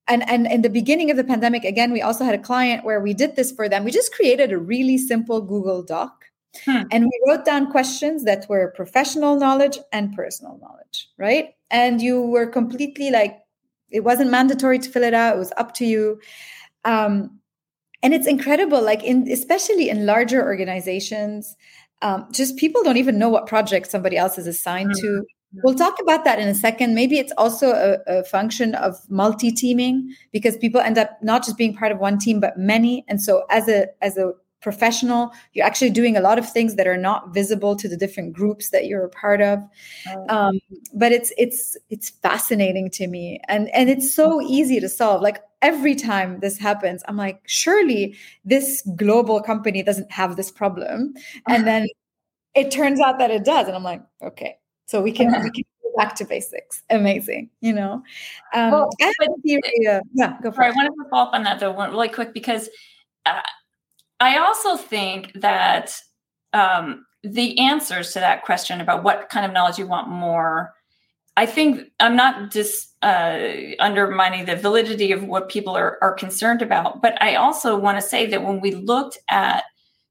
and 0.09 0.29
and 0.29 0.47
in 0.47 0.63
the 0.63 0.71
beginning 0.71 1.11
of 1.11 1.17
the 1.17 1.25
pandemic 1.25 1.63
again 1.63 1.93
we 1.93 2.03
also 2.03 2.25
had 2.25 2.35
a 2.35 2.39
client 2.39 2.85
where 2.85 3.01
we 3.01 3.15
did 3.15 3.37
this 3.37 3.53
for 3.53 3.69
them 3.69 3.85
we 3.85 3.91
just 3.91 4.13
created 4.13 4.51
a 4.51 4.59
really 4.59 4.99
simple 4.99 5.41
google 5.41 5.83
doc 5.83 6.20
Hmm. 6.65 6.83
And 6.91 7.05
we 7.05 7.21
wrote 7.27 7.45
down 7.45 7.71
questions 7.71 8.25
that 8.25 8.47
were 8.49 8.73
professional 8.75 9.37
knowledge 9.37 9.79
and 9.93 10.15
personal 10.15 10.59
knowledge, 10.61 11.09
right? 11.17 11.55
And 11.71 12.03
you 12.03 12.23
were 12.23 12.47
completely 12.47 13.11
like, 13.11 13.39
it 13.91 14.01
wasn't 14.01 14.31
mandatory 14.31 14.79
to 14.79 14.91
fill 14.91 15.05
it 15.05 15.15
out, 15.15 15.37
it 15.37 15.39
was 15.39 15.53
up 15.57 15.75
to 15.75 15.85
you. 15.85 16.21
Um, 16.85 17.39
and 18.03 18.15
it's 18.15 18.27
incredible, 18.27 18.83
like 18.83 19.05
in 19.05 19.31
especially 19.31 19.91
in 19.91 20.07
larger 20.07 20.43
organizations, 20.43 21.55
um, 22.03 22.29
just 22.33 22.57
people 22.57 22.83
don't 22.83 22.97
even 22.97 23.19
know 23.19 23.29
what 23.29 23.47
project 23.47 23.91
somebody 23.91 24.17
else 24.17 24.39
is 24.39 24.47
assigned 24.47 24.93
hmm. 24.95 25.01
to. 25.01 25.25
We'll 25.65 25.75
talk 25.75 26.01
about 26.01 26.25
that 26.25 26.39
in 26.39 26.47
a 26.47 26.55
second. 26.55 26.95
Maybe 26.95 27.19
it's 27.19 27.33
also 27.37 27.73
a, 27.73 27.99
a 28.21 28.25
function 28.25 28.77
of 28.77 28.99
multi 29.11 29.51
teaming 29.51 30.15
because 30.33 30.57
people 30.57 30.81
end 30.81 30.97
up 30.97 31.19
not 31.23 31.45
just 31.45 31.59
being 31.59 31.75
part 31.75 31.91
of 31.91 31.99
one 31.99 32.19
team, 32.19 32.39
but 32.39 32.57
many. 32.57 33.05
And 33.09 33.21
so, 33.21 33.45
as 33.51 33.69
a 33.69 33.89
as 34.01 34.17
a 34.17 34.33
professional. 34.61 35.33
You're 35.53 35.67
actually 35.67 35.91
doing 35.91 36.17
a 36.17 36.21
lot 36.21 36.39
of 36.39 36.51
things 36.51 36.77
that 36.77 36.87
are 36.87 36.97
not 36.97 37.33
visible 37.33 37.77
to 37.77 37.89
the 37.89 37.97
different 37.97 38.33
groups 38.33 38.71
that 38.71 38.87
you're 38.87 39.05
a 39.05 39.11
part 39.11 39.41
of. 39.41 39.61
Oh. 40.09 40.27
um, 40.29 40.61
but 40.95 41.13
it's 41.13 41.33
it's 41.39 41.77
it's 41.89 42.11
fascinating 42.11 42.91
to 42.91 43.07
me. 43.07 43.41
And 43.49 43.69
and 43.71 43.89
it's 43.89 44.13
so 44.13 44.41
easy 44.43 44.81
to 44.81 44.89
solve. 44.89 45.23
Like 45.23 45.43
every 45.63 45.95
time 45.95 46.41
this 46.41 46.59
happens 46.59 47.03
i'm 47.07 47.19
like 47.19 47.43
surely 47.47 48.17
this 48.45 48.83
global 48.97 49.43
company 49.43 49.83
doesn't 49.83 50.11
have 50.11 50.37
this 50.37 50.51
problem. 50.51 51.15
And 51.49 51.67
then 51.67 51.87
it 52.55 52.71
turns 52.71 53.01
out 53.01 53.19
that 53.19 53.31
it 53.31 53.45
does. 53.45 53.67
And 53.67 53.77
i'm 53.77 53.85
like 53.85 54.03
okay 54.23 54.57
so 54.87 55.03
we 55.03 55.13
can 55.13 55.27
we 55.43 55.51
can 55.55 55.65
go 55.83 55.91
back 55.97 56.15
to 56.17 56.25
basics. 56.25 56.83
Amazing 56.91 57.51
you 57.61 57.73
know? 57.73 58.03
Um 58.55 58.71
well, 58.71 58.91
but, 58.99 59.29
theory, 59.45 59.87
uh, 59.89 60.01
yeah 60.15 60.39
go 60.43 60.51
for 60.51 60.63
it. 60.63 60.67
i 60.67 60.71
wanted 60.71 60.91
to 60.91 61.11
follow 61.11 61.29
up 61.29 61.35
on 61.35 61.43
that 61.45 61.61
though 61.61 61.73
one 61.73 61.91
really 61.91 62.09
quick 62.09 62.33
because 62.33 62.69
uh, 63.27 63.41
I 64.21 64.39
also 64.39 64.77
think 64.77 65.33
that 65.41 65.97
um, 66.53 67.07
the 67.23 67.59
answers 67.59 68.13
to 68.13 68.21
that 68.21 68.45
question 68.45 68.81
about 68.81 69.03
what 69.03 69.29
kind 69.31 69.47
of 69.47 69.53
knowledge 69.53 69.79
you 69.79 69.87
want 69.87 70.09
more, 70.09 70.75
I 71.37 71.47
think 71.47 71.91
I'm 72.01 72.17
not 72.17 72.51
just 72.51 72.95
uh, 73.03 73.39
undermining 73.79 74.45
the 74.45 74.57
validity 74.57 75.13
of 75.13 75.25
what 75.25 75.49
people 75.49 75.75
are, 75.77 75.99
are 76.03 76.13
concerned 76.13 76.61
about, 76.61 77.01
but 77.01 77.21
I 77.23 77.37
also 77.37 77.79
want 77.79 77.99
to 77.99 78.07
say 78.07 78.27
that 78.27 78.45
when 78.45 78.61
we 78.61 78.73
looked 78.73 79.19
at 79.31 79.65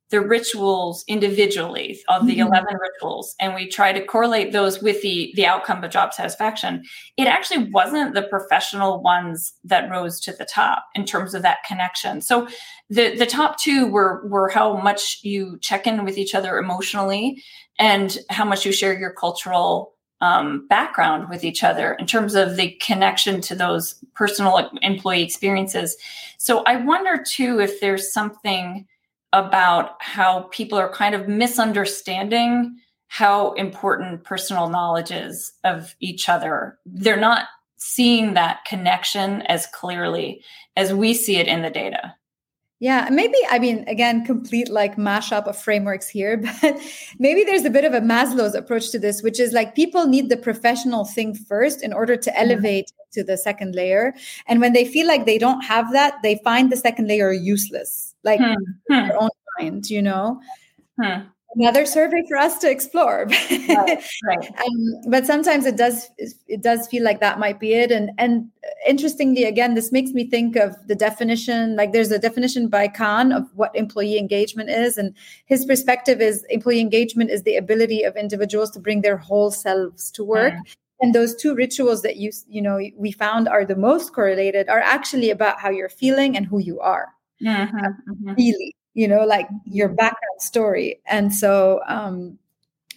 the 0.10 0.22
rituals 0.22 1.04
individually 1.08 2.00
of 2.08 2.26
the 2.26 2.38
mm-hmm. 2.38 2.48
11 2.48 2.78
rituals 2.80 3.36
and 3.40 3.54
we 3.54 3.68
try 3.68 3.92
to 3.92 4.04
correlate 4.06 4.52
those 4.52 4.82
with 4.82 5.02
the 5.02 5.32
the 5.36 5.46
outcome 5.46 5.84
of 5.84 5.92
job 5.92 6.14
satisfaction 6.14 6.84
it 7.18 7.28
actually 7.28 7.70
wasn't 7.72 8.14
the 8.14 8.24
professional 8.24 9.02
ones 9.02 9.54
that 9.64 9.90
rose 9.90 10.20
to 10.20 10.32
the 10.34 10.46
top 10.46 10.86
in 10.96 11.06
terms 11.06 11.34
of 11.34 11.42
that 11.42 11.60
connection 11.68 12.22
so 12.22 12.48
the 12.90 13.16
the 13.16 13.26
top 13.26 13.58
two 13.58 13.88
were 13.88 14.28
were 14.28 14.50
how 14.50 14.78
much 14.78 15.20
you 15.24 15.58
check 15.62 15.86
in 15.86 16.04
with 16.04 16.18
each 16.18 16.36
other 16.36 16.58
emotionally 16.58 17.42
and 17.78 18.18
how 18.30 18.46
much 18.46 18.66
you 18.66 18.72
share 18.72 18.98
your 18.98 19.14
cultural 19.14 19.94
um, 20.22 20.68
background 20.68 21.30
with 21.30 21.46
each 21.46 21.64
other 21.64 21.94
in 21.94 22.06
terms 22.06 22.36
of 22.36 22.58
the 22.58 22.72
connection 22.82 23.40
to 23.40 23.56
those 23.56 24.04
personal 24.16 24.70
employee 24.82 25.24
experiences 25.24 25.96
so 26.38 26.64
i 26.66 26.76
wonder 26.76 27.24
too 27.26 27.60
if 27.60 27.80
there's 27.80 28.12
something 28.12 28.86
about 29.34 30.02
how 30.02 30.44
people 30.52 30.78
are 30.78 30.92
kind 30.92 31.16
of 31.16 31.28
misunderstanding 31.28 32.78
how 33.08 33.54
important 33.54 34.24
personal 34.24 34.70
knowledge 34.70 35.12
is 35.12 35.52
of 35.64 35.96
each 36.00 36.30
other. 36.30 36.78
They're 36.86 37.18
not 37.18 37.48
seeing 37.78 38.36
that 38.36 38.66
connection 38.66 39.42
as 39.44 39.66
clearly 39.68 40.44
as 40.76 40.94
we 40.94 41.14
see 41.14 41.38
it 41.38 41.48
in 41.48 41.62
the 41.62 41.70
data. 41.70 42.16
Yeah, 42.82 43.10
maybe 43.12 43.36
I 43.50 43.60
mean 43.60 43.84
again, 43.88 44.24
complete 44.24 44.70
like 44.70 44.96
mashup 44.96 45.48
of 45.48 45.58
frameworks 45.58 46.08
here, 46.08 46.38
but 46.62 46.80
maybe 47.18 47.44
there's 47.44 47.66
a 47.66 47.70
bit 47.70 47.84
of 47.84 47.94
a 47.94 48.00
Maslow's 48.00 48.56
approach 48.56 48.92
to 48.92 49.00
this, 49.00 49.22
which 49.22 49.40
is 49.40 49.52
like 49.52 49.76
people 49.76 50.08
need 50.08 50.30
the 50.30 50.38
professional 50.38 51.04
thing 51.04 51.36
first 51.36 51.84
in 51.84 51.92
order 51.92 52.16
to 52.16 52.30
mm-hmm. 52.30 52.42
elevate 52.42 52.86
mm-hmm. 52.86 53.20
to 53.20 53.24
the 53.24 53.38
second 53.38 53.76
layer. 53.76 54.14
And 54.48 54.62
when 54.62 54.72
they 54.72 54.86
feel 54.86 55.08
like 55.08 55.26
they 55.26 55.38
don't 55.38 55.62
have 55.62 55.92
that, 55.92 56.20
they 56.24 56.40
find 56.44 56.72
the 56.72 56.78
second 56.78 57.08
layer 57.08 57.34
useless 57.34 58.09
like 58.24 58.40
hmm. 58.40 58.54
hmm. 58.90 59.08
their 59.08 59.22
own 59.22 59.30
mind, 59.58 59.90
you 59.90 60.02
know. 60.02 60.42
Hmm. 61.02 61.28
Another 61.56 61.84
survey 61.84 62.22
for 62.28 62.38
us 62.38 62.60
to 62.60 62.70
explore. 62.70 63.26
right, 63.52 64.04
right. 64.24 64.62
Um, 64.62 65.02
but 65.08 65.26
sometimes 65.26 65.66
it 65.66 65.78
does 65.78 66.12
it 66.18 66.62
does 66.62 66.88
feel 66.88 67.04
like 67.04 67.20
that 67.22 67.40
might 67.40 67.60
be 67.60 67.74
it. 67.74 67.92
And 67.92 68.12
and 68.20 68.52
interestingly, 68.88 69.46
again, 69.46 69.74
this 69.74 69.92
makes 69.92 70.12
me 70.12 70.30
think 70.30 70.56
of 70.56 70.76
the 70.88 70.94
definition. 70.94 71.76
Like 71.76 71.92
there's 71.92 72.12
a 72.12 72.20
definition 72.20 72.68
by 72.68 72.88
Kahn 72.88 73.32
of 73.32 73.48
what 73.56 73.76
employee 73.76 74.20
engagement 74.20 74.70
is, 74.70 74.96
and 74.96 75.16
his 75.48 75.66
perspective 75.66 76.22
is 76.22 76.46
employee 76.50 76.82
engagement 76.82 77.32
is 77.32 77.42
the 77.42 77.56
ability 77.56 78.04
of 78.04 78.16
individuals 78.16 78.70
to 78.72 78.80
bring 78.80 79.02
their 79.02 79.18
whole 79.18 79.50
selves 79.50 80.12
to 80.12 80.24
work. 80.24 80.54
Hmm 80.54 80.62
and 81.02 81.16
those 81.16 81.34
two 81.34 81.56
rituals 81.56 82.02
that 82.02 82.18
you 82.18 82.30
you 82.48 82.62
know 82.62 82.78
we 82.98 83.12
found 83.12 83.48
are 83.48 83.66
the 83.66 83.76
most 83.76 84.14
correlated 84.14 84.68
are 84.68 84.82
actually 84.82 85.30
about 85.30 85.60
how 85.60 85.70
you're 85.70 85.88
feeling 85.88 86.36
and 86.36 86.46
who 86.46 86.60
you 86.60 86.80
are 86.80 87.14
mm-hmm, 87.42 87.78
mm-hmm. 87.78 88.34
really 88.34 88.76
you 88.94 89.08
know 89.08 89.26
like 89.26 89.48
your 89.66 89.90
background 89.90 90.42
story. 90.42 91.00
And 91.06 91.34
so 91.34 91.82
um 91.88 92.38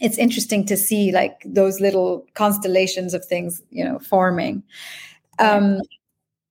it's 0.01 0.18
interesting 0.18 0.66
to 0.66 0.76
see 0.76 1.12
like 1.12 1.43
those 1.45 1.80
little 1.80 2.26
constellations 2.34 3.14
of 3.14 3.24
things 3.24 3.62
you 3.70 3.84
know 3.84 3.99
forming. 3.99 4.62
Um 5.38 5.80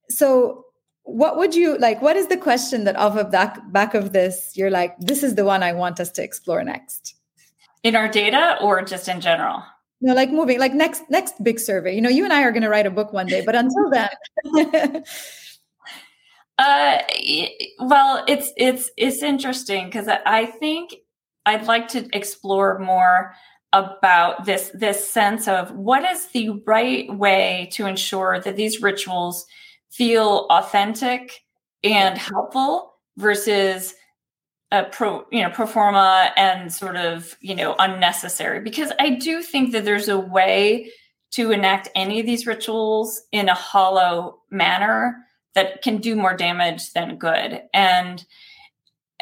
so 0.08 0.66
what 1.04 1.36
would 1.36 1.54
you 1.54 1.76
like 1.78 2.00
what 2.00 2.16
is 2.16 2.28
the 2.28 2.36
question 2.36 2.84
that 2.84 2.96
off 2.96 3.16
of 3.16 3.32
that 3.32 3.72
back 3.72 3.94
of 3.94 4.12
this 4.12 4.52
you're 4.56 4.70
like 4.70 4.96
this 5.00 5.24
is 5.24 5.34
the 5.34 5.44
one 5.44 5.60
i 5.60 5.72
want 5.72 5.98
us 5.98 6.12
to 6.12 6.22
explore 6.22 6.62
next 6.62 7.16
in 7.82 7.96
our 7.96 8.08
data 8.08 8.56
or 8.60 8.82
just 8.82 9.08
in 9.08 9.20
general? 9.20 9.62
No 10.00 10.14
like 10.14 10.30
moving 10.30 10.58
like 10.58 10.74
next 10.74 11.02
next 11.10 11.42
big 11.42 11.60
survey. 11.60 11.94
You 11.94 12.00
know 12.00 12.08
you 12.08 12.24
and 12.24 12.32
i 12.32 12.42
are 12.42 12.50
going 12.50 12.62
to 12.62 12.68
write 12.68 12.86
a 12.86 12.90
book 12.90 13.12
one 13.12 13.26
day 13.26 13.42
but 13.44 13.54
until 13.54 13.90
then 13.90 14.10
Uh, 16.62 17.02
well, 17.80 18.24
it's 18.28 18.52
it's 18.56 18.88
it's 18.96 19.20
interesting 19.20 19.86
because 19.86 20.06
I 20.06 20.46
think 20.46 20.94
I'd 21.44 21.66
like 21.66 21.88
to 21.88 22.08
explore 22.12 22.78
more 22.78 23.34
about 23.72 24.44
this 24.44 24.70
this 24.72 25.04
sense 25.10 25.48
of 25.48 25.72
what 25.72 26.04
is 26.04 26.28
the 26.28 26.50
right 26.64 27.12
way 27.12 27.68
to 27.72 27.86
ensure 27.86 28.38
that 28.38 28.54
these 28.54 28.80
rituals 28.80 29.44
feel 29.90 30.46
authentic 30.50 31.40
and 31.82 32.16
helpful 32.16 32.94
versus 33.16 33.94
a 34.70 34.84
pro 34.84 35.26
you 35.32 35.42
know 35.42 35.50
pro 35.50 35.66
forma 35.66 36.30
and 36.36 36.72
sort 36.72 36.94
of 36.94 37.36
you 37.40 37.56
know 37.56 37.74
unnecessary. 37.80 38.60
Because 38.60 38.92
i 39.00 39.10
do 39.10 39.42
think 39.42 39.72
that 39.72 39.84
there's 39.84 40.08
a 40.08 40.18
way 40.18 40.92
to 41.32 41.50
enact 41.50 41.88
any 41.96 42.20
of 42.20 42.26
these 42.26 42.46
rituals 42.46 43.20
in 43.32 43.48
a 43.48 43.54
hollow 43.54 44.38
manner 44.52 45.26
that 45.54 45.82
can 45.82 45.98
do 45.98 46.16
more 46.16 46.36
damage 46.36 46.92
than 46.92 47.16
good. 47.16 47.62
And 47.74 48.24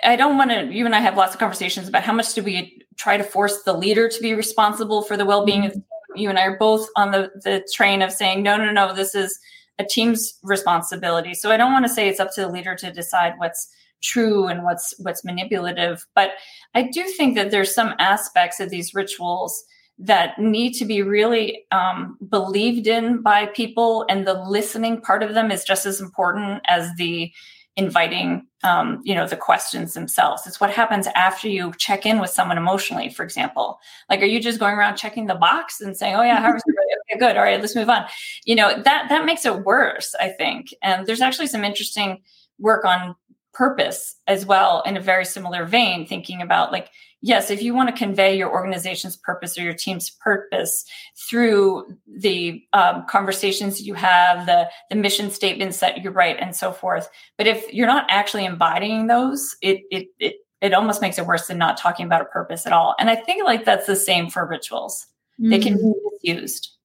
I 0.02 0.16
don't 0.16 0.36
want 0.38 0.50
to, 0.50 0.72
you 0.72 0.86
and 0.86 0.94
I 0.94 1.00
have 1.00 1.16
lots 1.16 1.34
of 1.34 1.40
conversations 1.40 1.88
about 1.88 2.04
how 2.04 2.12
much 2.12 2.34
do 2.34 2.42
we 2.42 2.82
try 2.96 3.16
to 3.16 3.24
force 3.24 3.62
the 3.62 3.72
leader 3.72 4.08
to 4.08 4.20
be 4.20 4.34
responsible 4.34 5.02
for 5.02 5.16
the 5.16 5.24
well 5.24 5.44
being 5.44 5.62
mm-hmm. 5.62 5.78
You 6.16 6.28
and 6.28 6.40
I 6.40 6.42
are 6.42 6.58
both 6.58 6.88
on 6.96 7.12
the, 7.12 7.30
the 7.44 7.64
train 7.72 8.02
of 8.02 8.10
saying, 8.10 8.42
no, 8.42 8.56
no, 8.56 8.72
no, 8.72 8.92
this 8.92 9.14
is 9.14 9.38
a 9.78 9.84
team's 9.84 10.40
responsibility. 10.42 11.34
So 11.34 11.52
I 11.52 11.56
don't 11.56 11.70
want 11.70 11.86
to 11.86 11.92
say 11.92 12.08
it's 12.08 12.18
up 12.18 12.34
to 12.34 12.40
the 12.40 12.48
leader 12.48 12.74
to 12.74 12.92
decide 12.92 13.34
what's 13.36 13.68
true 14.02 14.46
and 14.46 14.64
what's 14.64 14.94
what's 14.98 15.24
manipulative 15.24 16.06
but 16.14 16.30
i 16.74 16.82
do 16.82 17.04
think 17.16 17.34
that 17.34 17.50
there's 17.50 17.74
some 17.74 17.94
aspects 17.98 18.60
of 18.60 18.70
these 18.70 18.94
rituals 18.94 19.64
that 20.00 20.38
need 20.38 20.72
to 20.72 20.86
be 20.86 21.02
really 21.02 21.66
um, 21.70 22.16
believed 22.28 22.86
in 22.86 23.20
by 23.20 23.46
people 23.46 24.06
and 24.08 24.26
the 24.26 24.34
listening 24.34 25.00
part 25.00 25.22
of 25.22 25.34
them 25.34 25.50
is 25.50 25.62
just 25.62 25.84
as 25.84 26.00
important 26.00 26.62
as 26.66 26.90
the 26.96 27.30
inviting 27.76 28.46
um, 28.64 29.00
you 29.04 29.14
know 29.14 29.26
the 29.26 29.36
questions 29.36 29.94
themselves. 29.94 30.46
It's 30.46 30.60
what 30.60 30.70
happens 30.70 31.06
after 31.14 31.48
you 31.48 31.72
check 31.78 32.04
in 32.04 32.18
with 32.18 32.30
someone 32.30 32.58
emotionally 32.58 33.10
for 33.10 33.22
example. 33.22 33.78
Like 34.08 34.20
are 34.22 34.26
you 34.26 34.40
just 34.40 34.58
going 34.58 34.74
around 34.74 34.96
checking 34.96 35.26
the 35.26 35.34
box 35.34 35.80
and 35.80 35.96
saying 35.96 36.14
oh 36.14 36.22
yeah 36.22 36.40
how's 36.40 36.62
okay 37.10 37.18
good. 37.18 37.36
All 37.36 37.42
right 37.42 37.60
let's 37.60 37.76
move 37.76 37.90
on. 37.90 38.06
You 38.44 38.56
know 38.56 38.82
that 38.82 39.08
that 39.08 39.24
makes 39.24 39.44
it 39.44 39.64
worse 39.64 40.14
i 40.18 40.28
think. 40.28 40.74
And 40.82 41.06
there's 41.06 41.20
actually 41.20 41.46
some 41.46 41.64
interesting 41.64 42.22
work 42.58 42.84
on 42.84 43.14
purpose 43.52 44.16
as 44.26 44.46
well 44.46 44.82
in 44.86 44.96
a 44.96 45.00
very 45.00 45.24
similar 45.24 45.64
vein 45.64 46.06
thinking 46.06 46.40
about 46.40 46.72
like 46.72 46.90
yes, 47.22 47.50
if 47.50 47.62
you 47.62 47.74
want 47.74 47.88
to 47.88 48.04
convey 48.04 48.36
your 48.36 48.50
organization's 48.50 49.16
purpose 49.16 49.58
or 49.58 49.62
your 49.62 49.74
team's 49.74 50.10
purpose 50.10 50.84
through 51.28 51.84
the 52.06 52.62
um, 52.72 53.04
conversations 53.08 53.82
you 53.82 53.94
have, 53.94 54.46
the 54.46 54.68
the 54.88 54.96
mission 54.96 55.30
statements 55.30 55.80
that 55.80 56.02
you 56.02 56.10
write, 56.10 56.38
and 56.40 56.56
so 56.56 56.72
forth. 56.72 57.08
But 57.36 57.46
if 57.46 57.72
you're 57.72 57.86
not 57.86 58.06
actually 58.08 58.44
embodying 58.44 59.06
those, 59.06 59.56
it 59.62 59.82
it 59.90 60.08
it 60.18 60.36
it 60.60 60.74
almost 60.74 61.00
makes 61.00 61.18
it 61.18 61.26
worse 61.26 61.46
than 61.46 61.58
not 61.58 61.76
talking 61.76 62.06
about 62.06 62.22
a 62.22 62.26
purpose 62.26 62.66
at 62.66 62.72
all. 62.72 62.94
And 62.98 63.08
I 63.08 63.16
think 63.16 63.44
like 63.44 63.64
that's 63.64 63.86
the 63.86 63.96
same 63.96 64.28
for 64.30 64.46
rituals. 64.46 65.06
Mm-hmm. 65.40 65.50
They 65.50 65.58
can 65.58 65.76
be 65.76 65.82
mm. 65.82 65.94
misused. 66.24 66.76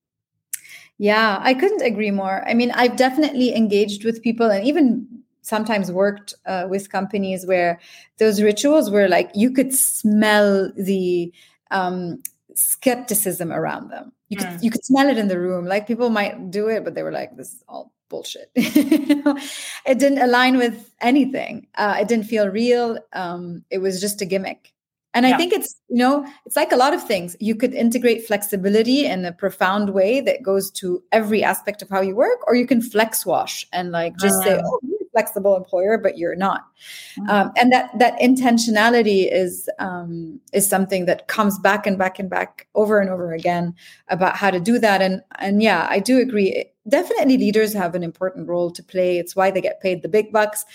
Yeah, 0.98 1.40
I 1.42 1.54
couldn't 1.54 1.82
agree 1.82 2.12
more. 2.12 2.48
I 2.48 2.54
mean, 2.54 2.72
I've 2.72 2.96
definitely 2.96 3.54
engaged 3.54 4.06
with 4.06 4.24
people 4.24 4.50
and 4.50 4.66
even 4.66 5.06
sometimes 5.46 5.92
worked 5.92 6.34
uh, 6.48 6.66
with 6.68 6.92
companies 6.92 7.46
where 7.46 7.80
those 8.18 8.42
rituals 8.42 8.90
were 8.90 9.08
like 9.08 9.30
you 9.36 9.52
could 9.52 9.74
smell 9.74 10.72
the 10.76 11.32
um, 11.72 12.22
skepticism 12.56 13.52
around 13.52 13.90
them. 13.90 14.12
You 14.30 14.38
could 14.38 14.48
mm. 14.48 14.64
you 14.64 14.72
could 14.72 14.84
smell 14.84 15.08
it 15.08 15.20
in 15.20 15.28
the 15.28 15.40
room. 15.40 15.66
Like 15.66 15.86
people 15.86 16.10
might 16.10 16.50
do 16.50 16.68
it, 16.68 16.84
but 16.84 16.96
they 16.96 17.04
were 17.04 17.12
like, 17.12 17.38
"This 17.38 17.54
is 17.54 17.64
all 17.68 17.94
bullshit." 18.10 18.50
it 18.56 20.00
didn't 20.00 20.18
align 20.18 20.58
with 20.58 20.92
anything. 21.00 21.68
Uh, 21.76 21.98
it 22.00 22.08
didn't 22.08 22.26
feel 22.26 22.50
real. 22.50 22.98
Um, 23.14 23.64
it 23.70 23.78
was 23.78 24.02
just 24.02 24.22
a 24.22 24.26
gimmick. 24.26 24.74
And 25.14 25.26
yeah. 25.26 25.34
I 25.34 25.38
think 25.38 25.54
it's, 25.54 25.74
you 25.88 25.96
know, 25.96 26.28
it's 26.46 26.58
like 26.58 26.74
a 26.74 26.76
lot 26.76 26.94
of 26.94 27.02
things. 27.02 27.38
You 27.40 27.56
could 27.56 27.74
integrate 27.74 28.28
flexibility 28.28 29.06
in 29.06 29.24
a 29.24 29.32
profound 29.32 29.92
way 29.92 30.20
that 30.20 30.44
goes 30.44 30.70
to 30.72 31.02
every 31.14 31.42
aspect 31.42 31.82
of 31.82 31.88
how 31.88 32.02
you 32.02 32.16
work, 32.16 32.46
or 32.48 32.56
you 32.56 32.68
can 32.68 32.82
flex 32.82 33.26
wash 33.26 33.66
and 33.72 33.92
like 33.92 34.18
just 34.18 34.42
say, 34.44 34.60
oh, 34.62 34.80
flexible 35.16 35.56
employer, 35.56 35.98
but 35.98 36.18
you're 36.18 36.36
not. 36.36 36.68
Mm-hmm. 37.18 37.30
Um, 37.30 37.52
and 37.56 37.72
that 37.72 37.98
that 37.98 38.20
intentionality 38.20 39.32
is 39.32 39.70
um, 39.80 40.42
is 40.52 40.70
something 40.70 41.06
that 41.06 41.28
comes 41.28 41.58
back 41.58 41.88
and 41.88 41.98
back 41.98 42.20
and 42.20 42.30
back 42.30 42.68
over 42.76 43.00
and 43.00 43.10
over 43.10 43.34
again 43.34 43.74
about 44.10 44.36
how 44.36 44.52
to 44.52 44.60
do 44.60 44.78
that. 44.80 45.02
And 45.02 45.22
and 45.40 45.64
yeah, 45.64 45.88
I 45.90 46.00
do 46.00 46.20
agree. 46.20 46.66
Definitely, 46.88 47.38
leaders 47.38 47.74
have 47.74 47.96
an 47.96 48.04
important 48.04 48.50
role 48.50 48.72
to 48.72 48.84
play. 48.84 49.18
It's 49.18 49.38
why 49.38 49.52
they 49.52 49.62
get 49.62 49.82
paid 49.82 50.02
the 50.02 50.10
big 50.10 50.34
bucks 50.34 50.66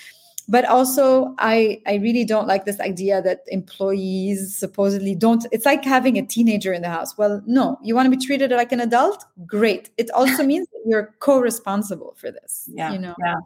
but 0.50 0.64
also 0.64 1.34
i 1.38 1.80
i 1.86 1.94
really 1.94 2.24
don't 2.24 2.46
like 2.46 2.64
this 2.64 2.80
idea 2.80 3.22
that 3.22 3.40
employees 3.48 4.56
supposedly 4.56 5.14
don't 5.14 5.46
it's 5.52 5.64
like 5.64 5.84
having 5.84 6.18
a 6.18 6.26
teenager 6.26 6.72
in 6.72 6.82
the 6.82 6.88
house 6.88 7.16
well 7.16 7.40
no 7.46 7.78
you 7.82 7.94
want 7.94 8.10
to 8.10 8.16
be 8.16 8.22
treated 8.26 8.50
like 8.50 8.72
an 8.72 8.80
adult 8.80 9.24
great 9.46 9.90
it 9.96 10.10
also 10.10 10.42
means 10.52 10.66
that 10.72 10.82
you're 10.86 11.14
co-responsible 11.20 12.14
for 12.18 12.30
this 12.30 12.68
yeah 12.72 12.92
you 12.92 12.98
know 12.98 13.14
yeah 13.24 13.36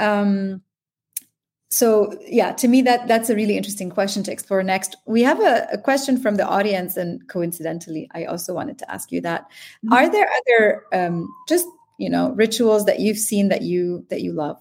um, 0.00 0.62
so 1.70 2.18
yeah, 2.26 2.52
to 2.52 2.66
me 2.66 2.82
that 2.82 3.06
that's 3.06 3.30
a 3.30 3.36
really 3.36 3.56
interesting 3.56 3.90
question 3.90 4.24
to 4.24 4.32
explore 4.32 4.62
next. 4.62 4.96
We 5.06 5.22
have 5.22 5.40
a, 5.40 5.68
a 5.72 5.78
question 5.78 6.20
from 6.20 6.34
the 6.34 6.46
audience, 6.46 6.96
and 6.96 7.26
coincidentally, 7.28 8.10
I 8.12 8.24
also 8.24 8.52
wanted 8.52 8.78
to 8.78 8.90
ask 8.90 9.12
you 9.12 9.20
that: 9.20 9.42
mm-hmm. 9.44 9.92
Are 9.92 10.10
there 10.10 10.28
other 10.28 10.84
um, 10.92 11.28
just 11.48 11.66
you 11.98 12.10
know 12.10 12.32
rituals 12.32 12.86
that 12.86 12.98
you've 12.98 13.18
seen 13.18 13.48
that 13.50 13.62
you 13.62 14.04
that 14.10 14.22
you 14.22 14.32
love? 14.32 14.58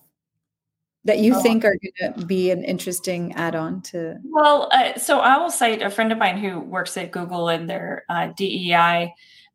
that 1.06 1.20
you 1.20 1.34
oh. 1.34 1.42
think 1.42 1.64
are 1.64 1.78
going 2.02 2.14
to 2.14 2.26
be 2.26 2.52
an 2.52 2.62
interesting 2.62 3.34
add-on 3.36 3.82
to 3.82 4.18
well 4.26 4.68
uh, 4.74 4.94
so 5.00 5.22
i 5.22 5.38
will 5.38 5.50
cite 5.50 5.82
a 5.82 5.90
friend 5.90 6.12
of 6.12 6.18
mine 6.18 6.38
who 6.38 6.60
works 6.60 6.98
at 6.98 7.10
google 7.10 7.48
in 7.48 7.68
their 7.68 8.04
uh, 8.10 8.28
dei 8.36 9.10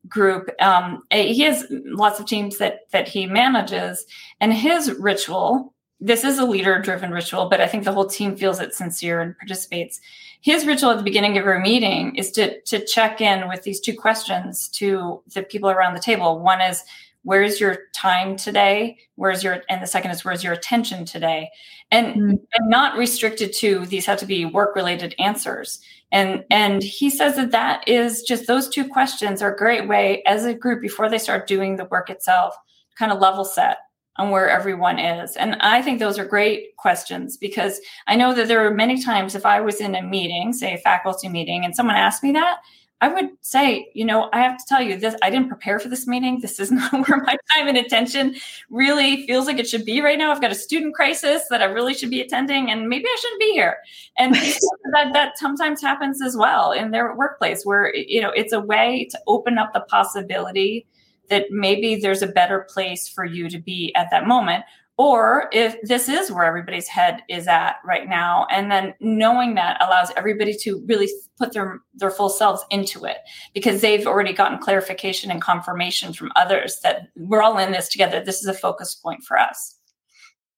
group. 0.09 0.51
Um, 0.61 1.03
eh, 1.11 1.33
he 1.33 1.43
has 1.43 1.67
lots 1.71 2.21
of 2.21 2.27
teams 2.27 2.59
that 2.59 2.91
that 2.93 3.09
he 3.09 3.27
manages, 3.27 4.07
and 4.41 4.53
his 4.53 4.93
ritual. 4.93 5.74
This 6.01 6.25
is 6.25 6.39
a 6.39 6.45
leader-driven 6.45 7.13
ritual, 7.13 7.49
but 7.49 7.61
I 7.61 7.67
think 7.67 7.85
the 7.85 7.93
whole 7.93 8.07
team 8.07 8.37
feels 8.37 8.61
it 8.61 8.75
sincere 8.75 9.21
and 9.21 9.37
participates. 9.39 10.01
His 10.41 10.67
ritual 10.67 10.91
at 10.91 10.99
the 10.99 11.05
beginning 11.05 11.39
of 11.39 11.47
our 11.47 11.61
meeting 11.61 12.15
is 12.17 12.31
to 12.33 12.61
to 12.63 12.85
check 12.85 13.21
in 13.21 13.49
with 13.49 13.63
these 13.63 13.81
two 13.81 13.95
questions 13.95 14.69
to 14.71 15.23
the 15.33 15.43
people 15.43 15.71
around 15.71 15.95
the 15.95 16.01
table. 16.01 16.41
One 16.41 16.61
is 16.61 16.83
where's 17.25 17.59
your 17.59 17.79
time 17.93 18.37
today 18.37 18.99
where's 19.17 19.43
your 19.43 19.63
and 19.69 19.83
the 19.83 19.87
second 19.87 20.11
is 20.11 20.25
where's 20.25 20.45
your 20.45 20.53
attention 20.53 21.05
today 21.05 21.51
and, 21.91 22.07
mm-hmm. 22.07 22.31
and 22.31 22.71
not 22.71 22.97
restricted 22.97 23.53
to 23.53 23.85
these 23.87 24.07
have 24.07 24.19
to 24.19 24.27
be 24.27 24.45
work 24.45 24.77
related 24.77 25.15
answers 25.19 25.81
and 26.13 26.45
and 26.51 26.83
he 26.83 27.11
says 27.11 27.37
that 27.37 27.51
that 27.51 27.87
is 27.89 28.23
just 28.23 28.47
those 28.47 28.69
two 28.69 28.87
questions 28.87 29.43
are 29.43 29.53
a 29.53 29.57
great 29.57 29.89
way 29.89 30.23
as 30.27 30.45
a 30.45 30.55
group 30.55 30.81
before 30.81 31.09
they 31.09 31.19
start 31.19 31.49
doing 31.49 31.77
the 31.77 31.87
work 31.87 32.09
itself 32.09 32.55
kind 32.97 33.11
of 33.11 33.21
level 33.21 33.45
set 33.45 33.79
on 34.17 34.31
where 34.31 34.49
everyone 34.49 34.99
is 34.99 35.37
and 35.37 35.57
i 35.61 35.83
think 35.83 35.99
those 35.99 36.19
are 36.19 36.25
great 36.25 36.77
questions 36.77 37.37
because 37.37 37.81
i 38.07 38.15
know 38.15 38.35
that 38.35 38.49
there 38.49 38.67
are 38.67 38.75
many 38.75 39.03
times 39.03 39.35
if 39.35 39.45
i 39.45 39.61
was 39.61 39.81
in 39.81 39.95
a 39.95 40.03
meeting 40.03 40.53
say 40.53 40.75
a 40.75 40.79
faculty 40.79 41.29
meeting 41.29 41.65
and 41.65 41.75
someone 41.75 41.97
asked 41.97 42.23
me 42.23 42.33
that 42.33 42.59
I 43.05 43.09
would 43.09 43.31
say, 43.43 43.91
you 43.93 44.07
know, 44.07 44.31
I 44.33 44.41
have 44.41 44.57
to 44.57 44.65
tell 44.67 44.81
you 44.81 44.97
this, 44.97 45.15
I 45.21 45.29
didn't 45.29 45.49
prepare 45.49 45.79
for 45.79 45.89
this 45.89 46.07
meeting. 46.07 46.41
This 46.41 46.59
is 46.59 46.71
not 46.73 46.91
where 46.91 47.21
my 47.23 47.37
time 47.55 47.69
and 47.69 47.77
attention 47.77 48.37
really 48.71 49.27
feels 49.27 49.47
like 49.47 49.59
it 49.59 49.69
should 49.69 49.85
be 49.85 50.01
right 50.01 50.17
now. 50.17 50.33
I've 50.33 50.41
got 50.41 50.53
a 50.53 50.55
student 50.55 50.95
crisis 50.95 51.43
that 51.51 51.61
I 51.61 51.67
really 51.67 51.93
should 51.93 52.09
be 52.09 52.23
attending 52.23 52.71
and 52.71 52.89
maybe 52.89 53.05
I 53.07 53.17
shouldn't 53.21 53.41
be 53.41 53.53
here. 53.53 53.77
And 54.17 54.35
that, 54.93 55.13
that 55.13 55.37
sometimes 55.37 55.83
happens 55.83 56.23
as 56.23 56.35
well 56.35 56.73
in 56.73 56.93
their 56.93 57.15
workplace 57.15 57.67
where, 57.67 57.95
you 57.95 58.23
know, 58.23 58.31
it's 58.31 58.55
a 58.55 58.61
way 58.61 59.07
to 59.11 59.21
open 59.27 59.59
up 59.59 59.75
the 59.75 59.81
possibility 59.81 60.87
that 61.31 61.47
maybe 61.51 61.97
there's 61.97 62.23
a 62.23 62.27
better 62.27 62.67
place 62.69 63.09
for 63.09 63.25
you 63.25 63.49
to 63.49 63.59
be 63.59 63.95
at 63.95 64.11
that 64.11 64.27
moment 64.27 64.65
or 64.97 65.49
if 65.53 65.77
this 65.83 66.09
is 66.09 66.31
where 66.31 66.45
everybody's 66.45 66.87
head 66.87 67.23
is 67.29 67.49
at 67.49 67.77
right 67.85 68.09
now 68.09 68.47
and 68.51 68.71
then 68.71 68.95
knowing 69.01 69.55
that 69.55 69.77
allows 69.83 70.13
everybody 70.17 70.55
to 70.55 70.85
really 70.87 71.09
put 71.37 71.53
their 71.53 71.81
their 71.95 72.11
full 72.11 72.29
selves 72.29 72.65
into 72.71 73.05
it 73.05 73.19
because 73.55 73.81
they've 73.81 74.07
already 74.07 74.33
gotten 74.33 74.59
clarification 74.59 75.31
and 75.31 75.43
confirmation 75.43 76.13
from 76.13 76.31
others 76.37 76.79
that 76.83 77.09
we're 77.17 77.43
all 77.43 77.59
in 77.59 77.73
this 77.73 77.89
together. 77.89 78.23
This 78.25 78.41
is 78.41 78.47
a 78.47 78.55
focus 78.55 78.95
point 78.95 79.25
for 79.25 79.39
us 79.39 79.75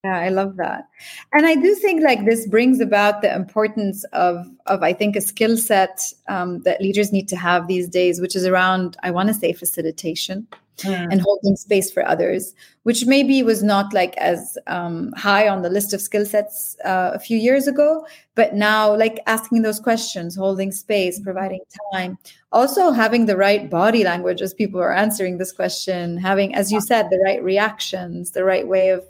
yeah 0.07 0.19
i 0.19 0.29
love 0.29 0.57
that 0.57 0.89
and 1.33 1.47
i 1.47 1.55
do 1.55 1.75
think 1.75 2.03
like 2.03 2.25
this 2.25 2.47
brings 2.47 2.81
about 2.81 3.23
the 3.23 3.35
importance 3.35 4.05
of 4.27 4.47
of 4.67 4.83
i 4.83 4.93
think 4.93 5.17
a 5.17 5.21
skill 5.21 5.57
set 5.57 6.13
um, 6.29 6.61
that 6.63 6.81
leaders 6.81 7.13
need 7.13 7.29
to 7.29 7.37
have 7.37 7.67
these 7.67 7.89
days 7.89 8.21
which 8.21 8.37
is 8.37 8.47
around 8.47 8.97
i 9.03 9.11
want 9.11 9.29
to 9.29 9.35
say 9.35 9.53
facilitation 9.53 10.47
mm. 10.79 11.09
and 11.11 11.21
holding 11.21 11.57
space 11.57 11.91
for 11.91 12.07
others, 12.07 12.55
which 12.83 13.07
maybe 13.07 13.43
was 13.43 13.63
not 13.63 13.93
like 13.93 14.17
as 14.17 14.59
um, 14.67 15.13
high 15.13 15.49
on 15.49 15.63
the 15.63 15.71
list 15.71 15.93
of 15.93 16.01
skill 16.01 16.25
sets 16.25 16.77
uh, 16.85 17.13
a 17.15 17.19
few 17.19 17.39
years 17.39 17.67
ago. 17.67 18.07
But 18.35 18.55
now, 18.55 18.95
like 18.95 19.21
asking 19.27 19.63
those 19.63 19.81
questions, 19.81 20.37
holding 20.37 20.73
space, 20.73 21.21
providing 21.21 21.61
time, 21.93 22.19
also 22.53 22.93
having 22.93 23.27
the 23.27 23.37
right 23.37 23.69
body 23.69 24.05
language 24.05 24.43
as 24.43 24.55
people 24.55 24.81
are 24.81 24.95
answering 24.95 25.39
this 25.39 25.53
question, 25.53 26.19
having, 26.19 26.55
as 26.55 26.71
you 26.71 26.81
said, 26.81 27.09
the 27.11 27.23
right 27.25 27.43
reactions, 27.43 28.33
the 28.33 28.45
right 28.45 28.67
way 28.67 28.91
of, 28.91 29.05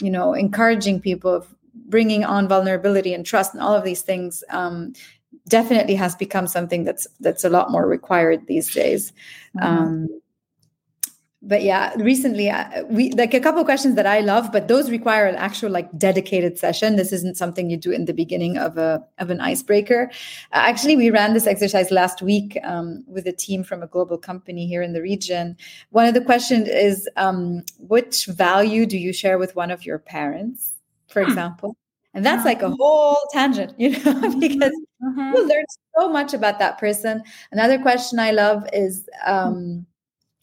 you 0.00 0.10
know, 0.10 0.34
encouraging 0.34 1.00
people, 1.00 1.46
bringing 1.74 2.24
on 2.24 2.48
vulnerability 2.48 3.14
and 3.14 3.24
trust, 3.24 3.54
and 3.54 3.62
all 3.62 3.74
of 3.74 3.84
these 3.84 4.02
things. 4.02 4.44
Um, 4.50 4.92
definitely 5.48 5.94
has 5.94 6.14
become 6.14 6.46
something 6.46 6.84
that's 6.84 7.06
that's 7.20 7.44
a 7.44 7.48
lot 7.48 7.70
more 7.70 7.86
required 7.86 8.46
these 8.46 8.72
days. 8.72 9.12
Mm-hmm. 9.56 9.66
Um, 9.66 10.20
but 11.48 11.62
yeah 11.62 11.92
recently 11.96 12.50
uh, 12.50 12.84
we 12.84 13.10
like 13.12 13.34
a 13.34 13.40
couple 13.40 13.64
questions 13.64 13.96
that 13.96 14.06
i 14.06 14.20
love 14.20 14.52
but 14.52 14.68
those 14.68 14.90
require 14.90 15.26
an 15.26 15.34
actual 15.34 15.70
like 15.70 15.88
dedicated 15.98 16.58
session 16.58 16.96
this 16.96 17.12
isn't 17.12 17.36
something 17.36 17.70
you 17.70 17.76
do 17.76 17.90
in 17.90 18.04
the 18.04 18.12
beginning 18.12 18.56
of 18.58 18.76
a 18.76 19.02
of 19.18 19.30
an 19.30 19.40
icebreaker 19.40 20.10
uh, 20.52 20.62
actually 20.70 20.94
we 20.94 21.10
ran 21.10 21.32
this 21.32 21.46
exercise 21.46 21.90
last 21.90 22.22
week 22.22 22.58
um, 22.62 23.02
with 23.08 23.26
a 23.26 23.32
team 23.32 23.64
from 23.64 23.82
a 23.82 23.86
global 23.86 24.18
company 24.18 24.66
here 24.66 24.82
in 24.82 24.92
the 24.92 25.02
region 25.02 25.56
one 25.90 26.06
of 26.06 26.14
the 26.14 26.20
questions 26.20 26.68
is 26.68 27.08
um, 27.16 27.64
which 27.78 28.26
value 28.26 28.86
do 28.86 28.98
you 28.98 29.12
share 29.12 29.38
with 29.38 29.56
one 29.56 29.70
of 29.70 29.84
your 29.84 29.98
parents 29.98 30.74
for 31.08 31.22
hmm. 31.22 31.28
example 31.28 31.76
and 32.14 32.24
that's 32.24 32.44
like 32.44 32.62
a 32.62 32.66
mm-hmm. 32.66 32.74
whole 32.78 33.18
tangent 33.32 33.72
you 33.78 33.90
know 33.90 34.38
because 34.38 34.72
mm-hmm. 35.02 35.34
you 35.34 35.48
learn 35.48 35.64
so 35.98 36.08
much 36.08 36.34
about 36.34 36.58
that 36.58 36.78
person 36.78 37.22
another 37.52 37.78
question 37.78 38.18
i 38.18 38.30
love 38.30 38.68
is 38.72 39.08
um, 39.26 39.86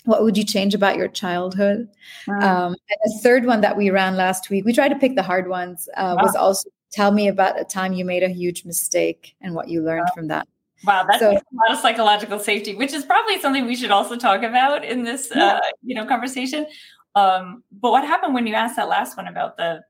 what 0.06 0.24
would 0.24 0.38
you 0.38 0.43
change 0.43 0.74
about 0.74 0.95
your 0.95 1.08
childhood? 1.08 1.88
Wow. 2.28 2.68
Um, 2.68 2.76
and 2.89 2.99
the 3.03 3.20
third 3.22 3.45
one 3.45 3.62
that 3.62 3.78
we 3.78 3.89
ran 3.89 4.16
last 4.16 4.49
week, 4.49 4.66
we 4.66 4.74
tried 4.74 4.89
to 4.89 4.95
pick 4.95 5.16
the 5.16 5.24
hard 5.24 5.49
ones, 5.49 5.89
uh, 5.97 6.16
wow. 6.18 6.24
was 6.24 6.36
also 6.36 6.70
tell 6.91 7.12
me 7.12 7.28
about 7.28 7.60
a 7.60 7.66
time 7.66 7.93
you 7.93 8.06
made 8.06 8.24
a 8.24 8.30
huge 8.30 8.64
mistake 8.64 9.36
and 9.41 9.53
what 9.53 9.68
you 9.68 9.82
learned 9.82 10.08
wow. 10.08 10.14
from 10.16 10.28
that. 10.30 10.47
Wow, 10.86 11.06
that's 11.08 11.20
so, 11.20 11.32
a 11.32 11.34
lot 11.34 11.72
of 11.72 11.80
psychological 11.80 12.39
safety, 12.39 12.76
which 12.76 12.93
is 12.93 13.03
probably 13.03 13.39
something 13.39 13.66
we 13.66 13.76
should 13.76 13.91
also 13.91 14.16
talk 14.16 14.43
about 14.43 14.86
in 14.86 15.03
this, 15.03 15.32
yeah. 15.36 15.56
uh, 15.56 15.60
you 15.84 15.95
know, 15.95 16.06
conversation. 16.06 16.68
Um, 17.16 17.64
but 17.72 17.91
what 17.91 18.03
happened 18.03 18.34
when 18.34 18.45
you 18.45 18.53
asked 18.53 18.76
that 18.76 18.88
last 18.88 19.18
one 19.18 19.28
about 19.28 19.58
the 19.58 19.82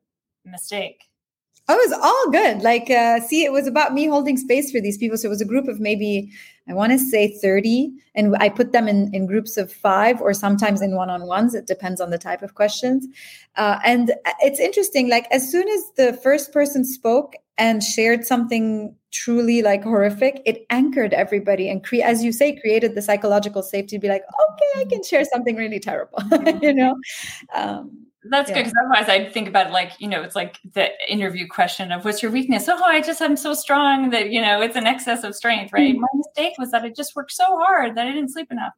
mistake? 0.46 1.04
Oh, 1.68 1.74
it 1.74 1.90
was 1.90 2.00
all 2.00 2.32
good. 2.32 2.62
Like, 2.62 2.92
uh, 2.92 3.20
see, 3.22 3.44
it 3.44 3.52
was 3.52 3.66
about 3.66 3.94
me 3.94 4.06
holding 4.06 4.38
space 4.38 4.72
for 4.72 4.80
these 4.80 4.98
people. 4.98 5.18
So 5.18 5.28
it 5.28 5.30
was 5.30 5.42
a 5.42 5.46
group 5.46 5.68
of 5.68 5.80
maybe, 5.80 6.32
I 6.68 6.74
want 6.74 6.92
to 6.92 7.00
say 7.00 7.38
30. 7.38 7.92
And 8.16 8.36
I 8.40 8.50
put 8.50 8.72
them 8.72 8.88
in, 8.88 9.14
in 9.14 9.28
groups 9.28 9.58
of 9.58 9.72
five 9.72 10.22
or 10.22 10.34
sometimes 10.34 10.82
in 10.82 10.96
one 10.96 11.10
on 11.10 11.28
ones. 11.28 11.54
It 11.54 11.68
depends 11.68 12.02
on 12.02 12.10
the 12.10 12.18
type 12.18 12.42
of 12.42 12.56
questions. 12.56 13.08
Uh, 13.56 13.80
and 13.84 14.14
it's 14.42 14.60
interesting. 14.60 15.10
Like, 15.10 15.28
as 15.32 15.50
soon 15.50 15.68
as 15.68 15.92
the 15.96 16.14
first 16.24 16.52
person 16.52 16.84
spoke 16.84 17.36
and 17.58 17.84
shared 17.84 18.26
something 18.26 18.96
truly 19.12 19.62
like 19.62 19.84
horrific, 19.84 20.42
it 20.46 20.66
anchored 20.70 21.14
everybody 21.14 21.70
and, 21.70 21.84
cre- 21.84 22.04
as 22.04 22.24
you 22.24 22.32
say, 22.32 22.56
created 22.56 22.96
the 22.96 23.02
psychological 23.02 23.62
safety 23.62 23.98
to 23.98 24.00
be 24.00 24.10
like, 24.10 24.24
okay, 24.24 24.82
I 24.82 24.86
can 24.86 25.04
share 25.04 25.24
something 25.26 25.56
really 25.56 25.80
terrible, 25.80 26.20
you 26.62 26.74
know? 26.74 26.96
Um, 27.54 28.06
that's 28.30 28.50
yeah. 28.50 28.56
good 28.56 28.64
because 28.66 28.74
otherwise 28.80 29.10
I'd 29.10 29.34
think 29.34 29.48
about 29.48 29.68
it 29.68 29.74
like, 29.74 29.94
you 30.00 30.08
know, 30.08 30.22
it's 30.22 30.36
like 30.36 30.60
the 30.74 30.90
interview 31.12 31.48
question 31.48 31.92
of 31.92 32.06
what's 32.06 32.24
your 32.24 32.32
weakness? 32.32 32.68
Oh, 32.68 32.82
I 32.84 33.02
just 33.02 33.22
am 33.22 33.38
so 33.38 33.54
strong 33.54 34.10
that, 34.10 34.32
you 34.32 34.42
know, 34.42 34.62
it's 34.62 34.76
an 34.76 34.88
excess 34.88 35.24
of 35.24 35.36
strength, 35.36 35.74
right? 35.74 35.94
Mm-hmm. 35.94 36.02
My 36.02 36.08
mistake 36.14 36.54
was 36.58 36.72
that 36.72 36.84
I 36.84 36.90
just 36.90 37.16
worked 37.16 37.32
so 37.32 37.46
hard 37.46 37.96
that 37.96 38.08
I 38.08 38.12
didn't 38.12 38.32
sleep 38.32 38.52
enough. 38.52 38.74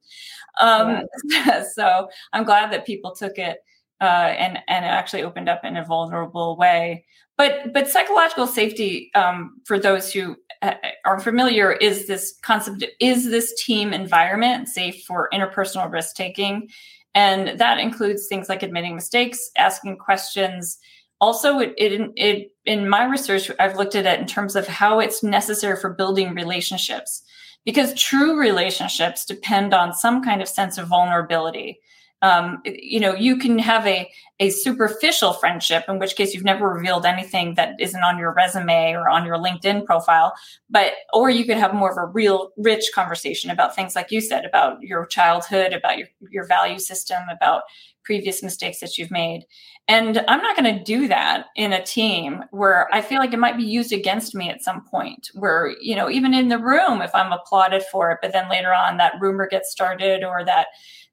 Um, 0.59 1.03
yeah. 1.25 1.63
so 1.73 2.09
I'm 2.33 2.43
glad 2.43 2.71
that 2.71 2.85
people 2.85 3.15
took 3.15 3.37
it 3.37 3.59
uh, 4.01 4.33
and 4.37 4.59
and 4.67 4.85
it 4.85 4.89
actually 4.89 5.23
opened 5.23 5.49
up 5.49 5.63
in 5.63 5.77
a 5.77 5.85
vulnerable 5.85 6.55
way. 6.57 7.05
But 7.37 7.73
but 7.73 7.87
psychological 7.87 8.47
safety 8.47 9.11
um, 9.15 9.61
for 9.65 9.79
those 9.79 10.11
who 10.11 10.35
uh, 10.61 10.75
are 11.05 11.19
familiar 11.19 11.71
is 11.71 12.07
this 12.07 12.37
concept: 12.41 12.85
is 12.99 13.25
this 13.25 13.53
team 13.63 13.93
environment 13.93 14.67
safe 14.67 15.03
for 15.03 15.29
interpersonal 15.33 15.91
risk 15.91 16.15
taking? 16.15 16.69
And 17.17 17.59
that 17.59 17.79
includes 17.79 18.27
things 18.27 18.47
like 18.47 18.61
admitting 18.61 18.93
mistakes, 18.93 19.49
asking 19.57 19.97
questions. 19.97 20.77
Also, 21.19 21.57
it, 21.57 21.73
it, 21.75 22.11
it 22.15 22.51
in 22.63 22.87
my 22.87 23.05
research, 23.05 23.49
I've 23.59 23.75
looked 23.75 23.95
at 23.95 24.05
it 24.05 24.19
in 24.19 24.27
terms 24.27 24.55
of 24.55 24.67
how 24.67 24.99
it's 24.99 25.23
necessary 25.23 25.77
for 25.77 25.89
building 25.89 26.35
relationships 26.35 27.23
because 27.65 27.95
true 27.95 28.39
relationships 28.39 29.25
depend 29.25 29.73
on 29.73 29.95
some 29.95 30.23
kind 30.23 30.43
of 30.43 30.47
sense 30.47 30.77
of 30.77 30.89
vulnerability 30.89 31.79
um, 32.21 32.61
you 32.65 32.99
know 32.99 33.13
you 33.13 33.37
can 33.37 33.59
have 33.59 33.85
a 33.85 34.09
a 34.39 34.49
superficial 34.49 35.33
friendship 35.33 35.83
in 35.87 35.99
which 35.99 36.15
case 36.15 36.33
you've 36.33 36.43
never 36.43 36.67
revealed 36.67 37.05
anything 37.05 37.55
that 37.55 37.75
isn't 37.79 38.03
on 38.03 38.17
your 38.17 38.33
resume 38.33 38.93
or 38.93 39.09
on 39.09 39.25
your 39.25 39.37
linkedin 39.37 39.85
profile 39.85 40.33
but 40.69 40.93
or 41.13 41.29
you 41.29 41.45
could 41.45 41.57
have 41.57 41.73
more 41.73 41.91
of 41.91 41.97
a 41.97 42.05
real 42.05 42.51
rich 42.57 42.89
conversation 42.93 43.49
about 43.49 43.75
things 43.75 43.95
like 43.95 44.11
you 44.11 44.21
said 44.21 44.45
about 44.45 44.81
your 44.81 45.05
childhood 45.05 45.73
about 45.73 45.97
your 45.97 46.07
your 46.29 46.45
value 46.45 46.79
system 46.79 47.21
about 47.31 47.63
previous 48.07 48.41
mistakes 48.41 48.79
that 48.79 48.97
you've 48.97 49.11
made. 49.11 49.45
And 49.89 50.17
i'm 50.27 50.41
not 50.41 50.57
going 50.57 50.77
to 50.77 50.83
do 50.83 51.07
that 51.07 51.45
in 51.55 51.71
a 51.71 51.83
team 51.83 52.43
where 52.51 52.93
i 52.93 53.01
feel 53.01 53.19
like 53.19 53.33
it 53.33 53.39
might 53.39 53.55
be 53.55 53.63
used 53.63 53.93
against 53.93 54.35
me 54.35 54.49
at 54.49 54.61
some 54.61 54.83
point 54.83 55.29
where 55.33 55.75
you 55.81 55.95
know 55.95 56.09
even 56.09 56.33
in 56.33 56.49
the 56.49 56.57
room 56.57 57.01
if 57.01 57.13
i'm 57.15 57.31
applauded 57.31 57.83
for 57.89 58.11
it 58.11 58.17
but 58.21 58.33
then 58.33 58.49
later 58.49 58.73
on 58.73 58.97
that 58.97 59.13
rumor 59.21 59.47
gets 59.47 59.71
started 59.71 60.25
or 60.25 60.43
that 60.43 60.67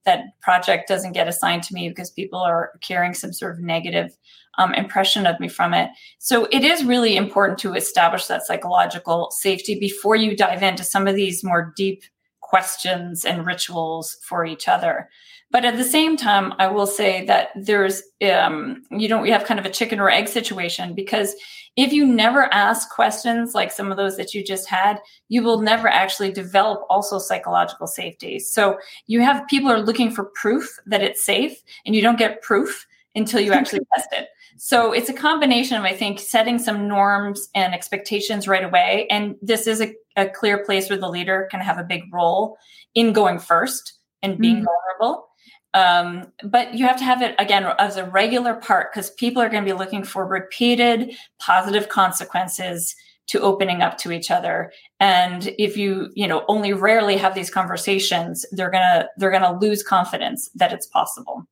that 0.05 0.41
project 0.41 0.89
doesn't 0.89 1.13
get 1.13 1.29
assigned 1.29 1.63
to 1.65 1.75
me 1.75 1.89
because 1.89 2.11
people 2.11 2.39
are 2.39 2.73
carrying 2.81 3.15
some 3.15 3.33
sort 3.33 3.55
of 3.55 3.61
negative 3.61 4.17
um, 4.59 4.75
impression 4.75 5.27
of 5.27 5.41
me 5.41 5.49
from 5.49 5.75
it. 5.75 5.91
So 6.19 6.47
it 6.53 6.63
is 6.63 6.85
really 6.85 7.17
important 7.17 7.59
to 7.61 7.75
establish 7.75 8.27
that 8.27 8.47
psychological 8.47 9.31
safety 9.31 9.79
before 9.79 10.17
you 10.17 10.37
dive 10.37 10.63
into 10.63 10.85
some 10.85 11.07
of 11.07 11.17
these 11.17 11.43
more 11.43 11.73
deep 11.77 12.03
questions 12.41 13.25
and 13.25 13.47
rituals 13.47 14.17
for 14.23 14.45
each 14.45 14.69
other. 14.69 15.09
But 15.55 15.65
at 15.65 15.77
the 15.77 15.85
same 15.85 16.17
time, 16.17 16.53
I 16.59 16.67
will 16.67 16.89
say 16.89 17.25
that 17.27 17.51
there's, 17.55 18.03
um, 18.29 18.83
you 18.91 19.07
know, 19.07 19.23
we 19.23 19.31
have 19.31 19.45
kind 19.45 19.61
of 19.61 19.65
a 19.65 19.71
chicken 19.71 20.01
or 20.01 20.11
egg 20.11 20.27
situation 20.27 20.97
because 20.97 21.33
if 21.77 21.93
you 21.93 22.05
never 22.05 22.53
ask 22.53 22.91
questions 22.91 23.55
like 23.55 23.71
some 23.71 23.93
of 23.93 23.97
those 23.97 24.17
that 24.17 24.35
you 24.35 24.43
just 24.43 24.69
had, 24.69 24.99
you 25.29 25.45
will 25.45 25.61
never 25.61 25.87
actually 25.87 26.33
develop 26.33 26.83
also 26.91 27.21
psychological 27.21 27.87
safety. 27.87 28.41
So 28.41 28.79
you 29.07 29.21
have 29.21 29.47
people 29.47 29.71
are 29.71 29.79
looking 29.79 30.11
for 30.11 30.25
proof 30.25 30.77
that 30.87 31.03
it's 31.03 31.25
safe, 31.25 31.63
and 31.87 31.95
you 31.95 32.03
don't 32.03 32.19
get 32.19 32.43
proof 32.43 32.85
until 33.15 33.39
you 33.39 33.53
actually 33.53 33.87
test 33.95 34.09
it. 34.11 34.31
So 34.57 34.91
it's 34.91 35.09
a 35.09 35.15
combination 35.15 35.79
of, 35.79 35.85
I 35.85 35.95
think, 35.95 36.19
setting 36.19 36.59
some 36.59 36.89
norms 36.89 37.49
and 37.55 37.75
expectations 37.75 38.49
right 38.49 38.65
away. 38.65 39.07
And 39.09 39.37
this 39.41 39.69
is 39.69 39.81
a, 39.81 39.95
a 40.17 40.29
clear 40.29 40.65
place 40.65 40.91
where 40.91 40.99
the 40.99 41.09
leader 41.09 41.47
can 41.49 41.61
have 41.61 41.79
a 41.79 41.85
big 41.85 42.13
role 42.13 42.59
in 42.97 43.13
going 43.13 43.39
first 43.39 43.93
and 44.21 44.37
being 44.37 44.57
mm-hmm. 44.57 44.65
vulnerable. 45.01 45.29
Um, 45.75 46.33
but 46.45 46.75
you 46.75 46.87
have 46.87 46.99
to 46.99 47.05
have 47.05 47.21
it 47.21 47.35
again 47.39 47.67
as 47.79 47.97
a 47.97 48.05
regular 48.05 48.55
part 48.55 48.93
because 48.93 49.11
people 49.11 49.43
are 49.43 49.49
going 49.49 49.65
to 49.65 49.71
be 49.71 49.77
looking 49.77 50.05
for 50.05 50.25
repeated 50.25 51.17
positive 51.41 51.89
consequences 51.89 52.95
to 53.27 53.41
opening 53.41 53.83
up 53.83 53.99
to 53.99 54.13
each 54.13 54.31
other. 54.31 54.73
And 55.01 55.53
if 55.59 55.77
you 55.77 56.11
you 56.15 56.27
know 56.27 56.45
only 56.49 56.73
rarely 56.73 57.17
have 57.17 57.35
these 57.35 57.51
conversations 57.51 58.47
they're 58.53 58.71
gonna 58.71 59.09
they're 59.17 59.31
gonna 59.31 59.59
lose 59.59 59.83
confidence 59.83 60.49
that 60.55 60.73
it's 60.73 60.87
possible 60.87 61.47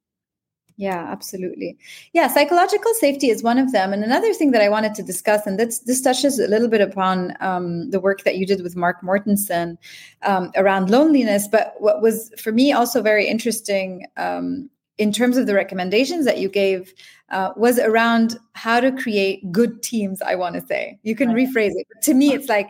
yeah, 0.83 1.07
absolutely. 1.09 1.79
Yeah, 2.13 2.27
psychological 2.27 2.93
safety 2.95 3.31
is 3.31 3.41
one 3.41 3.57
of 3.57 3.71
them. 3.71 3.93
And 3.93 4.03
another 4.03 4.35
thing 4.35 4.51
that 4.51 4.61
I 4.61 4.69
wanted 4.69 4.97
to 4.97 5.03
discuss, 5.05 5.47
and 5.47 5.57
this, 5.57 5.79
this 5.79 6.01
touches 6.01 6.41
a 6.41 6.49
little 6.49 6.67
bit 6.67 6.81
upon 6.81 7.37
um, 7.39 7.89
the 7.91 8.01
work 8.01 8.25
that 8.25 8.37
you 8.37 8.45
did 8.45 8.65
with 8.65 8.75
Mark 8.75 9.01
Mortensen 9.01 9.79
um, 10.23 10.51
around 10.57 10.91
loneliness. 10.91 11.47
But 11.47 11.77
what 11.79 12.03
was 12.03 12.33
for 12.37 12.51
me 12.51 12.73
also 12.73 13.01
very 13.01 13.29
interesting 13.29 14.07
um, 14.17 14.69
in 14.99 15.13
terms 15.13 15.37
of 15.37 15.47
the 15.47 15.55
recommendations 15.55 16.25
that 16.25 16.39
you 16.39 16.49
gave 16.49 16.93
uh, 17.31 17.53
was 17.57 17.79
around 17.79 18.37
how 18.55 18.81
to 18.81 18.91
create 18.91 19.53
good 19.53 19.85
teams, 19.85 20.21
I 20.21 20.35
want 20.35 20.57
to 20.57 20.67
say. 20.67 20.99
You 21.05 21.15
can 21.15 21.29
rephrase 21.29 21.75
it. 21.77 21.87
But 21.95 22.03
to 22.03 22.15
me, 22.15 22.35
it's 22.35 22.49
like, 22.49 22.69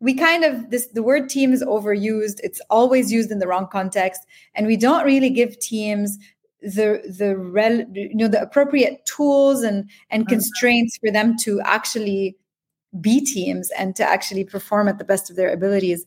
we 0.00 0.14
kind 0.14 0.42
of 0.42 0.68
this 0.70 0.88
the 0.88 1.02
word 1.02 1.28
team 1.28 1.52
is 1.52 1.62
overused 1.62 2.40
it's 2.42 2.60
always 2.70 3.12
used 3.12 3.30
in 3.30 3.38
the 3.38 3.46
wrong 3.46 3.68
context 3.70 4.26
and 4.56 4.66
we 4.66 4.76
don't 4.76 5.04
really 5.04 5.30
give 5.30 5.56
teams 5.60 6.18
the 6.62 7.02
the 7.18 7.36
rel, 7.36 7.80
you 7.92 8.14
know 8.14 8.28
the 8.28 8.40
appropriate 8.40 9.04
tools 9.04 9.62
and 9.62 9.88
and 10.10 10.24
mm-hmm. 10.24 10.34
constraints 10.34 10.96
for 10.98 11.10
them 11.10 11.36
to 11.38 11.60
actually 11.62 12.36
be 13.00 13.24
teams 13.24 13.70
and 13.78 13.96
to 13.96 14.04
actually 14.04 14.44
perform 14.44 14.88
at 14.88 14.98
the 14.98 15.04
best 15.04 15.30
of 15.30 15.36
their 15.36 15.52
abilities. 15.52 16.04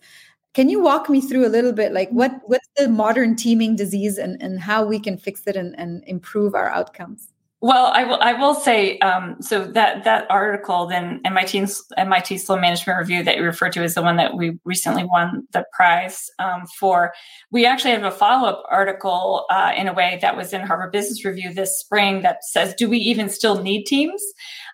Can 0.53 0.69
you 0.69 0.81
walk 0.81 1.09
me 1.09 1.19
through 1.19 1.45
a 1.45 1.49
little 1.49 1.73
bit 1.73 1.91
like 1.91 2.09
what 2.09 2.39
what's 2.45 2.67
the 2.77 2.87
modern 2.87 3.35
teaming 3.35 3.75
disease 3.75 4.17
and 4.17 4.41
and 4.41 4.59
how 4.59 4.85
we 4.85 4.99
can 4.99 5.17
fix 5.17 5.45
it 5.47 5.55
and, 5.55 5.77
and 5.77 6.03
improve 6.07 6.55
our 6.55 6.69
outcomes 6.69 7.33
well, 7.65 7.87
I 7.95 8.03
will. 8.03 8.19
I 8.21 8.33
will 8.33 8.53
say 8.53 8.99
um, 8.99 9.37
so 9.41 9.65
that 9.65 10.03
that 10.03 10.29
article, 10.29 10.85
then 10.85 11.19
MIT 11.25 11.65
MIT 11.97 12.37
Sloan 12.37 12.61
Management 12.61 12.99
Review 12.99 13.23
that 13.23 13.37
you 13.37 13.43
referred 13.43 13.71
to 13.71 13.83
is 13.83 13.95
the 13.95 14.03
one 14.03 14.17
that 14.17 14.37
we 14.37 14.59
recently 14.65 15.03
won 15.03 15.47
the 15.51 15.65
prize 15.73 16.29
um, 16.37 16.67
for. 16.79 17.11
We 17.49 17.65
actually 17.65 17.89
have 17.93 18.03
a 18.03 18.11
follow 18.11 18.49
up 18.49 18.63
article 18.69 19.47
uh, 19.49 19.71
in 19.75 19.87
a 19.87 19.93
way 19.93 20.19
that 20.21 20.37
was 20.37 20.53
in 20.53 20.61
Harvard 20.61 20.91
Business 20.91 21.25
Review 21.25 21.55
this 21.55 21.79
spring 21.79 22.21
that 22.21 22.43
says, 22.43 22.75
"Do 22.75 22.87
we 22.87 22.99
even 22.99 23.29
still 23.29 23.59
need 23.59 23.85
teams?" 23.85 24.23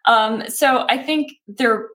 Um, 0.04 0.50
so 0.50 0.86
I 0.90 0.98
think 0.98 1.32
there, 1.48 1.88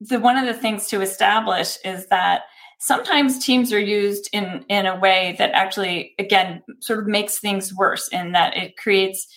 the 0.00 0.18
one 0.18 0.36
of 0.36 0.46
the 0.46 0.60
things 0.60 0.88
to 0.88 1.00
establish 1.00 1.76
is 1.84 2.08
that 2.08 2.42
sometimes 2.80 3.46
teams 3.46 3.72
are 3.72 3.78
used 3.78 4.28
in 4.32 4.64
in 4.68 4.86
a 4.86 4.98
way 4.98 5.36
that 5.38 5.52
actually, 5.52 6.12
again, 6.18 6.60
sort 6.80 6.98
of 6.98 7.06
makes 7.06 7.38
things 7.38 7.72
worse 7.72 8.08
in 8.08 8.32
that 8.32 8.56
it 8.56 8.76
creates 8.76 9.28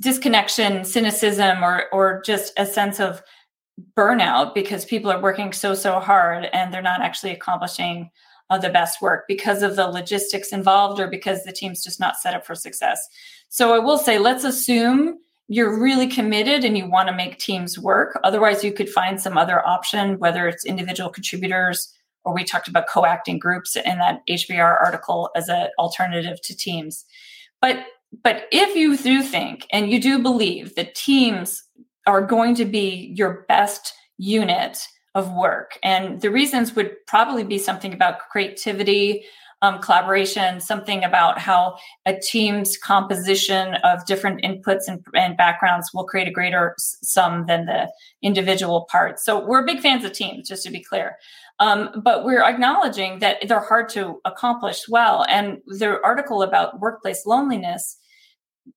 disconnection, 0.00 0.84
cynicism, 0.84 1.62
or 1.62 1.84
or 1.92 2.22
just 2.24 2.52
a 2.56 2.66
sense 2.66 3.00
of 3.00 3.22
burnout 3.96 4.54
because 4.54 4.84
people 4.84 5.10
are 5.10 5.20
working 5.20 5.52
so 5.52 5.74
so 5.74 6.00
hard 6.00 6.46
and 6.52 6.72
they're 6.72 6.82
not 6.82 7.02
actually 7.02 7.32
accomplishing 7.32 8.10
uh, 8.50 8.58
the 8.58 8.68
best 8.68 9.00
work 9.00 9.24
because 9.28 9.62
of 9.62 9.76
the 9.76 9.86
logistics 9.86 10.52
involved 10.52 11.00
or 11.00 11.06
because 11.06 11.44
the 11.44 11.52
team's 11.52 11.82
just 11.82 12.00
not 12.00 12.16
set 12.16 12.34
up 12.34 12.44
for 12.44 12.54
success. 12.54 13.08
So 13.48 13.72
I 13.72 13.78
will 13.78 13.98
say, 13.98 14.18
let's 14.18 14.44
assume 14.44 15.18
you're 15.48 15.80
really 15.80 16.06
committed 16.06 16.64
and 16.64 16.76
you 16.76 16.88
want 16.88 17.08
to 17.08 17.14
make 17.14 17.38
teams 17.38 17.78
work. 17.78 18.18
Otherwise, 18.22 18.62
you 18.62 18.72
could 18.72 18.88
find 18.88 19.20
some 19.20 19.38
other 19.38 19.66
option, 19.66 20.18
whether 20.18 20.46
it's 20.46 20.64
individual 20.64 21.10
contributors 21.10 21.92
or 22.24 22.34
we 22.34 22.44
talked 22.44 22.68
about 22.68 22.88
co-acting 22.88 23.38
groups 23.38 23.76
in 23.76 23.98
that 23.98 24.20
HBR 24.28 24.80
article 24.84 25.30
as 25.34 25.48
an 25.48 25.68
alternative 25.78 26.40
to 26.42 26.56
teams. 26.56 27.04
But 27.60 27.84
but 28.22 28.46
if 28.50 28.74
you 28.76 28.96
do 28.96 29.22
think 29.22 29.66
and 29.72 29.90
you 29.90 30.00
do 30.00 30.18
believe 30.18 30.74
that 30.74 30.94
teams 30.94 31.62
are 32.06 32.26
going 32.26 32.54
to 32.56 32.64
be 32.64 33.12
your 33.14 33.44
best 33.48 33.92
unit 34.18 34.78
of 35.14 35.32
work, 35.32 35.78
and 35.82 36.20
the 36.20 36.30
reasons 36.30 36.74
would 36.74 36.94
probably 37.06 37.44
be 37.44 37.58
something 37.58 37.92
about 37.92 38.20
creativity, 38.30 39.24
um, 39.62 39.80
collaboration, 39.80 40.60
something 40.60 41.04
about 41.04 41.38
how 41.38 41.76
a 42.06 42.18
team's 42.18 42.76
composition 42.78 43.74
of 43.84 44.04
different 44.06 44.42
inputs 44.42 44.88
and, 44.88 45.04
and, 45.14 45.36
backgrounds 45.36 45.90
will 45.92 46.04
create 46.04 46.26
a 46.26 46.30
greater 46.30 46.74
sum 46.78 47.44
than 47.46 47.66
the 47.66 47.90
individual 48.22 48.86
parts. 48.90 49.24
So 49.24 49.44
we're 49.44 49.64
big 49.66 49.80
fans 49.80 50.04
of 50.04 50.12
teams, 50.12 50.48
just 50.48 50.64
to 50.64 50.70
be 50.70 50.82
clear. 50.82 51.16
Um, 51.58 52.00
but 52.02 52.24
we're 52.24 52.42
acknowledging 52.42 53.18
that 53.18 53.46
they're 53.46 53.60
hard 53.60 53.90
to 53.90 54.20
accomplish 54.24 54.88
well. 54.88 55.26
And 55.28 55.58
the 55.66 56.00
article 56.02 56.42
about 56.42 56.80
workplace 56.80 57.26
loneliness 57.26 57.98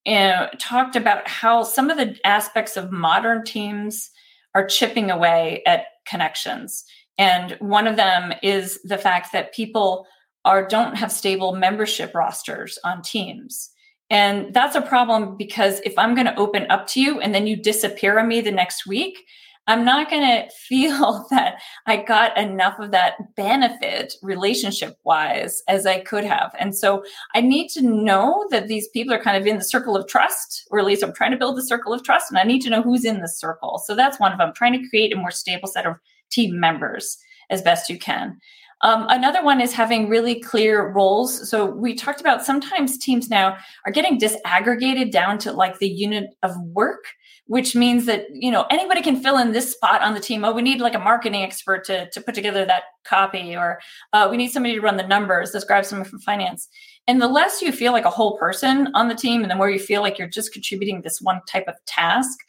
uh, 0.06 0.48
talked 0.60 0.98
about 0.98 1.28
how 1.28 1.64
some 1.64 1.90
of 1.90 1.98
the 1.98 2.18
aspects 2.26 2.76
of 2.76 2.92
modern 2.92 3.46
teams 3.46 4.12
are 4.54 4.68
chipping 4.68 5.12
away 5.12 5.64
at 5.66 5.86
connections. 6.06 6.84
And 7.18 7.52
one 7.60 7.88
of 7.88 7.96
them 7.96 8.34
is 8.44 8.80
the 8.84 8.98
fact 8.98 9.32
that 9.32 9.54
people 9.54 10.06
are 10.46 10.68
don't 10.68 10.96
have 10.96 11.12
stable 11.12 11.56
membership 11.56 12.14
rosters 12.14 12.78
on 12.84 13.02
teams. 13.02 13.70
And 14.10 14.54
that's 14.54 14.76
a 14.76 14.82
problem 14.82 15.38
because 15.38 15.80
if 15.86 15.98
I'm 15.98 16.14
going 16.14 16.28
to 16.28 16.36
open 16.36 16.70
up 16.70 16.88
to 16.88 17.02
you 17.02 17.20
and 17.20 17.34
then 17.34 17.48
you 17.48 17.56
disappear 17.56 18.20
on 18.20 18.28
me 18.28 18.42
the 18.42 18.52
next 18.52 18.86
week, 18.86 19.18
I'm 19.66 19.86
not 19.86 20.10
going 20.10 20.22
to 20.48 20.50
feel 20.52 21.26
that 21.32 21.56
I 21.88 21.98
got 21.98 22.38
enough 22.38 22.80
of 22.80 22.92
that 22.92 23.36
benefit 23.36 24.14
relationship 24.22 24.98
wise 25.04 25.64
as 25.68 25.86
I 25.86 26.00
could 26.00 26.26
have. 26.26 26.54
And 26.60 26.76
so 26.76 27.04
I 27.34 27.42
need 27.42 27.70
to 27.70 27.82
know 27.82 28.46
that 28.52 28.68
these 28.68 28.88
people 28.90 29.14
are 29.14 29.24
kind 29.24 29.38
of 29.38 29.48
in 29.48 29.58
the 29.58 29.64
circle 29.64 29.96
of 29.96 30.08
trust, 30.08 30.68
or 30.70 30.80
at 30.80 30.86
least 30.86 31.04
I'm 31.04 31.14
trying 31.14 31.32
to 31.32 31.38
build 31.38 31.58
the 31.58 31.66
circle 31.66 31.94
of 31.94 32.04
trust, 32.04 32.30
and 32.30 32.38
I 32.38 32.44
need 32.44 32.62
to 32.64 32.70
know 32.70 32.82
who's 32.82 33.06
in 33.06 33.22
the 33.22 33.30
circle. 33.30 33.82
So 33.86 33.96
that's 33.96 34.20
one 34.20 34.32
of 34.32 34.38
them, 34.38 34.52
trying 34.54 34.74
to 34.74 34.90
create 34.90 35.14
a 35.14 35.18
more 35.18 35.32
stable 35.32 35.68
set 35.68 35.86
of 35.86 35.96
team 36.30 36.60
members 36.60 37.18
as 37.50 37.62
best 37.62 37.90
you 37.90 37.98
can. 37.98 38.40
Um, 38.84 39.06
another 39.10 39.44
one 39.44 39.62
is 39.62 39.74
having 39.74 40.10
really 40.10 40.40
clear 40.40 40.92
roles. 40.92 41.50
So 41.50 41.66
we 41.66 41.96
talked 41.96 42.22
about 42.22 42.46
sometimes 42.46 42.98
teams 42.98 43.30
now 43.30 43.58
are 43.86 43.92
getting 43.92 44.20
disaggregated 44.20 45.12
down 45.12 45.38
to 45.40 45.52
like 45.52 45.80
the 45.80 45.90
unit 45.90 46.36
of 46.44 46.56
work 46.62 47.06
which 47.48 47.76
means 47.76 48.06
that 48.06 48.26
you 48.34 48.50
know 48.50 48.66
anybody 48.70 49.02
can 49.02 49.22
fill 49.22 49.38
in 49.38 49.52
this 49.52 49.72
spot 49.72 50.02
on 50.02 50.14
the 50.14 50.20
team. 50.20 50.46
Oh, 50.46 50.54
we 50.54 50.62
need 50.62 50.80
like 50.80 50.96
a 50.96 51.00
marketing 51.00 51.44
expert 51.44 51.84
to 51.86 52.10
to 52.10 52.22
put 52.22 52.36
together 52.36 52.66
that 52.66 52.84
copy, 53.04 53.56
or 53.56 53.80
uh, 54.14 54.28
we 54.30 54.38
need 54.38 54.52
somebody 54.52 54.76
to 54.76 54.82
run 54.82 54.98
the 54.98 55.08
numbers. 55.08 55.52
Let's 55.54 55.66
grab 55.66 55.86
someone 55.86 56.08
from 56.08 56.20
finance. 56.20 56.70
And 57.06 57.22
the 57.22 57.28
less 57.28 57.62
you 57.62 57.74
feel 57.74 57.92
like 57.92 58.06
a 58.06 58.10
whole 58.10 58.38
person 58.38 58.88
on 58.94 59.10
the 59.10 59.16
team, 59.16 59.42
and 59.42 59.52
the 59.52 59.56
more 59.56 59.70
you 59.70 59.80
feel 59.80 60.02
like 60.02 60.18
you're 60.18 60.28
just 60.28 60.54
contributing 60.54 61.02
this 61.02 61.22
one 61.22 61.42
type 61.48 61.68
of 61.68 61.76
task, 61.86 62.40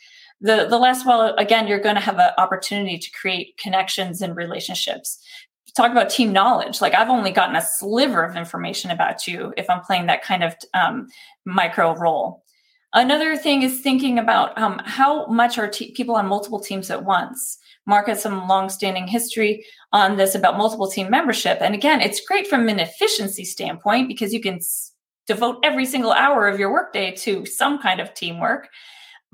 the 0.40 0.66
the 0.68 0.78
less 0.78 1.04
well 1.04 1.34
again 1.38 1.66
you're 1.66 1.80
going 1.80 1.96
to 1.96 2.00
have 2.00 2.18
an 2.18 2.30
opportunity 2.38 2.98
to 2.98 3.10
create 3.10 3.56
connections 3.58 4.22
and 4.22 4.36
relationships 4.36 5.18
talk 5.76 5.90
about 5.90 6.10
team 6.10 6.32
knowledge 6.32 6.80
like 6.80 6.94
i've 6.94 7.08
only 7.08 7.30
gotten 7.30 7.56
a 7.56 7.62
sliver 7.62 8.24
of 8.24 8.36
information 8.36 8.90
about 8.90 9.26
you 9.26 9.52
if 9.56 9.68
i'm 9.68 9.80
playing 9.80 10.06
that 10.06 10.22
kind 10.22 10.44
of 10.44 10.54
um, 10.74 11.06
micro 11.44 11.94
role 11.96 12.44
Another 12.94 13.36
thing 13.36 13.62
is 13.62 13.80
thinking 13.80 14.20
about 14.20 14.56
um, 14.56 14.80
how 14.84 15.26
much 15.26 15.58
are 15.58 15.66
te- 15.68 15.90
people 15.90 16.14
on 16.14 16.26
multiple 16.26 16.60
teams 16.60 16.90
at 16.90 17.04
once. 17.04 17.58
Mark 17.86 18.06
has 18.06 18.22
some 18.22 18.46
longstanding 18.46 19.08
history 19.08 19.64
on 19.92 20.16
this 20.16 20.36
about 20.36 20.56
multiple 20.56 20.88
team 20.88 21.10
membership. 21.10 21.58
And 21.60 21.74
again, 21.74 22.00
it's 22.00 22.24
great 22.24 22.46
from 22.46 22.68
an 22.68 22.78
efficiency 22.78 23.44
standpoint 23.44 24.06
because 24.06 24.32
you 24.32 24.40
can 24.40 24.56
s- 24.56 24.92
devote 25.26 25.58
every 25.64 25.84
single 25.84 26.12
hour 26.12 26.46
of 26.46 26.60
your 26.60 26.70
workday 26.70 27.10
to 27.16 27.44
some 27.44 27.80
kind 27.80 27.98
of 27.98 28.14
teamwork 28.14 28.68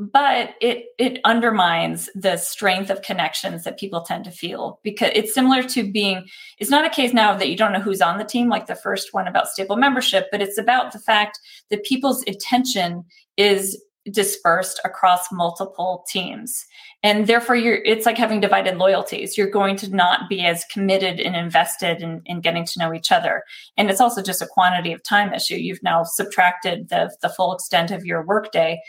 but 0.00 0.54
it 0.62 0.86
it 0.98 1.20
undermines 1.24 2.08
the 2.14 2.38
strength 2.38 2.88
of 2.88 3.02
connections 3.02 3.64
that 3.64 3.78
people 3.78 4.00
tend 4.00 4.24
to 4.24 4.30
feel 4.30 4.80
because 4.82 5.10
it's 5.14 5.34
similar 5.34 5.62
to 5.62 5.90
being 5.90 6.26
it's 6.58 6.70
not 6.70 6.86
a 6.86 6.90
case 6.90 7.12
now 7.12 7.36
that 7.36 7.50
you 7.50 7.56
don't 7.56 7.72
know 7.72 7.80
who's 7.80 8.00
on 8.00 8.16
the 8.16 8.24
team 8.24 8.48
like 8.48 8.66
the 8.66 8.74
first 8.74 9.12
one 9.12 9.28
about 9.28 9.48
stable 9.48 9.76
membership 9.76 10.28
but 10.32 10.40
it's 10.40 10.56
about 10.56 10.92
the 10.92 10.98
fact 10.98 11.38
that 11.68 11.84
people's 11.84 12.22
attention 12.26 13.04
is 13.36 13.82
dispersed 14.10 14.80
across 14.84 15.30
multiple 15.30 16.04
teams. 16.08 16.64
And 17.02 17.26
therefore 17.26 17.56
you're 17.56 17.82
it's 17.84 18.06
like 18.06 18.16
having 18.16 18.40
divided 18.40 18.78
loyalties. 18.78 19.36
You're 19.36 19.50
going 19.50 19.76
to 19.76 19.94
not 19.94 20.28
be 20.28 20.44
as 20.44 20.64
committed 20.72 21.20
and 21.20 21.36
invested 21.36 22.02
in, 22.02 22.22
in 22.24 22.40
getting 22.40 22.64
to 22.64 22.78
know 22.78 22.94
each 22.94 23.12
other. 23.12 23.42
And 23.76 23.90
it's 23.90 24.00
also 24.00 24.22
just 24.22 24.42
a 24.42 24.46
quantity 24.46 24.92
of 24.92 25.02
time 25.02 25.34
issue. 25.34 25.56
You've 25.56 25.82
now 25.82 26.04
subtracted 26.04 26.88
the, 26.88 27.14
the 27.20 27.28
full 27.28 27.54
extent 27.54 27.90
of 27.90 28.04
your 28.04 28.24
workday 28.24 28.80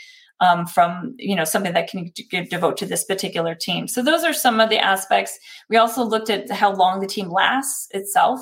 um, 0.42 0.66
from 0.66 1.16
you 1.18 1.36
know 1.36 1.46
something 1.46 1.74
that 1.74 1.90
can 1.90 2.12
give, 2.30 2.50
devote 2.50 2.76
to 2.78 2.86
this 2.86 3.06
particular 3.06 3.56
team. 3.56 3.88
So 3.88 4.04
those 4.04 4.24
are 4.24 4.34
some 4.34 4.60
of 4.60 4.70
the 4.70 4.80
aspects. 4.80 5.40
We 5.70 5.78
also 5.78 6.04
looked 6.04 6.30
at 6.30 6.52
how 6.52 6.74
long 6.74 7.00
the 7.00 7.08
team 7.08 7.30
lasts 7.30 7.88
itself, 7.92 8.42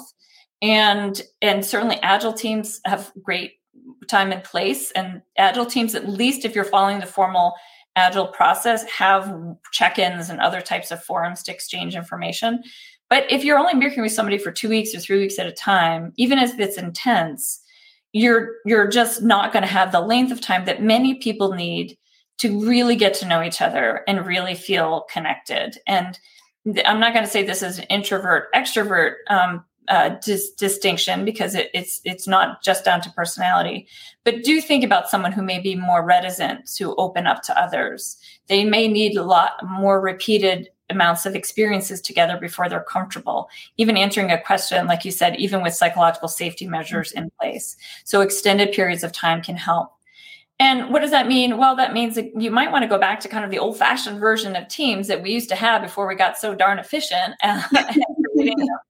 and 0.61 1.21
and 1.41 1.63
certainly 1.63 1.97
agile 2.01 2.33
teams 2.33 2.79
have 2.85 3.11
great 3.21 3.53
time 4.07 4.31
and 4.31 4.43
place. 4.43 4.91
And 4.91 5.21
agile 5.37 5.65
teams, 5.65 5.93
at 5.93 6.09
least 6.09 6.45
if 6.45 6.55
you're 6.55 6.63
following 6.63 6.99
the 6.99 7.05
formal 7.05 7.53
agile 7.95 8.27
process, 8.27 8.83
have 8.89 9.31
check-ins 9.71 10.29
and 10.29 10.39
other 10.39 10.61
types 10.61 10.91
of 10.91 11.03
forums 11.03 11.43
to 11.43 11.51
exchange 11.51 11.95
information. 11.95 12.63
But 13.09 13.29
if 13.29 13.43
you're 13.43 13.57
only 13.57 13.73
working 13.73 14.03
with 14.03 14.11
somebody 14.11 14.37
for 14.37 14.51
two 14.51 14.69
weeks 14.69 14.93
or 14.93 14.99
three 14.99 15.19
weeks 15.19 15.39
at 15.39 15.47
a 15.47 15.51
time, 15.51 16.13
even 16.15 16.37
if 16.39 16.57
it's 16.59 16.77
intense, 16.77 17.61
you're 18.13 18.55
you're 18.65 18.87
just 18.87 19.21
not 19.21 19.53
going 19.53 19.63
to 19.63 19.69
have 19.69 19.91
the 19.91 20.01
length 20.01 20.31
of 20.31 20.41
time 20.41 20.65
that 20.65 20.81
many 20.81 21.15
people 21.15 21.53
need 21.53 21.97
to 22.39 22.65
really 22.65 22.95
get 22.95 23.13
to 23.15 23.27
know 23.27 23.43
each 23.43 23.61
other 23.61 24.03
and 24.07 24.25
really 24.25 24.55
feel 24.55 25.05
connected. 25.11 25.77
And 25.87 26.17
i'm 26.85 26.99
not 26.99 27.13
going 27.13 27.23
to 27.25 27.31
say 27.31 27.41
this 27.41 27.63
is 27.63 27.79
an 27.79 27.85
introvert 27.85 28.53
extrovert 28.53 29.13
um, 29.29 29.63
uh, 29.87 30.09
dis- 30.23 30.51
distinction 30.51 31.23
because 31.23 31.55
it, 31.55 31.69
it's 31.73 32.01
it's 32.03 32.27
not 32.27 32.61
just 32.61 32.83
down 32.83 33.01
to 33.01 33.09
personality 33.11 33.87
but 34.29 34.43
do 34.43 34.61
think 34.61 34.83
about 34.83 35.09
someone 35.09 35.31
who 35.31 35.41
may 35.41 35.59
be 35.59 35.75
more 35.75 36.05
reticent 36.05 36.67
to 36.75 36.95
open 36.97 37.25
up 37.25 37.41
to 37.41 37.59
others. 37.59 38.17
They 38.47 38.63
may 38.63 38.87
need 38.87 39.17
a 39.17 39.23
lot 39.23 39.53
more 39.63 39.99
repeated 39.99 40.69
amounts 40.89 41.25
of 41.25 41.35
experiences 41.35 42.01
together 42.01 42.37
before 42.37 42.69
they're 42.69 42.81
comfortable. 42.83 43.49
Even 43.77 43.97
answering 43.97 44.31
a 44.31 44.41
question, 44.41 44.87
like 44.87 45.05
you 45.05 45.11
said, 45.11 45.35
even 45.37 45.61
with 45.61 45.73
psychological 45.73 46.27
safety 46.27 46.67
measures 46.67 47.11
in 47.11 47.31
place. 47.39 47.77
So 48.03 48.21
extended 48.21 48.71
periods 48.71 49.03
of 49.03 49.11
time 49.11 49.41
can 49.41 49.55
help. 49.55 49.91
And 50.61 50.91
what 50.91 50.99
does 50.99 51.11
that 51.11 51.27
mean? 51.27 51.57
Well, 51.57 51.75
that 51.77 51.93
means 51.93 52.15
that 52.15 52.29
you 52.39 52.51
might 52.51 52.71
want 52.71 52.83
to 52.83 52.89
go 52.89 52.97
back 52.97 53.21
to 53.21 53.29
kind 53.29 53.45
of 53.45 53.51
the 53.51 53.59
old 53.59 53.77
fashioned 53.77 54.19
version 54.19 54.57
of 54.57 54.67
teams 54.67 55.07
that 55.07 55.23
we 55.23 55.31
used 55.31 55.47
to 55.49 55.55
have 55.55 55.81
before 55.81 56.05
we 56.05 56.15
got 56.15 56.37
so 56.37 56.53
darn 56.53 56.79
efficient. 56.79 57.35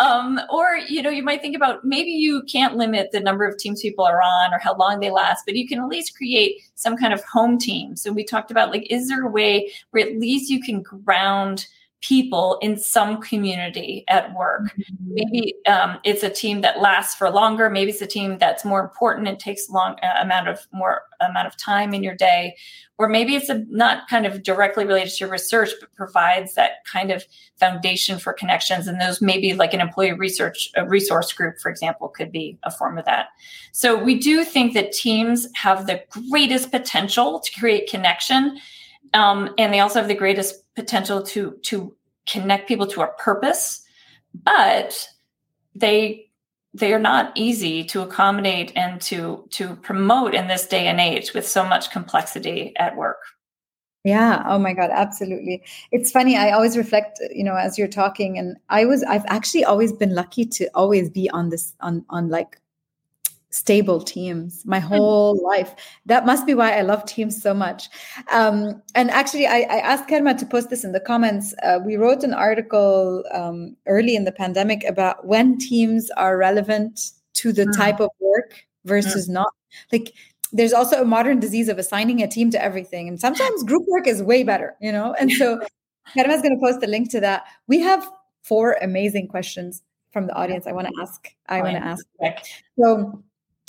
Um, 0.00 0.40
or 0.50 0.76
you 0.88 1.02
know, 1.02 1.10
you 1.10 1.22
might 1.22 1.40
think 1.40 1.54
about 1.54 1.84
maybe 1.84 2.10
you 2.10 2.42
can't 2.42 2.76
limit 2.76 3.12
the 3.12 3.20
number 3.20 3.46
of 3.46 3.56
teams 3.58 3.80
people 3.80 4.04
are 4.04 4.20
on 4.20 4.52
or 4.52 4.58
how 4.58 4.76
long 4.76 5.00
they 5.00 5.10
last, 5.10 5.44
but 5.46 5.54
you 5.54 5.68
can 5.68 5.78
at 5.78 5.88
least 5.88 6.16
create 6.16 6.56
some 6.74 6.96
kind 6.96 7.12
of 7.14 7.22
home 7.24 7.58
team. 7.58 7.96
So 7.96 8.12
we 8.12 8.24
talked 8.24 8.50
about 8.50 8.70
like, 8.70 8.90
is 8.90 9.08
there 9.08 9.24
a 9.24 9.30
way 9.30 9.70
where 9.90 10.06
at 10.06 10.18
least 10.18 10.50
you 10.50 10.62
can 10.62 10.82
ground 10.82 11.66
people 12.06 12.58
in 12.60 12.76
some 12.76 13.20
community 13.20 14.04
at 14.08 14.34
work. 14.34 14.64
Mm-hmm. 14.64 15.14
Maybe 15.14 15.54
um, 15.66 15.98
it's 16.04 16.22
a 16.22 16.28
team 16.28 16.60
that 16.60 16.80
lasts 16.80 17.14
for 17.14 17.30
longer. 17.30 17.70
Maybe 17.70 17.92
it's 17.92 18.02
a 18.02 18.06
team 18.06 18.36
that's 18.38 18.64
more 18.64 18.80
important 18.80 19.26
and 19.26 19.38
takes 19.38 19.68
a 19.68 19.72
long 19.72 19.96
uh, 20.02 20.20
amount 20.20 20.48
of 20.48 20.66
more 20.72 21.02
amount 21.20 21.46
of 21.46 21.56
time 21.56 21.94
in 21.94 22.02
your 22.02 22.14
day. 22.14 22.56
Or 22.96 23.08
maybe 23.08 23.34
it's 23.34 23.48
a, 23.48 23.64
not 23.68 24.08
kind 24.08 24.24
of 24.24 24.44
directly 24.44 24.84
related 24.84 25.12
to 25.14 25.26
research, 25.26 25.70
but 25.80 25.92
provides 25.96 26.54
that 26.54 26.84
kind 26.84 27.10
of 27.10 27.24
foundation 27.56 28.18
for 28.18 28.32
connections. 28.32 28.86
And 28.86 29.00
those 29.00 29.20
maybe 29.20 29.52
like 29.52 29.74
an 29.74 29.80
employee 29.80 30.12
research 30.12 30.70
resource 30.86 31.32
group, 31.32 31.58
for 31.60 31.70
example, 31.70 32.08
could 32.08 32.30
be 32.30 32.56
a 32.62 32.70
form 32.70 32.96
of 32.96 33.04
that. 33.06 33.28
So 33.72 34.00
we 34.00 34.18
do 34.18 34.44
think 34.44 34.74
that 34.74 34.92
teams 34.92 35.48
have 35.54 35.86
the 35.86 36.02
greatest 36.30 36.70
potential 36.70 37.40
to 37.40 37.60
create 37.60 37.90
connection 37.90 38.58
um, 39.14 39.54
and 39.58 39.72
they 39.72 39.80
also 39.80 40.00
have 40.00 40.08
the 40.08 40.14
greatest 40.14 40.62
potential 40.74 41.22
to 41.22 41.52
to 41.62 41.94
connect 42.26 42.68
people 42.68 42.86
to 42.86 43.02
a 43.02 43.08
purpose 43.18 43.82
but 44.44 45.08
they 45.74 46.26
they 46.74 46.92
are 46.92 46.98
not 46.98 47.32
easy 47.36 47.84
to 47.84 48.02
accommodate 48.02 48.72
and 48.74 49.00
to 49.00 49.46
to 49.50 49.76
promote 49.76 50.34
in 50.34 50.48
this 50.48 50.66
day 50.66 50.86
and 50.88 51.00
age 51.00 51.32
with 51.32 51.46
so 51.46 51.64
much 51.64 51.90
complexity 51.90 52.72
at 52.76 52.96
work. 52.96 53.18
Yeah. 54.02 54.42
Oh 54.46 54.58
my 54.58 54.74
god. 54.74 54.90
Absolutely. 54.92 55.62
It's 55.90 56.10
funny. 56.10 56.36
I 56.36 56.50
always 56.50 56.76
reflect 56.76 57.18
you 57.32 57.44
know 57.44 57.54
as 57.54 57.78
you're 57.78 57.88
talking 57.88 58.38
and 58.38 58.56
i 58.68 58.84
was 58.84 59.02
i've 59.04 59.24
actually 59.26 59.64
always 59.64 59.92
been 59.92 60.14
lucky 60.14 60.44
to 60.44 60.68
always 60.74 61.08
be 61.08 61.30
on 61.30 61.48
this 61.48 61.74
on 61.80 62.04
on 62.10 62.28
like 62.28 62.60
stable 63.54 64.00
teams 64.00 64.66
my 64.66 64.80
mm-hmm. 64.80 64.88
whole 64.88 65.40
life. 65.46 65.76
That 66.06 66.26
must 66.26 66.44
be 66.44 66.54
why 66.54 66.76
I 66.76 66.80
love 66.80 67.06
teams 67.06 67.40
so 67.40 67.54
much. 67.54 67.88
Um, 68.32 68.82
and 68.96 69.12
actually, 69.12 69.46
I, 69.46 69.58
I, 69.70 69.78
asked 69.78 70.08
Kerma 70.08 70.34
to 70.34 70.44
post 70.44 70.70
this 70.70 70.82
in 70.82 70.90
the 70.90 70.98
comments. 70.98 71.54
Uh, 71.62 71.78
we 71.86 71.94
wrote 71.94 72.24
an 72.24 72.34
article 72.34 73.22
um, 73.32 73.76
early 73.86 74.16
in 74.16 74.24
the 74.24 74.32
pandemic 74.32 74.82
about 74.82 75.24
when 75.24 75.56
teams 75.56 76.10
are 76.16 76.36
relevant 76.36 77.12
to 77.34 77.52
the 77.52 77.66
mm. 77.66 77.76
type 77.76 78.00
of 78.00 78.10
work 78.18 78.66
versus 78.86 79.28
mm. 79.28 79.34
not. 79.34 79.52
Like, 79.92 80.12
there's 80.52 80.72
also 80.72 81.00
a 81.00 81.04
modern 81.04 81.38
disease 81.38 81.68
of 81.68 81.78
assigning 81.78 82.24
a 82.24 82.28
team 82.28 82.50
to 82.50 82.62
everything. 82.62 83.06
And 83.06 83.20
sometimes 83.20 83.62
group 83.70 83.84
work 83.86 84.08
is 84.08 84.20
way 84.20 84.42
better, 84.42 84.74
you 84.80 84.90
know? 84.90 85.14
And 85.14 85.30
so 85.30 85.60
Kerma 86.12 86.34
is 86.34 86.42
going 86.42 86.58
to 86.58 86.60
post 86.60 86.82
a 86.82 86.88
link 86.88 87.08
to 87.12 87.20
that. 87.20 87.44
We 87.68 87.78
have 87.82 88.04
four 88.42 88.78
amazing 88.82 89.28
questions 89.28 89.80
from 90.12 90.26
the 90.26 90.34
audience 90.34 90.66
I 90.66 90.72
want 90.72 90.88
to 90.88 90.94
ask. 91.00 91.28
I 91.48 91.62
want 91.62 91.76
to 91.76 91.84
ask. 91.84 92.04
So 92.76 93.22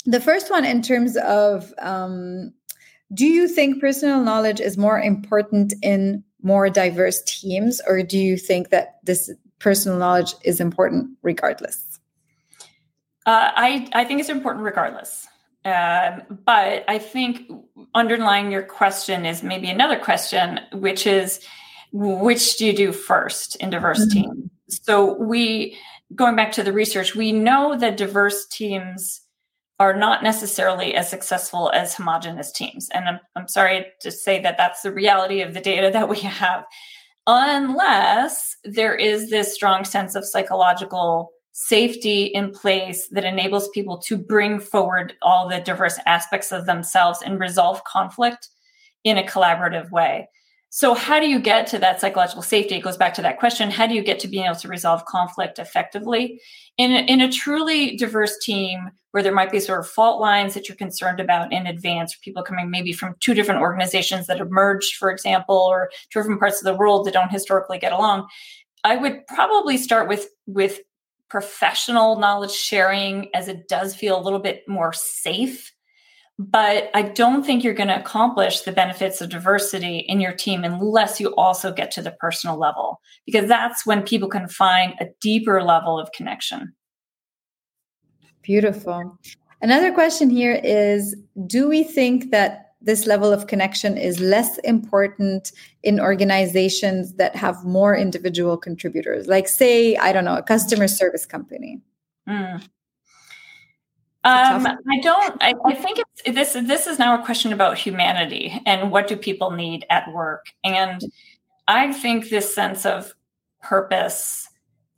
the 0.06 0.20
first 0.20 0.50
one, 0.50 0.64
in 0.64 0.82
terms 0.82 1.16
of, 1.16 1.72
um, 1.78 2.52
do 3.12 3.26
you 3.26 3.48
think 3.48 3.80
personal 3.80 4.22
knowledge 4.22 4.60
is 4.60 4.78
more 4.78 5.00
important 5.00 5.74
in 5.82 6.24
more 6.42 6.70
diverse 6.70 7.22
teams, 7.24 7.80
or 7.86 8.02
do 8.02 8.18
you 8.18 8.36
think 8.36 8.70
that 8.70 8.98
this 9.04 9.30
personal 9.58 9.98
knowledge 9.98 10.34
is 10.44 10.60
important 10.60 11.10
regardless? 11.22 11.98
Uh, 13.26 13.50
I 13.54 13.88
I 13.92 14.04
think 14.04 14.20
it's 14.20 14.28
important 14.28 14.64
regardless. 14.64 15.26
Um, 15.64 16.22
but 16.44 16.84
I 16.86 16.98
think 16.98 17.50
underlying 17.94 18.52
your 18.52 18.62
question 18.62 19.26
is 19.26 19.42
maybe 19.42 19.68
another 19.68 19.98
question, 19.98 20.60
which 20.72 21.06
is 21.06 21.40
which 21.92 22.56
do 22.56 22.66
you 22.66 22.72
do 22.72 22.92
first 22.92 23.56
in 23.56 23.70
diverse 23.70 24.06
mm-hmm. 24.06 24.22
teams? 24.22 24.50
So 24.68 25.14
we 25.14 25.76
going 26.14 26.36
back 26.36 26.52
to 26.52 26.62
the 26.62 26.72
research, 26.72 27.16
we 27.16 27.32
know 27.32 27.76
that 27.76 27.96
diverse 27.96 28.46
teams 28.46 29.22
are 29.78 29.94
not 29.94 30.22
necessarily 30.22 30.94
as 30.94 31.08
successful 31.08 31.70
as 31.74 31.94
homogenous 31.94 32.50
teams. 32.50 32.88
And 32.94 33.06
I'm, 33.06 33.20
I'm 33.34 33.48
sorry 33.48 33.86
to 34.00 34.10
say 34.10 34.40
that 34.40 34.56
that's 34.56 34.82
the 34.82 34.92
reality 34.92 35.42
of 35.42 35.52
the 35.52 35.60
data 35.60 35.90
that 35.92 36.08
we 36.08 36.20
have, 36.20 36.64
unless 37.26 38.56
there 38.64 38.94
is 38.94 39.30
this 39.30 39.54
strong 39.54 39.84
sense 39.84 40.14
of 40.14 40.24
psychological 40.24 41.30
safety 41.52 42.24
in 42.24 42.52
place 42.52 43.08
that 43.10 43.24
enables 43.24 43.68
people 43.70 43.98
to 43.98 44.16
bring 44.16 44.60
forward 44.60 45.14
all 45.22 45.48
the 45.48 45.60
diverse 45.60 45.98
aspects 46.06 46.52
of 46.52 46.66
themselves 46.66 47.20
and 47.24 47.40
resolve 47.40 47.82
conflict 47.84 48.48
in 49.04 49.16
a 49.16 49.22
collaborative 49.22 49.90
way. 49.90 50.28
So 50.70 50.94
how 50.94 51.20
do 51.20 51.28
you 51.28 51.40
get 51.40 51.66
to 51.68 51.78
that 51.78 52.00
psychological 52.00 52.42
safety? 52.42 52.74
It 52.74 52.82
goes 52.82 52.96
back 52.96 53.14
to 53.14 53.22
that 53.22 53.38
question. 53.38 53.70
How 53.70 53.86
do 53.86 53.94
you 53.94 54.02
get 54.02 54.18
to 54.20 54.28
being 54.28 54.44
able 54.44 54.56
to 54.56 54.68
resolve 54.68 55.04
conflict 55.06 55.58
effectively? 55.58 56.40
In 56.76 56.92
a, 56.92 57.00
in 57.06 57.20
a 57.20 57.32
truly 57.32 57.96
diverse 57.96 58.36
team 58.42 58.90
where 59.16 59.22
there 59.22 59.34
might 59.34 59.50
be 59.50 59.60
sort 59.60 59.80
of 59.80 59.88
fault 59.88 60.20
lines 60.20 60.52
that 60.52 60.68
you're 60.68 60.76
concerned 60.76 61.20
about 61.20 61.50
in 61.50 61.66
advance 61.66 62.14
people 62.20 62.42
coming 62.42 62.70
maybe 62.70 62.92
from 62.92 63.14
two 63.20 63.32
different 63.32 63.62
organizations 63.62 64.26
that 64.26 64.36
have 64.36 64.50
merged 64.50 64.96
for 64.96 65.10
example 65.10 65.56
or 65.56 65.88
two 66.10 66.20
different 66.20 66.38
parts 66.38 66.58
of 66.58 66.64
the 66.64 66.78
world 66.78 67.06
that 67.06 67.14
don't 67.14 67.32
historically 67.32 67.78
get 67.78 67.94
along 67.94 68.26
i 68.84 68.94
would 68.94 69.26
probably 69.26 69.78
start 69.78 70.06
with 70.06 70.28
with 70.46 70.80
professional 71.30 72.18
knowledge 72.18 72.52
sharing 72.52 73.34
as 73.34 73.48
it 73.48 73.68
does 73.68 73.96
feel 73.96 74.20
a 74.20 74.22
little 74.22 74.38
bit 74.38 74.62
more 74.68 74.92
safe 74.92 75.72
but 76.38 76.90
I 76.92 77.02
don't 77.02 77.44
think 77.44 77.64
you're 77.64 77.74
going 77.74 77.88
to 77.88 77.98
accomplish 77.98 78.60
the 78.60 78.72
benefits 78.72 79.20
of 79.20 79.30
diversity 79.30 79.98
in 80.00 80.20
your 80.20 80.32
team 80.32 80.64
unless 80.64 81.18
you 81.18 81.34
also 81.36 81.72
get 81.72 81.90
to 81.92 82.02
the 82.02 82.10
personal 82.10 82.58
level, 82.58 83.00
because 83.24 83.48
that's 83.48 83.86
when 83.86 84.02
people 84.02 84.28
can 84.28 84.48
find 84.48 84.94
a 85.00 85.06
deeper 85.20 85.62
level 85.62 85.98
of 85.98 86.12
connection. 86.12 86.74
Beautiful. 88.42 89.18
Another 89.62 89.92
question 89.92 90.28
here 90.28 90.60
is 90.62 91.16
Do 91.46 91.68
we 91.68 91.82
think 91.82 92.30
that 92.30 92.74
this 92.82 93.06
level 93.06 93.32
of 93.32 93.46
connection 93.46 93.96
is 93.96 94.20
less 94.20 94.58
important 94.58 95.50
in 95.82 95.98
organizations 95.98 97.14
that 97.14 97.34
have 97.34 97.64
more 97.64 97.96
individual 97.96 98.58
contributors? 98.58 99.26
Like, 99.26 99.48
say, 99.48 99.96
I 99.96 100.12
don't 100.12 100.26
know, 100.26 100.36
a 100.36 100.42
customer 100.42 100.86
service 100.86 101.24
company. 101.24 101.80
Mm. 102.28 102.62
Um, 104.26 104.66
I 104.66 104.98
don't. 105.02 105.40
I, 105.40 105.54
I, 105.64 105.74
think 105.74 106.00
it's 106.00 106.34
this. 106.34 106.54
This 106.54 106.88
is 106.88 106.98
now 106.98 107.20
a 107.20 107.24
question 107.24 107.52
about 107.52 107.78
humanity 107.78 108.60
and 108.66 108.90
what 108.90 109.06
do 109.06 109.16
people 109.16 109.52
need 109.52 109.86
at 109.88 110.12
work. 110.12 110.46
And 110.64 111.00
I 111.68 111.92
think 111.92 112.28
this 112.28 112.52
sense 112.52 112.84
of 112.84 113.14
purpose 113.62 114.48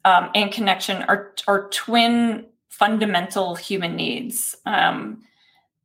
um, 0.07 0.31
and 0.35 0.51
connection 0.51 1.03
are 1.03 1.35
are 1.47 1.69
twin 1.69 2.47
fundamental 2.71 3.55
human 3.55 3.97
needs. 3.97 4.57
Um, 4.65 5.23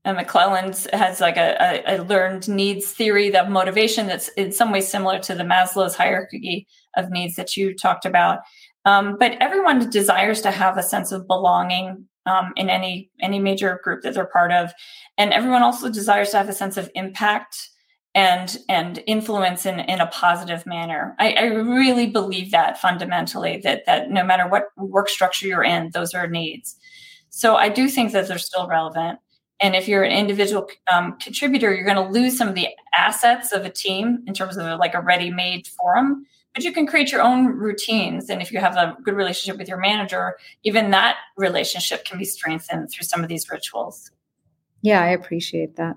and 0.05 0.17
McClelland 0.17 0.89
has 0.93 1.19
like 1.19 1.35
a, 1.35 1.57
a, 1.59 1.97
a, 1.97 2.03
learned 2.03 2.47
needs 2.47 2.91
theory 2.91 3.33
of 3.35 3.49
motivation 3.49 4.07
that's 4.07 4.29
in 4.29 4.53
some 4.53 4.71
ways 4.71 4.87
similar 4.87 5.19
to 5.19 5.35
the 5.35 5.43
Maslow's 5.43 5.95
hierarchy 5.95 6.65
of 6.95 7.09
needs 7.09 7.35
that 7.35 7.57
you 7.57 7.73
talked 7.73 8.05
about. 8.05 8.39
Um, 8.85 9.17
but 9.19 9.33
everyone 9.41 9.89
desires 9.89 10.41
to 10.41 10.51
have 10.51 10.77
a 10.77 10.83
sense 10.83 11.11
of 11.11 11.27
belonging 11.27 12.07
um, 12.25 12.53
in 12.55 12.69
any 12.69 13.09
any 13.21 13.39
major 13.39 13.79
group 13.83 14.01
that 14.03 14.13
they're 14.13 14.25
part 14.25 14.51
of, 14.51 14.71
and 15.17 15.33
everyone 15.33 15.63
also 15.63 15.89
desires 15.89 16.31
to 16.31 16.37
have 16.37 16.49
a 16.49 16.53
sense 16.53 16.77
of 16.77 16.89
impact 16.95 17.69
and 18.15 18.57
and 18.69 19.03
influence 19.07 19.65
in 19.65 19.79
in 19.79 19.99
a 19.99 20.07
positive 20.07 20.65
manner. 20.65 21.15
I, 21.19 21.33
I 21.33 21.43
really 21.45 22.07
believe 22.07 22.51
that 22.51 22.79
fundamentally 22.79 23.57
that 23.63 23.85
that 23.85 24.11
no 24.11 24.23
matter 24.23 24.47
what 24.47 24.65
work 24.77 25.09
structure 25.09 25.47
you're 25.47 25.63
in, 25.63 25.89
those 25.93 26.13
are 26.13 26.27
needs. 26.27 26.75
So 27.29 27.55
I 27.55 27.69
do 27.69 27.89
think 27.89 28.11
that 28.11 28.27
they're 28.27 28.37
still 28.37 28.67
relevant. 28.67 29.19
And 29.59 29.75
if 29.75 29.87
you're 29.87 30.03
an 30.03 30.11
individual 30.11 30.67
um, 30.91 31.17
contributor, 31.19 31.73
you're 31.73 31.85
going 31.85 31.95
to 31.95 32.19
lose 32.19 32.37
some 32.37 32.49
of 32.49 32.55
the 32.55 32.67
assets 32.95 33.51
of 33.51 33.65
a 33.65 33.69
team 33.69 34.23
in 34.27 34.33
terms 34.33 34.57
of 34.57 34.77
like 34.77 34.93
a 34.93 35.01
ready-made 35.01 35.67
forum 35.67 36.25
but 36.53 36.63
you 36.63 36.71
can 36.71 36.85
create 36.85 37.11
your 37.11 37.21
own 37.21 37.47
routines 37.47 38.29
and 38.29 38.41
if 38.41 38.51
you 38.51 38.59
have 38.59 38.75
a 38.75 38.95
good 39.03 39.15
relationship 39.15 39.57
with 39.57 39.67
your 39.67 39.79
manager 39.79 40.37
even 40.63 40.91
that 40.91 41.17
relationship 41.37 42.05
can 42.05 42.17
be 42.17 42.25
strengthened 42.25 42.89
through 42.91 43.05
some 43.05 43.23
of 43.23 43.29
these 43.29 43.49
rituals. 43.49 44.11
Yeah 44.81 45.01
i 45.01 45.09
appreciate 45.09 45.75
that. 45.77 45.95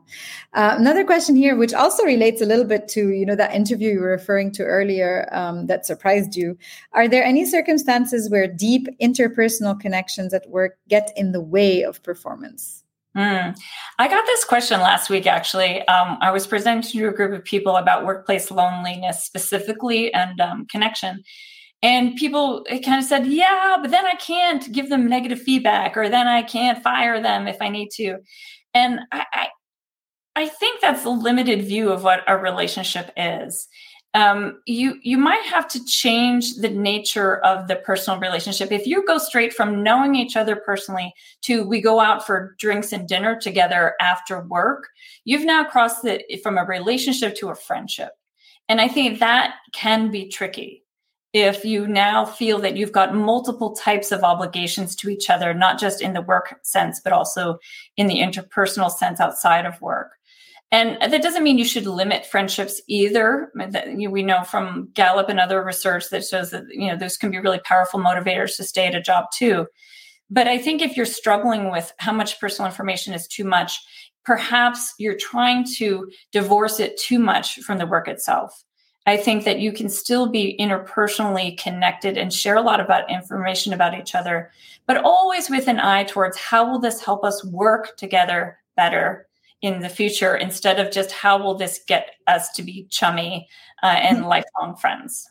Uh, 0.54 0.76
another 0.78 1.04
question 1.04 1.36
here 1.36 1.56
which 1.56 1.74
also 1.74 2.04
relates 2.04 2.40
a 2.40 2.46
little 2.46 2.64
bit 2.64 2.88
to 2.88 3.10
you 3.10 3.26
know 3.26 3.36
that 3.36 3.54
interview 3.54 3.92
you 3.92 4.00
were 4.00 4.10
referring 4.10 4.52
to 4.52 4.64
earlier 4.64 5.28
um, 5.32 5.66
that 5.66 5.86
surprised 5.86 6.36
you. 6.36 6.56
Are 6.92 7.08
there 7.08 7.24
any 7.24 7.44
circumstances 7.44 8.30
where 8.30 8.46
deep 8.46 8.86
interpersonal 9.00 9.78
connections 9.78 10.32
at 10.32 10.48
work 10.48 10.78
get 10.88 11.12
in 11.16 11.32
the 11.32 11.40
way 11.40 11.82
of 11.82 12.02
performance 12.02 12.84
Mm. 13.16 13.56
I 13.98 14.08
got 14.08 14.26
this 14.26 14.44
question 14.44 14.80
last 14.80 15.08
week, 15.08 15.26
actually. 15.26 15.80
Um, 15.88 16.18
I 16.20 16.30
was 16.30 16.46
presenting 16.46 17.00
to 17.00 17.08
a 17.08 17.12
group 17.12 17.32
of 17.32 17.44
people 17.44 17.76
about 17.76 18.04
workplace 18.04 18.50
loneliness 18.50 19.24
specifically 19.24 20.12
and 20.12 20.38
um, 20.40 20.66
connection. 20.66 21.22
And 21.82 22.16
people 22.16 22.64
kind 22.84 23.00
of 23.00 23.04
said, 23.04 23.26
yeah, 23.26 23.76
but 23.80 23.90
then 23.90 24.04
I 24.04 24.14
can't 24.14 24.70
give 24.72 24.90
them 24.90 25.08
negative 25.08 25.40
feedback 25.40 25.96
or 25.96 26.08
then 26.08 26.26
I 26.26 26.42
can't 26.42 26.82
fire 26.82 27.20
them 27.20 27.48
if 27.48 27.56
I 27.60 27.68
need 27.68 27.90
to. 27.92 28.18
And 28.74 29.00
I, 29.12 29.24
I, 29.32 29.48
I 30.34 30.48
think 30.48 30.80
that's 30.80 31.04
a 31.04 31.10
limited 31.10 31.62
view 31.62 31.90
of 31.90 32.02
what 32.02 32.20
a 32.26 32.36
relationship 32.36 33.10
is 33.16 33.68
um, 34.16 34.62
you 34.64 34.98
you 35.02 35.18
might 35.18 35.42
have 35.42 35.68
to 35.68 35.84
change 35.84 36.54
the 36.54 36.70
nature 36.70 37.36
of 37.44 37.68
the 37.68 37.76
personal 37.76 38.18
relationship. 38.18 38.72
If 38.72 38.86
you 38.86 39.04
go 39.06 39.18
straight 39.18 39.52
from 39.52 39.82
knowing 39.82 40.14
each 40.14 40.36
other 40.36 40.56
personally 40.56 41.12
to 41.42 41.68
we 41.68 41.82
go 41.82 42.00
out 42.00 42.26
for 42.26 42.56
drinks 42.58 42.94
and 42.94 43.06
dinner 43.06 43.38
together 43.38 43.94
after 44.00 44.40
work, 44.40 44.88
you've 45.26 45.44
now 45.44 45.64
crossed 45.64 46.06
it 46.06 46.42
from 46.42 46.56
a 46.56 46.64
relationship 46.64 47.36
to 47.36 47.50
a 47.50 47.54
friendship. 47.54 48.12
And 48.70 48.80
I 48.80 48.88
think 48.88 49.18
that 49.18 49.56
can 49.74 50.10
be 50.10 50.28
tricky 50.28 50.82
if 51.34 51.66
you 51.66 51.86
now 51.86 52.24
feel 52.24 52.58
that 52.60 52.78
you've 52.78 52.92
got 52.92 53.14
multiple 53.14 53.76
types 53.76 54.12
of 54.12 54.24
obligations 54.24 54.96
to 54.96 55.10
each 55.10 55.28
other, 55.28 55.52
not 55.52 55.78
just 55.78 56.00
in 56.00 56.14
the 56.14 56.22
work 56.22 56.58
sense, 56.62 57.02
but 57.04 57.12
also 57.12 57.58
in 57.98 58.06
the 58.06 58.20
interpersonal 58.20 58.90
sense 58.90 59.20
outside 59.20 59.66
of 59.66 59.78
work. 59.82 60.15
And 60.76 60.98
that 61.10 61.22
doesn't 61.22 61.42
mean 61.42 61.56
you 61.56 61.64
should 61.64 61.86
limit 61.86 62.26
friendships 62.26 62.82
either. 62.86 63.50
We 63.96 64.22
know 64.22 64.44
from 64.44 64.90
Gallup 64.92 65.30
and 65.30 65.40
other 65.40 65.64
research 65.64 66.10
that 66.10 66.22
shows 66.22 66.50
that 66.50 66.64
you 66.68 66.88
know 66.88 66.98
those 66.98 67.16
can 67.16 67.30
be 67.30 67.38
really 67.38 67.60
powerful 67.60 67.98
motivators 67.98 68.56
to 68.56 68.64
stay 68.64 68.86
at 68.86 68.94
a 68.94 69.00
job 69.00 69.24
too. 69.32 69.68
But 70.28 70.48
I 70.48 70.58
think 70.58 70.82
if 70.82 70.94
you're 70.94 71.06
struggling 71.06 71.70
with 71.70 71.94
how 71.96 72.12
much 72.12 72.38
personal 72.38 72.68
information 72.68 73.14
is 73.14 73.26
too 73.26 73.44
much, 73.44 73.80
perhaps 74.22 74.92
you're 74.98 75.16
trying 75.16 75.64
to 75.76 76.10
divorce 76.30 76.78
it 76.78 77.00
too 77.00 77.20
much 77.20 77.60
from 77.60 77.78
the 77.78 77.86
work 77.86 78.06
itself. 78.06 78.62
I 79.06 79.16
think 79.16 79.44
that 79.44 79.60
you 79.60 79.72
can 79.72 79.88
still 79.88 80.26
be 80.26 80.58
interpersonally 80.60 81.56
connected 81.56 82.18
and 82.18 82.30
share 82.30 82.56
a 82.56 82.60
lot 82.60 82.80
about 82.80 83.10
information 83.10 83.72
about 83.72 83.98
each 83.98 84.14
other, 84.14 84.50
but 84.86 85.02
always 85.02 85.48
with 85.48 85.68
an 85.68 85.80
eye 85.80 86.04
towards 86.04 86.36
how 86.36 86.70
will 86.70 86.80
this 86.80 87.02
help 87.02 87.24
us 87.24 87.42
work 87.46 87.96
together 87.96 88.58
better 88.76 89.26
in 89.62 89.80
the 89.80 89.88
future 89.88 90.36
instead 90.36 90.78
of 90.78 90.92
just 90.92 91.12
how 91.12 91.42
will 91.42 91.54
this 91.54 91.80
get 91.86 92.10
us 92.26 92.50
to 92.52 92.62
be 92.62 92.86
chummy 92.90 93.48
uh, 93.82 93.86
and 93.86 94.26
lifelong 94.34 94.76
friends. 94.76 95.28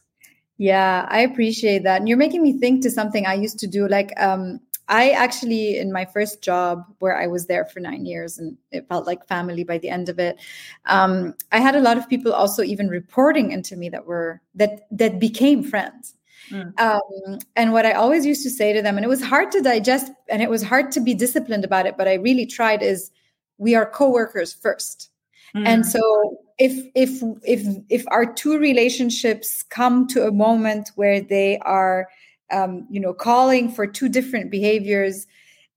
Yeah 0.58 1.06
i 1.10 1.20
appreciate 1.20 1.84
that. 1.84 2.00
And 2.00 2.10
you're 2.10 2.18
making 2.18 2.42
me 2.42 2.58
think 2.58 2.82
to 2.84 2.92
something 2.92 3.26
i 3.26 3.34
used 3.34 3.60
to 3.60 3.68
do 3.68 3.88
like 3.88 4.12
um, 4.20 4.60
i 4.88 5.10
actually 5.10 5.78
in 5.78 5.92
my 5.92 6.06
first 6.06 6.42
job 6.42 6.84
where 7.00 7.18
i 7.18 7.28
was 7.28 7.48
there 7.48 7.66
for 7.66 7.80
nine 7.80 8.06
years 8.06 8.38
and 8.38 8.58
it 8.72 8.88
felt 8.88 9.06
like 9.06 9.28
family 9.28 9.64
by 9.64 9.78
the 9.78 9.90
end 9.90 10.08
of 10.10 10.18
it 10.20 10.38
um, 10.86 11.34
i 11.52 11.60
had 11.60 11.76
a 11.76 11.82
lot 11.82 11.98
of 11.98 12.08
people 12.08 12.32
also 12.32 12.64
even 12.64 12.88
reporting 12.88 13.52
into 13.52 13.76
me 13.76 13.90
that 13.90 14.06
were 14.06 14.42
that 14.56 14.88
that 14.92 15.20
became 15.20 15.64
friends. 15.64 16.16
Mm. 16.52 16.80
Um, 16.80 17.40
and 17.56 17.74
what 17.74 17.88
I 17.88 17.94
always 17.94 18.24
used 18.24 18.44
to 18.44 18.52
say 18.52 18.72
to 18.72 18.82
them, 18.82 18.98
and 18.98 19.06
it 19.06 19.10
was 19.10 19.24
hard 19.24 19.52
to 19.52 19.62
digest 19.62 20.12
and 20.30 20.44
it 20.44 20.50
was 20.50 20.62
hard 20.62 20.92
to 20.92 21.00
be 21.00 21.16
disciplined 21.16 21.66
about 21.66 21.88
it, 21.88 21.98
but 21.98 22.08
I 22.08 22.16
really 22.16 22.46
tried 22.46 22.84
is 22.84 23.10
we 23.58 23.76
are 23.76 23.86
co-workers 23.86 24.54
first. 24.54 25.10
Mm. 25.56 25.68
and 25.68 25.86
so 25.86 26.38
if 26.58 26.74
if 26.96 27.22
if 27.44 27.66
if 27.90 28.04
our 28.08 28.26
two 28.26 28.58
relationships 28.58 29.64
come 29.64 30.08
to 30.08 30.26
a 30.26 30.32
moment 30.32 30.92
where 30.96 31.22
they 31.22 31.58
are 31.60 32.08
um, 32.52 32.88
you 32.90 33.00
know 33.00 33.14
calling 33.14 33.70
for 33.70 33.88
two 33.88 34.10
different 34.10 34.52
behaviors 34.52 35.28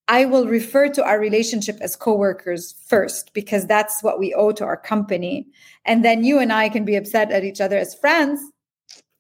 i 0.09 0.25
will 0.25 0.47
refer 0.47 0.89
to 0.89 1.05
our 1.05 1.21
relationship 1.21 1.79
as 1.81 1.97
co-workers 1.97 2.75
first 2.87 3.33
because 3.35 3.67
that's 3.67 4.03
what 4.03 4.19
we 4.19 4.35
owe 4.35 4.53
to 4.53 4.65
our 4.65 4.77
company. 4.77 5.47
And 5.85 6.05
then 6.05 6.25
you 6.25 6.39
and 6.39 6.53
i 6.53 6.69
can 6.69 6.85
be 6.85 6.97
upset 6.97 7.31
at 7.31 7.45
each 7.45 7.61
other 7.61 7.79
as 7.79 7.95
friends. 7.95 8.41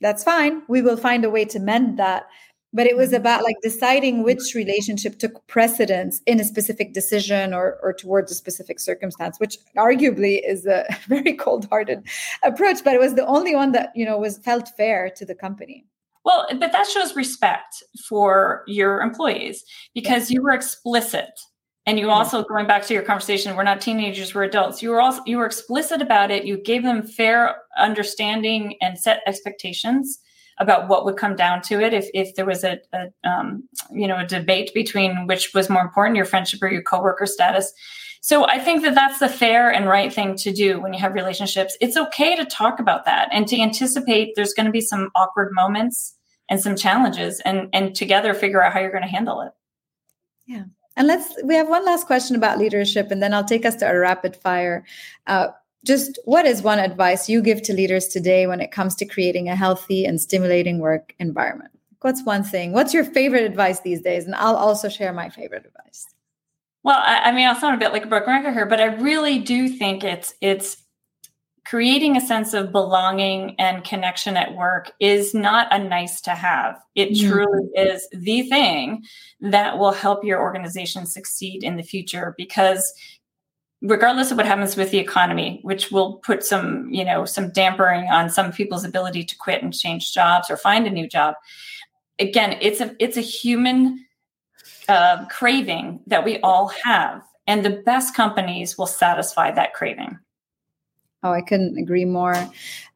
That's 0.00 0.24
fine. 0.24 0.62
We 0.68 0.80
will 0.80 0.96
find 0.96 1.24
a 1.24 1.30
way 1.30 1.44
to 1.46 1.58
mend 1.58 1.98
that 1.98 2.26
but 2.72 2.86
it 2.86 2.96
was 2.96 3.08
mm-hmm. 3.08 3.16
about 3.16 3.44
like 3.44 3.56
deciding 3.62 4.22
which 4.22 4.54
relationship 4.54 5.18
took 5.18 5.46
precedence 5.46 6.20
in 6.26 6.40
a 6.40 6.44
specific 6.44 6.92
decision 6.92 7.54
or, 7.54 7.78
or 7.82 7.92
towards 7.92 8.30
a 8.30 8.34
specific 8.34 8.78
circumstance 8.80 9.38
which 9.38 9.56
arguably 9.76 10.40
is 10.46 10.66
a 10.66 10.84
very 11.08 11.34
cold-hearted 11.34 12.02
approach 12.44 12.78
but 12.84 12.94
it 12.94 13.00
was 13.00 13.14
the 13.14 13.26
only 13.26 13.54
one 13.54 13.72
that 13.72 13.90
you 13.94 14.04
know 14.04 14.18
was 14.18 14.38
felt 14.38 14.68
fair 14.76 15.10
to 15.10 15.24
the 15.24 15.34
company. 15.34 15.84
Well 16.24 16.46
but 16.58 16.72
that 16.72 16.86
shows 16.86 17.16
respect 17.16 17.82
for 18.06 18.64
your 18.66 19.00
employees 19.00 19.64
because 19.94 20.30
you 20.30 20.42
were 20.42 20.52
explicit. 20.52 21.30
And 21.86 21.98
you 21.98 22.10
also 22.10 22.44
going 22.44 22.66
back 22.66 22.84
to 22.86 22.92
your 22.92 23.02
conversation 23.02 23.56
we're 23.56 23.62
not 23.62 23.80
teenagers 23.80 24.34
we're 24.34 24.42
adults. 24.42 24.82
You 24.82 24.90
were 24.90 25.00
also 25.00 25.22
you 25.24 25.38
were 25.38 25.46
explicit 25.46 26.02
about 26.02 26.30
it. 26.30 26.44
You 26.44 26.62
gave 26.62 26.82
them 26.82 27.02
fair 27.02 27.56
understanding 27.78 28.76
and 28.82 28.98
set 28.98 29.22
expectations 29.26 30.18
about 30.60 30.88
what 30.88 31.04
would 31.04 31.16
come 31.16 31.36
down 31.36 31.62
to 31.62 31.80
it 31.80 31.92
if, 31.92 32.08
if 32.14 32.34
there 32.34 32.44
was 32.44 32.64
a, 32.64 32.78
a 32.92 33.28
um, 33.28 33.68
you 33.90 34.06
know 34.06 34.18
a 34.18 34.26
debate 34.26 34.72
between 34.74 35.26
which 35.26 35.54
was 35.54 35.70
more 35.70 35.82
important, 35.82 36.16
your 36.16 36.24
friendship 36.24 36.62
or 36.62 36.68
your 36.68 36.82
coworker 36.82 37.26
status. 37.26 37.72
So 38.20 38.46
I 38.46 38.58
think 38.58 38.82
that 38.82 38.94
that's 38.94 39.20
the 39.20 39.28
fair 39.28 39.70
and 39.70 39.86
right 39.86 40.12
thing 40.12 40.36
to 40.36 40.52
do 40.52 40.80
when 40.80 40.92
you 40.92 40.98
have 40.98 41.14
relationships. 41.14 41.76
It's 41.80 41.96
okay 41.96 42.36
to 42.36 42.44
talk 42.44 42.80
about 42.80 43.04
that 43.04 43.28
and 43.32 43.46
to 43.48 43.60
anticipate 43.60 44.32
there's 44.34 44.52
going 44.52 44.66
to 44.66 44.72
be 44.72 44.80
some 44.80 45.10
awkward 45.14 45.50
moments 45.52 46.16
and 46.48 46.60
some 46.60 46.76
challenges 46.76 47.40
and 47.40 47.68
and 47.72 47.94
together 47.94 48.34
figure 48.34 48.62
out 48.62 48.72
how 48.72 48.80
you're 48.80 48.90
going 48.90 49.02
to 49.02 49.08
handle 49.08 49.40
it. 49.42 49.52
Yeah. 50.46 50.64
And 50.96 51.06
let's 51.06 51.32
we 51.44 51.54
have 51.54 51.68
one 51.68 51.84
last 51.84 52.06
question 52.06 52.34
about 52.34 52.58
leadership 52.58 53.10
and 53.10 53.22
then 53.22 53.32
I'll 53.32 53.44
take 53.44 53.64
us 53.64 53.76
to 53.76 53.88
a 53.88 53.98
rapid 53.98 54.34
fire. 54.34 54.84
Uh, 55.26 55.48
just 55.84 56.18
what 56.24 56.44
is 56.44 56.62
one 56.62 56.78
advice 56.78 57.28
you 57.28 57.40
give 57.40 57.62
to 57.62 57.72
leaders 57.72 58.08
today 58.08 58.46
when 58.46 58.60
it 58.60 58.72
comes 58.72 58.94
to 58.96 59.06
creating 59.06 59.48
a 59.48 59.56
healthy 59.56 60.04
and 60.04 60.20
stimulating 60.20 60.78
work 60.78 61.14
environment? 61.18 61.70
What's 62.00 62.24
one 62.24 62.44
thing? 62.44 62.72
What's 62.72 62.94
your 62.94 63.04
favorite 63.04 63.44
advice 63.44 63.80
these 63.80 64.02
days? 64.02 64.24
And 64.24 64.34
I'll 64.34 64.56
also 64.56 64.88
share 64.88 65.12
my 65.12 65.28
favorite 65.28 65.66
advice. 65.66 66.06
Well, 66.84 66.98
I, 66.98 67.24
I 67.24 67.32
mean, 67.32 67.48
I'll 67.48 67.56
sound 67.56 67.74
a 67.74 67.78
bit 67.78 67.92
like 67.92 68.04
a 68.04 68.08
broken 68.08 68.32
record 68.32 68.52
here, 68.52 68.66
but 68.66 68.80
I 68.80 68.86
really 68.86 69.38
do 69.38 69.68
think 69.68 70.04
it's 70.04 70.34
it's 70.40 70.82
creating 71.68 72.16
a 72.16 72.20
sense 72.20 72.54
of 72.54 72.72
belonging 72.72 73.54
and 73.58 73.84
connection 73.84 74.38
at 74.38 74.54
work 74.54 74.90
is 75.00 75.34
not 75.34 75.68
a 75.70 75.78
nice 75.78 76.22
to 76.22 76.30
have. 76.30 76.80
It 76.94 77.10
mm-hmm. 77.10 77.28
truly 77.28 77.68
is 77.74 78.08
the 78.10 78.42
thing 78.48 79.04
that 79.40 79.76
will 79.76 79.92
help 79.92 80.24
your 80.24 80.40
organization 80.40 81.04
succeed 81.04 81.62
in 81.62 81.76
the 81.76 81.82
future 81.82 82.34
because 82.38 82.90
regardless 83.82 84.30
of 84.30 84.36
what 84.36 84.46
happens 84.46 84.76
with 84.76 84.90
the 84.90 84.98
economy 84.98 85.60
which 85.62 85.90
will 85.90 86.14
put 86.16 86.42
some 86.44 86.88
you 86.90 87.04
know 87.04 87.24
some 87.24 87.50
dampering 87.50 88.08
on 88.10 88.28
some 88.28 88.52
people's 88.52 88.84
ability 88.84 89.22
to 89.22 89.36
quit 89.36 89.62
and 89.62 89.72
change 89.72 90.12
jobs 90.12 90.50
or 90.50 90.56
find 90.56 90.86
a 90.86 90.90
new 90.90 91.08
job 91.08 91.34
again 92.18 92.56
it's 92.60 92.80
a 92.80 92.94
it's 92.98 93.16
a 93.16 93.22
human 93.22 94.04
uh, 94.88 95.24
craving 95.26 96.00
that 96.06 96.24
we 96.24 96.38
all 96.40 96.68
have 96.68 97.22
and 97.46 97.64
the 97.64 97.82
best 97.84 98.14
companies 98.14 98.76
will 98.76 98.86
satisfy 98.86 99.50
that 99.50 99.74
craving 99.74 100.18
Oh, 101.24 101.32
I 101.32 101.40
couldn't 101.40 101.76
agree 101.76 102.04
more. 102.04 102.36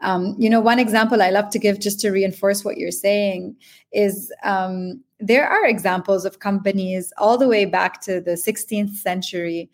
Um, 0.01 0.37
you 0.39 0.49
know, 0.49 0.61
one 0.61 0.79
example 0.79 1.21
I 1.21 1.31
love 1.31 1.51
to 1.51 1.59
give 1.59 1.81
just 1.81 1.99
to 2.01 2.11
reinforce 2.11 2.65
what 2.65 2.77
you're 2.77 2.93
saying 2.93 3.57
is 3.93 4.33
um, 4.45 5.03
there 5.19 5.49
are 5.49 5.67
examples 5.67 6.25
of 6.25 6.39
companies 6.39 7.13
all 7.19 7.37
the 7.37 7.49
way 7.49 7.65
back 7.65 8.01
to 8.03 8.21
the 8.21 8.33
16th 8.33 8.95
century 8.95 9.69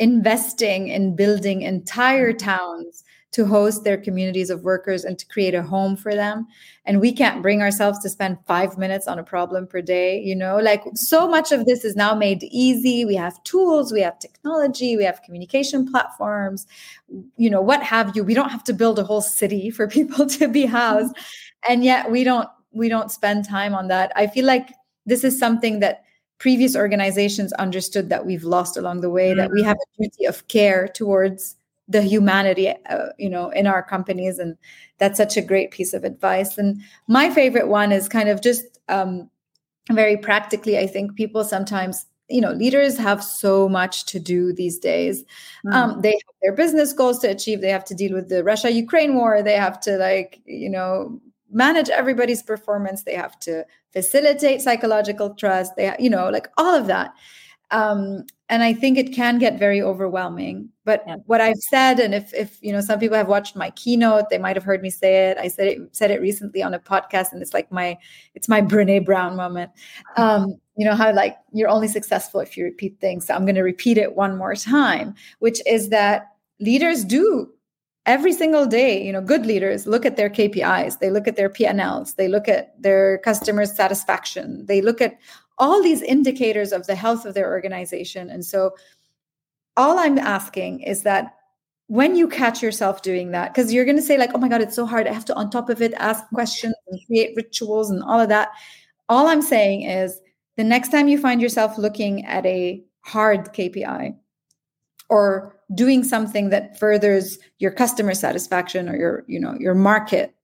investing 0.00 0.88
in 0.88 1.14
building 1.14 1.62
entire 1.62 2.32
mm-hmm. 2.32 2.46
towns 2.46 3.04
to 3.32 3.46
host 3.46 3.84
their 3.84 3.96
communities 3.96 4.50
of 4.50 4.62
workers 4.62 5.04
and 5.04 5.16
to 5.16 5.24
create 5.26 5.54
a 5.54 5.62
home 5.62 5.94
for 5.94 6.16
them. 6.16 6.48
And 6.84 7.00
we 7.00 7.12
can't 7.12 7.42
bring 7.42 7.62
ourselves 7.62 8.00
to 8.00 8.08
spend 8.08 8.38
5 8.44 8.76
minutes 8.76 9.06
on 9.06 9.20
a 9.20 9.22
problem 9.22 9.68
per 9.68 9.80
day 9.80 10.20
you 10.20 10.34
know? 10.34 10.56
Like 10.56 10.82
so 10.94 11.28
much 11.28 11.52
of 11.52 11.64
this 11.64 11.84
is 11.84 11.94
now 11.94 12.12
made 12.12 12.42
easy. 12.42 13.04
We 13.04 13.14
have 13.14 13.40
tools 13.44 13.92
we 13.92 14.00
have 14.00 14.18
technology 14.18 14.96
we 14.96 15.04
have 15.04 15.22
communication 15.22 15.88
platforms 15.88 16.66
you 17.36 17.50
know 17.50 17.62
what 17.62 17.82
have 17.84 18.16
you. 18.16 18.24
We 18.24 18.34
don't 18.34 18.50
have 18.50 18.64
to 18.64 18.72
build 18.72 18.98
a 18.98 19.04
whole 19.04 19.22
city 19.22 19.70
for 19.76 19.86
people 19.86 20.26
to 20.26 20.48
be 20.48 20.64
mm-hmm. 20.64 20.72
housed. 20.72 21.16
And 21.68 21.84
yet 21.84 22.10
we 22.10 22.24
don't 22.24 22.48
we 22.72 22.88
don't 22.88 23.12
spend 23.12 23.44
time 23.44 23.74
on 23.74 23.88
that. 23.88 24.10
I 24.16 24.26
feel 24.26 24.46
like 24.46 24.70
this 25.06 25.22
is 25.24 25.38
something 25.38 25.80
that 25.80 26.04
previous 26.40 26.74
organizations 26.74 27.52
understood 27.52 28.08
that 28.08 28.26
we've 28.26 28.44
lost 28.44 28.76
along 28.76 29.02
the 29.02 29.10
way 29.10 29.34
that 29.34 29.50
we 29.52 29.60
mm-hmm. 29.60 29.68
have 29.68 29.76
a 29.76 30.02
duty 30.02 30.24
of 30.24 30.48
care 30.48 30.88
towards 30.88 31.54
the 31.86 32.02
humanity 32.02 32.68
uh, 32.68 33.08
you 33.18 33.28
know 33.28 33.50
in 33.50 33.66
our 33.66 33.82
companies 33.82 34.38
and 34.38 34.56
that's 34.98 35.18
such 35.18 35.36
a 35.36 35.42
great 35.42 35.70
piece 35.70 35.92
of 35.92 36.02
advice 36.02 36.56
and 36.56 36.80
my 37.08 37.30
favorite 37.30 37.68
one 37.68 37.92
is 37.92 38.08
kind 38.08 38.28
of 38.28 38.40
just 38.40 38.80
um, 38.88 39.28
very 39.92 40.16
practically 40.16 40.78
i 40.78 40.86
think 40.86 41.14
people 41.14 41.44
sometimes 41.44 42.06
you 42.28 42.40
know 42.40 42.52
leaders 42.52 42.96
have 42.96 43.22
so 43.22 43.68
much 43.68 44.06
to 44.06 44.18
do 44.18 44.52
these 44.52 44.78
days 44.78 45.24
mm. 45.66 45.74
um, 45.74 46.00
they 46.00 46.12
have 46.12 46.36
their 46.42 46.54
business 46.54 46.92
goals 46.92 47.18
to 47.18 47.28
achieve 47.28 47.60
they 47.60 47.70
have 47.70 47.84
to 47.84 47.94
deal 47.94 48.14
with 48.14 48.28
the 48.28 48.42
russia 48.44 48.70
ukraine 48.70 49.14
war 49.14 49.42
they 49.42 49.56
have 49.56 49.80
to 49.80 49.98
like 49.98 50.40
you 50.46 50.70
know 50.70 51.20
manage 51.50 51.88
everybody's 51.90 52.42
performance. 52.42 53.02
They 53.02 53.14
have 53.14 53.38
to 53.40 53.64
facilitate 53.92 54.62
psychological 54.62 55.34
trust. 55.34 55.76
They 55.76 55.94
you 55.98 56.10
know 56.10 56.30
like 56.30 56.48
all 56.56 56.74
of 56.74 56.86
that. 56.86 57.12
Um, 57.72 58.24
and 58.48 58.64
i 58.64 58.72
think 58.72 58.98
it 58.98 59.14
can 59.14 59.38
get 59.38 59.58
very 59.58 59.80
overwhelming. 59.80 60.70
But 60.84 61.04
yeah. 61.06 61.16
what 61.26 61.40
i've 61.40 61.58
said 61.58 62.00
and 62.00 62.14
if 62.14 62.34
if 62.34 62.58
you 62.60 62.72
know 62.72 62.80
some 62.80 62.98
people 62.98 63.16
have 63.16 63.28
watched 63.28 63.54
my 63.54 63.70
keynote 63.70 64.28
they 64.28 64.38
might 64.38 64.56
have 64.56 64.64
heard 64.64 64.82
me 64.82 64.90
say 64.90 65.30
it. 65.30 65.38
I 65.38 65.48
said 65.48 65.68
it 65.68 65.78
said 65.92 66.10
it 66.10 66.20
recently 66.20 66.62
on 66.62 66.74
a 66.74 66.80
podcast 66.80 67.32
and 67.32 67.42
it's 67.42 67.54
like 67.54 67.70
my 67.70 67.96
it's 68.34 68.48
my 68.48 68.60
brene 68.60 69.04
brown 69.04 69.36
moment. 69.36 69.70
Um, 70.16 70.56
you 70.76 70.84
know 70.84 70.96
how 70.96 71.12
like 71.12 71.36
you're 71.52 71.68
only 71.68 71.88
successful 71.88 72.40
if 72.40 72.56
you 72.56 72.64
repeat 72.64 72.98
things. 73.00 73.26
So 73.26 73.34
i'm 73.34 73.44
going 73.44 73.54
to 73.54 73.62
repeat 73.62 73.98
it 73.98 74.16
one 74.16 74.36
more 74.36 74.56
time 74.56 75.14
which 75.38 75.60
is 75.66 75.90
that 75.90 76.32
leaders 76.58 77.04
do 77.04 77.52
every 78.06 78.32
single 78.32 78.66
day 78.66 79.04
you 79.04 79.12
know 79.12 79.20
good 79.20 79.44
leaders 79.44 79.86
look 79.86 80.06
at 80.06 80.16
their 80.16 80.30
kpis 80.30 80.98
they 81.00 81.10
look 81.10 81.28
at 81.28 81.36
their 81.36 81.50
p&l's 81.50 82.14
they 82.14 82.28
look 82.28 82.48
at 82.48 82.80
their 82.82 83.18
customer 83.18 83.66
satisfaction 83.66 84.64
they 84.66 84.80
look 84.80 85.00
at 85.00 85.18
all 85.60 85.82
these 85.82 86.00
indicators 86.00 86.72
of 86.72 86.86
the 86.86 86.96
health 86.96 87.26
of 87.26 87.34
their 87.34 87.50
organization. 87.50 88.30
And 88.30 88.44
so, 88.44 88.74
all 89.76 89.98
I'm 89.98 90.18
asking 90.18 90.80
is 90.80 91.02
that 91.04 91.36
when 91.86 92.16
you 92.16 92.26
catch 92.26 92.62
yourself 92.62 93.02
doing 93.02 93.30
that, 93.32 93.52
because 93.52 93.72
you're 93.72 93.84
going 93.84 93.96
to 93.96 94.02
say, 94.02 94.18
like, 94.18 94.30
oh 94.34 94.38
my 94.38 94.48
God, 94.48 94.62
it's 94.62 94.74
so 94.74 94.86
hard. 94.86 95.06
I 95.06 95.12
have 95.12 95.24
to, 95.26 95.34
on 95.34 95.50
top 95.50 95.68
of 95.68 95.80
it, 95.82 95.92
ask 95.94 96.26
questions 96.30 96.74
and 96.88 97.00
create 97.06 97.36
rituals 97.36 97.90
and 97.90 98.02
all 98.02 98.18
of 98.18 98.28
that. 98.30 98.50
All 99.08 99.28
I'm 99.28 99.42
saying 99.42 99.82
is 99.82 100.20
the 100.56 100.64
next 100.64 100.90
time 100.90 101.08
you 101.08 101.18
find 101.18 101.40
yourself 101.40 101.78
looking 101.78 102.24
at 102.26 102.44
a 102.46 102.82
hard 103.02 103.52
KPI 103.52 104.16
or 105.10 105.54
doing 105.74 106.04
something 106.04 106.50
that 106.50 106.78
furthers 106.78 107.38
your 107.58 107.72
customer 107.72 108.14
satisfaction 108.14 108.88
or 108.88 108.96
your, 108.96 109.24
you 109.26 109.38
know, 109.38 109.54
your 109.58 109.74
market, 109.74 110.34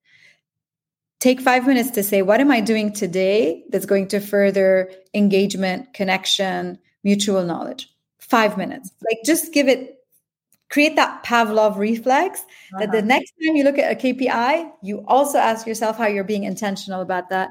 take 1.21 1.41
five 1.41 1.67
minutes 1.67 1.91
to 1.93 2.03
say, 2.03 2.21
what 2.21 2.41
am 2.41 2.51
I 2.51 2.61
doing 2.61 2.93
today 2.93 3.65
that's 3.71 3.87
going 3.87 4.09
to 4.09 4.21
further 4.21 4.91
engagement, 5.15 5.95
connection, 5.95 6.79
mutual 7.05 7.45
knowledge? 7.45 7.89
Five 8.19 8.59
minutes. 8.59 8.91
Like 9.09 9.19
just 9.25 9.53
give 9.53 9.69
it, 9.69 9.99
create 10.69 10.97
that 10.97 11.25
Pavlov 11.25 11.79
reflex 11.79 12.41
uh-huh. 12.41 12.81
that 12.81 12.93
the 12.93 12.99
uh-huh. 12.99 13.07
next 13.07 13.33
time 13.43 13.55
you 13.55 13.63
look 13.63 13.79
at 13.79 13.93
a 13.93 13.95
KPI, 13.95 14.71
you 14.83 15.05
also 15.07 15.39
ask 15.39 15.67
yourself 15.67 15.97
how 15.97 16.09
you're 16.09 16.25
being 16.25 16.45
intentional 16.45 17.01
about 17.01 17.31
that. 17.31 17.51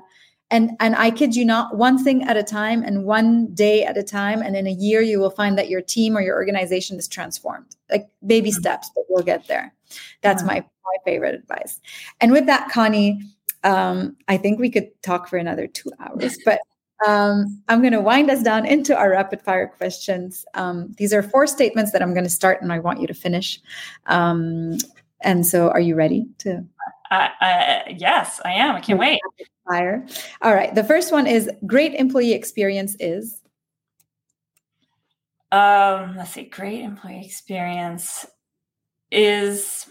And, 0.51 0.71
and 0.79 0.95
I 0.95 1.11
kid 1.11 1.35
you 1.35 1.43
not, 1.43 1.75
one 1.75 2.03
thing 2.03 2.23
at 2.23 2.37
a 2.37 2.43
time 2.43 2.83
and 2.83 3.03
one 3.03 3.53
day 3.53 3.83
at 3.83 3.97
a 3.97 4.03
time. 4.03 4.41
And 4.41 4.55
in 4.55 4.67
a 4.67 4.71
year, 4.71 5.01
you 5.01 5.19
will 5.19 5.31
find 5.31 5.57
that 5.57 5.69
your 5.69 5.81
team 5.81 6.15
or 6.15 6.21
your 6.21 6.35
organization 6.35 6.97
is 6.97 7.07
transformed. 7.07 7.75
Like 7.89 8.07
baby 8.25 8.51
mm-hmm. 8.51 8.59
steps, 8.59 8.91
but 8.95 9.05
we'll 9.09 9.23
get 9.23 9.47
there. 9.47 9.73
That's 10.21 10.43
my, 10.43 10.59
my 10.59 10.97
favorite 11.03 11.35
advice. 11.35 11.79
And 12.21 12.31
with 12.31 12.45
that, 12.45 12.69
Connie, 12.69 13.21
um, 13.63 14.15
I 14.27 14.37
think 14.37 14.59
we 14.59 14.69
could 14.69 14.89
talk 15.01 15.27
for 15.27 15.37
another 15.37 15.67
two 15.67 15.91
hours, 15.99 16.37
but 16.45 16.59
um, 17.05 17.61
I'm 17.67 17.81
going 17.81 17.93
to 17.93 18.01
wind 18.01 18.29
us 18.29 18.41
down 18.41 18.65
into 18.65 18.95
our 18.95 19.11
rapid 19.11 19.41
fire 19.41 19.67
questions. 19.67 20.45
Um, 20.53 20.93
these 20.97 21.13
are 21.13 21.21
four 21.21 21.47
statements 21.47 21.91
that 21.91 22.01
I'm 22.01 22.13
going 22.13 22.23
to 22.23 22.29
start 22.29 22.61
and 22.61 22.71
I 22.71 22.79
want 22.79 23.01
you 23.01 23.07
to 23.07 23.13
finish. 23.13 23.59
Um, 24.05 24.77
and 25.21 25.45
so, 25.45 25.69
are 25.69 25.79
you 25.79 25.95
ready 25.95 26.27
to? 26.39 26.63
Uh, 27.11 27.29
uh, 27.41 27.79
yes, 27.89 28.39
I 28.45 28.53
am. 28.53 28.75
I 28.75 28.81
can't 28.81 28.99
wait. 28.99 29.19
Fire. 29.67 30.05
All 30.41 30.53
right. 30.53 30.73
The 30.73 30.83
first 30.83 31.11
one 31.11 31.27
is 31.27 31.49
great 31.65 31.93
employee 31.93 32.33
experience 32.33 32.95
is. 32.99 33.41
Um, 35.51 36.15
let's 36.17 36.31
see. 36.31 36.43
Great 36.43 36.81
employee 36.81 37.23
experience 37.25 38.25
is 39.11 39.87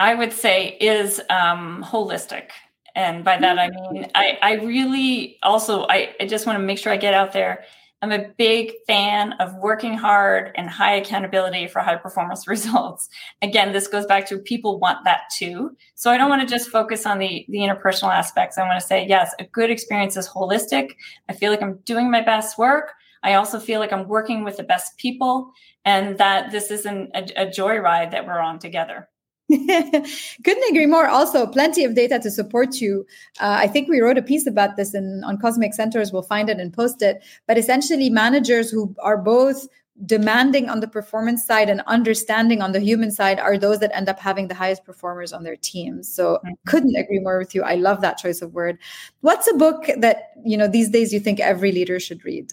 I 0.00 0.14
would 0.14 0.32
say 0.32 0.76
is 0.80 1.20
um, 1.30 1.84
holistic. 1.86 2.50
And 2.94 3.24
by 3.24 3.38
that 3.38 3.58
I 3.58 3.70
mean 3.70 4.10
I, 4.14 4.38
I 4.42 4.54
really 4.54 5.38
also 5.42 5.86
I, 5.88 6.14
I 6.20 6.26
just 6.26 6.46
want 6.46 6.58
to 6.58 6.64
make 6.64 6.78
sure 6.78 6.92
I 6.92 6.96
get 6.96 7.14
out 7.14 7.32
there. 7.32 7.64
I'm 8.02 8.10
a 8.10 8.28
big 8.36 8.72
fan 8.88 9.34
of 9.34 9.54
working 9.56 9.96
hard 9.96 10.50
and 10.56 10.68
high 10.68 10.96
accountability 10.96 11.68
for 11.68 11.80
high 11.80 11.96
performance 11.96 12.48
results. 12.48 13.08
Again, 13.40 13.72
this 13.72 13.86
goes 13.86 14.06
back 14.06 14.26
to 14.26 14.38
people 14.38 14.80
want 14.80 15.04
that 15.04 15.22
too. 15.32 15.76
So 15.94 16.10
I 16.10 16.18
don't 16.18 16.28
want 16.28 16.46
to 16.46 16.52
just 16.52 16.68
focus 16.68 17.06
on 17.06 17.18
the 17.18 17.46
the 17.48 17.58
interpersonal 17.58 18.12
aspects. 18.12 18.58
I 18.58 18.66
want 18.66 18.80
to 18.80 18.86
say 18.86 19.06
yes, 19.06 19.32
a 19.38 19.44
good 19.44 19.70
experience 19.70 20.16
is 20.16 20.28
holistic. 20.28 20.96
I 21.28 21.32
feel 21.32 21.52
like 21.52 21.62
I'm 21.62 21.78
doing 21.84 22.10
my 22.10 22.20
best 22.20 22.58
work. 22.58 22.92
I 23.22 23.34
also 23.34 23.60
feel 23.60 23.78
like 23.78 23.92
I'm 23.92 24.08
working 24.08 24.42
with 24.42 24.56
the 24.56 24.64
best 24.64 24.98
people 24.98 25.52
and 25.84 26.18
that 26.18 26.50
this 26.50 26.72
isn't 26.72 27.10
a, 27.14 27.42
a 27.42 27.46
joyride 27.46 28.10
that 28.10 28.26
we're 28.26 28.40
on 28.40 28.58
together. 28.58 29.08
Couldn't 30.44 30.70
agree 30.70 30.86
more. 30.86 31.08
Also, 31.08 31.46
plenty 31.46 31.84
of 31.84 31.94
data 31.94 32.18
to 32.20 32.30
support 32.30 32.80
you. 32.80 33.06
Uh, 33.40 33.56
I 33.58 33.66
think 33.66 33.88
we 33.88 34.00
wrote 34.00 34.16
a 34.16 34.22
piece 34.22 34.46
about 34.46 34.76
this 34.76 34.94
in, 34.94 35.22
on 35.24 35.38
Cosmic 35.38 35.74
Centaurs. 35.74 36.12
We'll 36.12 36.22
find 36.22 36.48
it 36.48 36.58
and 36.58 36.72
post 36.72 37.02
it. 37.02 37.22
But 37.46 37.58
essentially, 37.58 38.08
managers 38.08 38.70
who 38.70 38.94
are 39.02 39.18
both 39.18 39.68
demanding 40.06 40.70
on 40.70 40.80
the 40.80 40.88
performance 40.88 41.44
side 41.44 41.68
and 41.68 41.82
understanding 41.86 42.62
on 42.62 42.72
the 42.72 42.80
human 42.80 43.10
side 43.10 43.38
are 43.38 43.58
those 43.58 43.78
that 43.80 43.94
end 43.94 44.08
up 44.08 44.18
having 44.18 44.48
the 44.48 44.54
highest 44.54 44.84
performers 44.84 45.32
on 45.32 45.42
their 45.42 45.56
teams. 45.56 46.12
So 46.12 46.36
mm-hmm. 46.36 46.52
couldn't 46.66 46.96
agree 46.96 47.20
more 47.20 47.38
with 47.38 47.54
you. 47.54 47.62
I 47.62 47.74
love 47.74 48.00
that 48.00 48.18
choice 48.18 48.40
of 48.40 48.54
word. 48.54 48.78
What's 49.20 49.50
a 49.50 49.54
book 49.54 49.84
that, 49.98 50.30
you 50.44 50.56
know, 50.56 50.66
these 50.66 50.88
days 50.88 51.12
you 51.12 51.20
think 51.20 51.40
every 51.40 51.72
leader 51.72 52.00
should 52.00 52.24
read? 52.24 52.52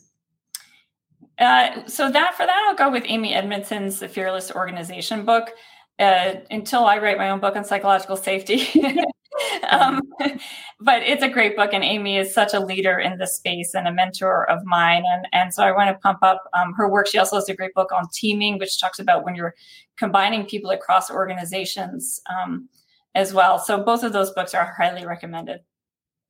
Uh, 1.40 1.86
so 1.88 2.12
that 2.12 2.36
for 2.36 2.46
that, 2.46 2.68
I'll 2.68 2.76
go 2.76 2.92
with 2.92 3.04
Amy 3.08 3.34
Edmondson's 3.34 4.00
The 4.00 4.10
Fearless 4.10 4.52
Organization 4.52 5.24
book. 5.24 5.52
Uh, 6.00 6.36
until 6.50 6.86
I 6.86 6.98
write 6.98 7.18
my 7.18 7.30
own 7.30 7.42
book 7.42 7.58
on 7.58 7.66
psychological 7.66 8.16
safety. 8.16 8.68
um, 9.70 10.02
but 10.80 11.04
it's 11.04 11.24
a 11.24 11.30
great 11.30 11.56
book, 11.56 11.72
and 11.74 11.84
Amy 11.84 12.18
is 12.18 12.34
such 12.34 12.54
a 12.54 12.60
leader 12.60 12.98
in 12.98 13.18
this 13.18 13.36
space 13.36 13.74
and 13.74 13.88
a 13.88 13.92
mentor 13.92 14.50
of 14.50 14.64
mine. 14.64 15.04
And, 15.06 15.28
and 15.34 15.54
so 15.54 15.64
I 15.64 15.72
want 15.72 15.90
to 15.90 16.00
pump 16.00 16.20
up 16.22 16.44
um, 16.54 16.74
her 16.76 16.90
work. 16.90 17.08
She 17.08 17.18
also 17.18 17.36
has 17.36 17.50
a 17.50 17.56
great 17.56 17.74
book 17.74 17.92
on 17.92 18.08
teaming, 18.14 18.58
which 18.60 18.80
talks 18.80 19.00
about 19.00 19.26
when 19.26 19.36
you're 19.36 19.56
combining 19.98 20.46
people 20.46 20.72
across 20.72 21.12
organizations 21.12 22.22
um, 22.30 22.70
as 23.16 23.34
well. 23.34 23.60
So 23.60 23.84
both 23.84 24.04
of 24.04 24.14
those 24.14 24.32
books 24.32 24.54
are 24.54 24.74
highly 24.78 25.06
recommended. 25.06 25.62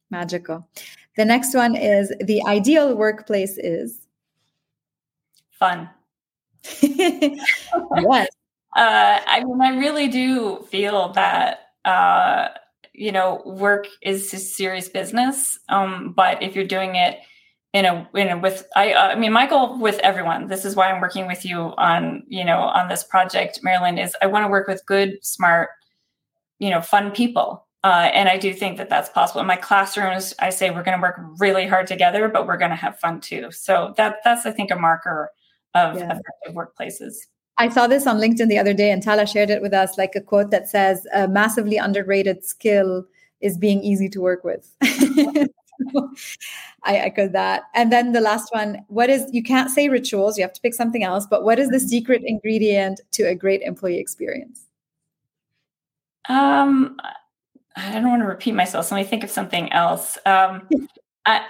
Magical. 0.09 0.67
The 1.15 1.25
next 1.25 1.53
one 1.53 1.75
is 1.75 2.11
The 2.21 2.41
Ideal 2.47 2.95
Workplace 2.95 3.57
is 3.57 4.07
Fun. 5.51 5.89
yes. 6.81 8.29
Uh, 8.75 9.19
I 9.25 9.43
mean, 9.43 9.61
I 9.61 9.77
really 9.77 10.07
do 10.07 10.65
feel 10.69 11.11
that 11.13 11.69
uh, 11.85 12.49
you 12.93 13.11
know 13.11 13.41
work 13.45 13.87
is 14.01 14.29
serious 14.55 14.89
business. 14.89 15.59
Um, 15.69 16.13
but 16.15 16.41
if 16.43 16.55
you're 16.55 16.65
doing 16.65 16.95
it 16.95 17.19
in 17.73 17.85
a 17.85 18.09
in 18.15 18.29
a 18.29 18.37
with 18.37 18.67
I 18.75 18.93
I 18.93 19.15
mean 19.15 19.31
my 19.31 19.47
goal 19.47 19.79
with 19.79 19.99
everyone. 19.99 20.47
This 20.47 20.65
is 20.65 20.75
why 20.75 20.91
I'm 20.91 21.01
working 21.01 21.27
with 21.27 21.45
you 21.45 21.73
on 21.77 22.23
you 22.27 22.43
know 22.43 22.59
on 22.59 22.89
this 22.89 23.03
project, 23.03 23.59
Marilyn. 23.63 23.97
Is 23.97 24.15
I 24.21 24.27
want 24.27 24.45
to 24.45 24.49
work 24.49 24.67
with 24.67 24.85
good, 24.85 25.17
smart, 25.23 25.69
you 26.59 26.69
know, 26.69 26.81
fun 26.81 27.11
people. 27.11 27.65
Uh, 27.81 28.09
and 28.13 28.27
I 28.27 28.37
do 28.37 28.53
think 28.53 28.77
that 28.77 28.89
that's 28.89 29.07
possible. 29.09 29.39
In 29.39 29.47
my 29.47 29.55
classrooms, 29.55 30.33
I 30.39 30.49
say 30.49 30.69
we're 30.69 30.83
going 30.83 30.97
to 30.97 31.01
work 31.01 31.17
really 31.37 31.65
hard 31.65 31.87
together, 31.87 32.27
but 32.27 32.45
we're 32.45 32.57
going 32.57 32.71
to 32.71 32.75
have 32.75 32.99
fun 32.99 33.21
too. 33.21 33.51
So 33.51 33.93
that 33.95 34.17
that's 34.23 34.45
I 34.45 34.51
think 34.51 34.71
a 34.71 34.75
marker 34.75 35.29
of 35.75 35.97
yeah. 35.97 36.05
effective 36.05 36.55
workplaces. 36.55 37.13
I 37.59 37.67
saw 37.69 37.87
this 37.87 38.07
on 38.07 38.17
LinkedIn 38.17 38.47
the 38.47 38.57
other 38.57 38.73
day, 38.73 38.89
and 38.89 39.03
Tala 39.03 39.27
shared 39.27 39.49
it 39.49 39.61
with 39.61 39.73
us, 39.73 39.97
like 39.97 40.15
a 40.15 40.21
quote 40.21 40.49
that 40.51 40.69
says, 40.69 41.05
"A 41.13 41.27
massively 41.27 41.75
underrated 41.75 42.45
skill 42.45 43.05
is 43.41 43.57
being 43.57 43.83
easy 43.83 44.07
to 44.09 44.21
work 44.21 44.45
with." 44.45 44.73
I 46.83 46.95
echo 46.95 47.27
that. 47.29 47.63
And 47.75 47.91
then 47.91 48.13
the 48.13 48.21
last 48.21 48.53
one: 48.53 48.83
What 48.87 49.09
is? 49.09 49.25
You 49.31 49.43
can't 49.43 49.69
say 49.69 49.89
rituals; 49.89 50.37
you 50.37 50.43
have 50.43 50.53
to 50.53 50.61
pick 50.61 50.73
something 50.73 51.03
else. 51.03 51.27
But 51.29 51.43
what 51.43 51.59
is 51.59 51.69
the 51.69 51.81
secret 51.81 52.21
ingredient 52.25 53.01
to 53.11 53.23
a 53.23 53.35
great 53.35 53.61
employee 53.61 53.99
experience? 53.99 54.65
Um, 56.29 56.97
I 57.75 57.93
don't 57.93 58.09
want 58.09 58.21
to 58.21 58.27
repeat 58.27 58.53
myself. 58.53 58.85
So 58.85 58.95
let 58.95 59.03
me 59.03 59.07
think 59.07 59.25
of 59.25 59.29
something 59.29 59.71
else. 59.73 60.17
Um, 60.25 60.67
I, 61.25 61.45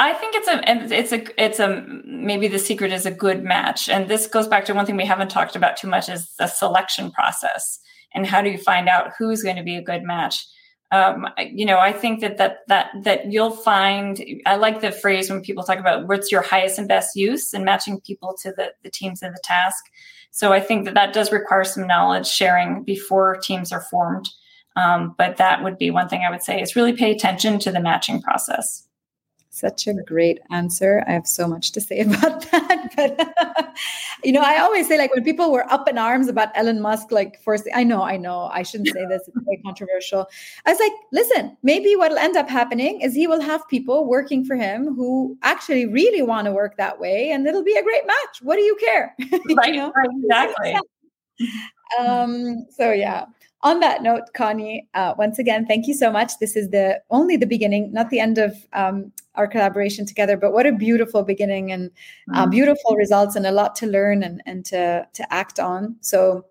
I 0.00 0.14
think 0.14 0.34
it's 0.34 0.48
a 0.48 0.62
it's 0.96 1.12
a 1.12 1.44
it's 1.44 1.58
a 1.58 1.84
maybe 2.06 2.48
the 2.48 2.58
secret 2.58 2.90
is 2.90 3.04
a 3.04 3.10
good 3.10 3.44
match, 3.44 3.86
and 3.86 4.08
this 4.08 4.26
goes 4.26 4.48
back 4.48 4.64
to 4.64 4.72
one 4.72 4.86
thing 4.86 4.96
we 4.96 5.04
haven't 5.04 5.30
talked 5.30 5.54
about 5.54 5.76
too 5.76 5.88
much 5.88 6.08
is 6.08 6.34
the 6.38 6.46
selection 6.46 7.10
process 7.10 7.78
and 8.14 8.26
how 8.26 8.40
do 8.40 8.48
you 8.48 8.56
find 8.56 8.88
out 8.88 9.12
who's 9.18 9.42
going 9.42 9.56
to 9.56 9.62
be 9.62 9.76
a 9.76 9.82
good 9.82 10.02
match. 10.02 10.46
Um, 10.90 11.28
you 11.38 11.66
know, 11.66 11.78
I 11.78 11.92
think 11.92 12.22
that 12.22 12.38
that 12.38 12.60
that 12.68 12.90
that 13.02 13.30
you'll 13.30 13.50
find. 13.50 14.24
I 14.46 14.56
like 14.56 14.80
the 14.80 14.90
phrase 14.90 15.28
when 15.28 15.42
people 15.42 15.64
talk 15.64 15.78
about 15.78 16.08
what's 16.08 16.32
your 16.32 16.42
highest 16.42 16.78
and 16.78 16.88
best 16.88 17.14
use 17.14 17.52
and 17.52 17.66
matching 17.66 18.00
people 18.00 18.34
to 18.42 18.52
the 18.56 18.72
the 18.82 18.90
teams 18.90 19.20
and 19.20 19.34
the 19.34 19.42
task. 19.44 19.84
So 20.30 20.50
I 20.52 20.60
think 20.60 20.86
that 20.86 20.94
that 20.94 21.12
does 21.12 21.30
require 21.30 21.64
some 21.64 21.86
knowledge 21.86 22.26
sharing 22.26 22.84
before 22.84 23.36
teams 23.36 23.70
are 23.70 23.82
formed. 23.82 24.30
Um, 24.76 25.14
but 25.18 25.36
that 25.36 25.62
would 25.62 25.76
be 25.76 25.90
one 25.90 26.08
thing 26.08 26.22
I 26.26 26.30
would 26.30 26.42
say 26.42 26.62
is 26.62 26.74
really 26.74 26.94
pay 26.94 27.10
attention 27.10 27.58
to 27.60 27.70
the 27.70 27.80
matching 27.80 28.22
process. 28.22 28.86
Such 29.52 29.88
a 29.88 29.94
great 29.94 30.38
answer. 30.50 31.02
I 31.08 31.10
have 31.10 31.26
so 31.26 31.48
much 31.48 31.72
to 31.72 31.80
say 31.80 32.00
about 32.06 32.48
that. 32.52 32.92
But, 32.94 33.74
you 34.24 34.30
know, 34.30 34.42
I 34.42 34.58
always 34.58 34.86
say, 34.86 34.96
like, 34.96 35.12
when 35.12 35.24
people 35.24 35.50
were 35.50 35.70
up 35.72 35.88
in 35.88 35.98
arms 35.98 36.28
about 36.28 36.56
Elon 36.56 36.80
Musk, 36.80 37.10
like, 37.10 37.42
first, 37.42 37.66
I 37.74 37.82
know, 37.82 38.00
I 38.00 38.16
know, 38.16 38.48
I 38.52 38.62
shouldn't 38.62 38.90
say 38.90 39.04
this, 39.06 39.22
it's 39.26 39.36
very 39.44 39.60
controversial. 39.64 40.28
I 40.66 40.70
was 40.70 40.78
like, 40.78 40.92
listen, 41.12 41.56
maybe 41.64 41.96
what'll 41.96 42.16
end 42.16 42.36
up 42.36 42.48
happening 42.48 43.00
is 43.00 43.12
he 43.12 43.26
will 43.26 43.40
have 43.40 43.66
people 43.68 44.06
working 44.06 44.44
for 44.44 44.54
him 44.54 44.94
who 44.94 45.36
actually 45.42 45.84
really 45.84 46.22
want 46.22 46.44
to 46.46 46.52
work 46.52 46.76
that 46.76 47.00
way, 47.00 47.32
and 47.32 47.44
it'll 47.44 47.64
be 47.64 47.76
a 47.76 47.82
great 47.82 48.06
match. 48.06 48.42
What 48.42 48.54
do 48.56 48.62
you 48.62 48.76
care? 48.76 49.16
Right, 49.56 49.74
you 49.74 49.80
know? 49.80 49.92
exactly. 50.22 50.76
um, 51.98 52.66
so, 52.70 52.92
yeah 52.92 53.26
on 53.62 53.80
that 53.80 54.02
note, 54.02 54.32
Connie, 54.34 54.88
uh, 54.94 55.14
once 55.18 55.38
again, 55.38 55.66
thank 55.66 55.86
you 55.86 55.94
so 55.94 56.10
much. 56.10 56.38
This 56.40 56.56
is 56.56 56.70
the 56.70 57.00
only 57.10 57.36
the 57.36 57.46
beginning, 57.46 57.92
not 57.92 58.10
the 58.10 58.20
end 58.20 58.38
of 58.38 58.54
um, 58.72 59.12
our 59.34 59.46
collaboration 59.46 60.06
together. 60.06 60.36
But 60.36 60.52
what 60.52 60.66
a 60.66 60.72
beautiful 60.72 61.22
beginning 61.22 61.70
and 61.70 61.90
uh, 62.32 62.42
mm-hmm. 62.42 62.50
beautiful 62.50 62.96
results, 62.96 63.36
and 63.36 63.46
a 63.46 63.52
lot 63.52 63.76
to 63.76 63.86
learn 63.86 64.22
and 64.22 64.42
and 64.46 64.64
to 64.66 65.06
to 65.12 65.32
act 65.32 65.60
on. 65.60 65.96
So 66.00 66.46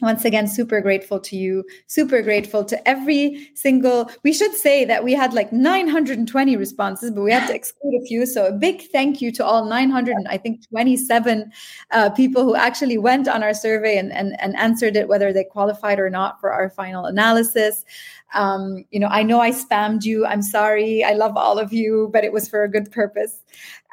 once 0.00 0.24
again 0.24 0.46
super 0.46 0.80
grateful 0.80 1.18
to 1.18 1.36
you 1.36 1.64
super 1.86 2.22
grateful 2.22 2.64
to 2.64 2.88
every 2.88 3.50
single 3.54 4.10
we 4.22 4.32
should 4.32 4.54
say 4.54 4.84
that 4.84 5.04
we 5.04 5.12
had 5.12 5.32
like 5.34 5.52
920 5.52 6.56
responses 6.56 7.10
but 7.10 7.22
we 7.22 7.32
had 7.32 7.46
to 7.46 7.54
exclude 7.54 8.00
a 8.02 8.06
few 8.06 8.26
so 8.26 8.46
a 8.46 8.52
big 8.52 8.82
thank 8.90 9.20
you 9.20 9.30
to 9.32 9.44
all 9.44 9.64
900 9.64 10.16
and 10.16 10.28
i 10.28 10.36
think 10.36 10.66
27 10.68 11.50
uh, 11.90 12.10
people 12.10 12.44
who 12.44 12.54
actually 12.54 12.98
went 12.98 13.28
on 13.28 13.42
our 13.42 13.54
survey 13.54 13.98
and, 13.98 14.12
and, 14.12 14.38
and 14.40 14.56
answered 14.56 14.96
it 14.96 15.08
whether 15.08 15.32
they 15.32 15.44
qualified 15.44 15.98
or 15.98 16.10
not 16.10 16.40
for 16.40 16.52
our 16.52 16.70
final 16.70 17.06
analysis 17.06 17.84
um, 18.34 18.84
you 18.90 19.00
know, 19.00 19.08
I 19.08 19.22
know 19.22 19.40
I 19.40 19.50
spammed 19.52 20.04
you. 20.04 20.26
I'm 20.26 20.42
sorry. 20.42 21.02
I 21.02 21.12
love 21.12 21.36
all 21.36 21.58
of 21.58 21.72
you, 21.72 22.10
but 22.12 22.24
it 22.24 22.32
was 22.32 22.48
for 22.48 22.62
a 22.62 22.68
good 22.68 22.90
purpose. 22.90 23.40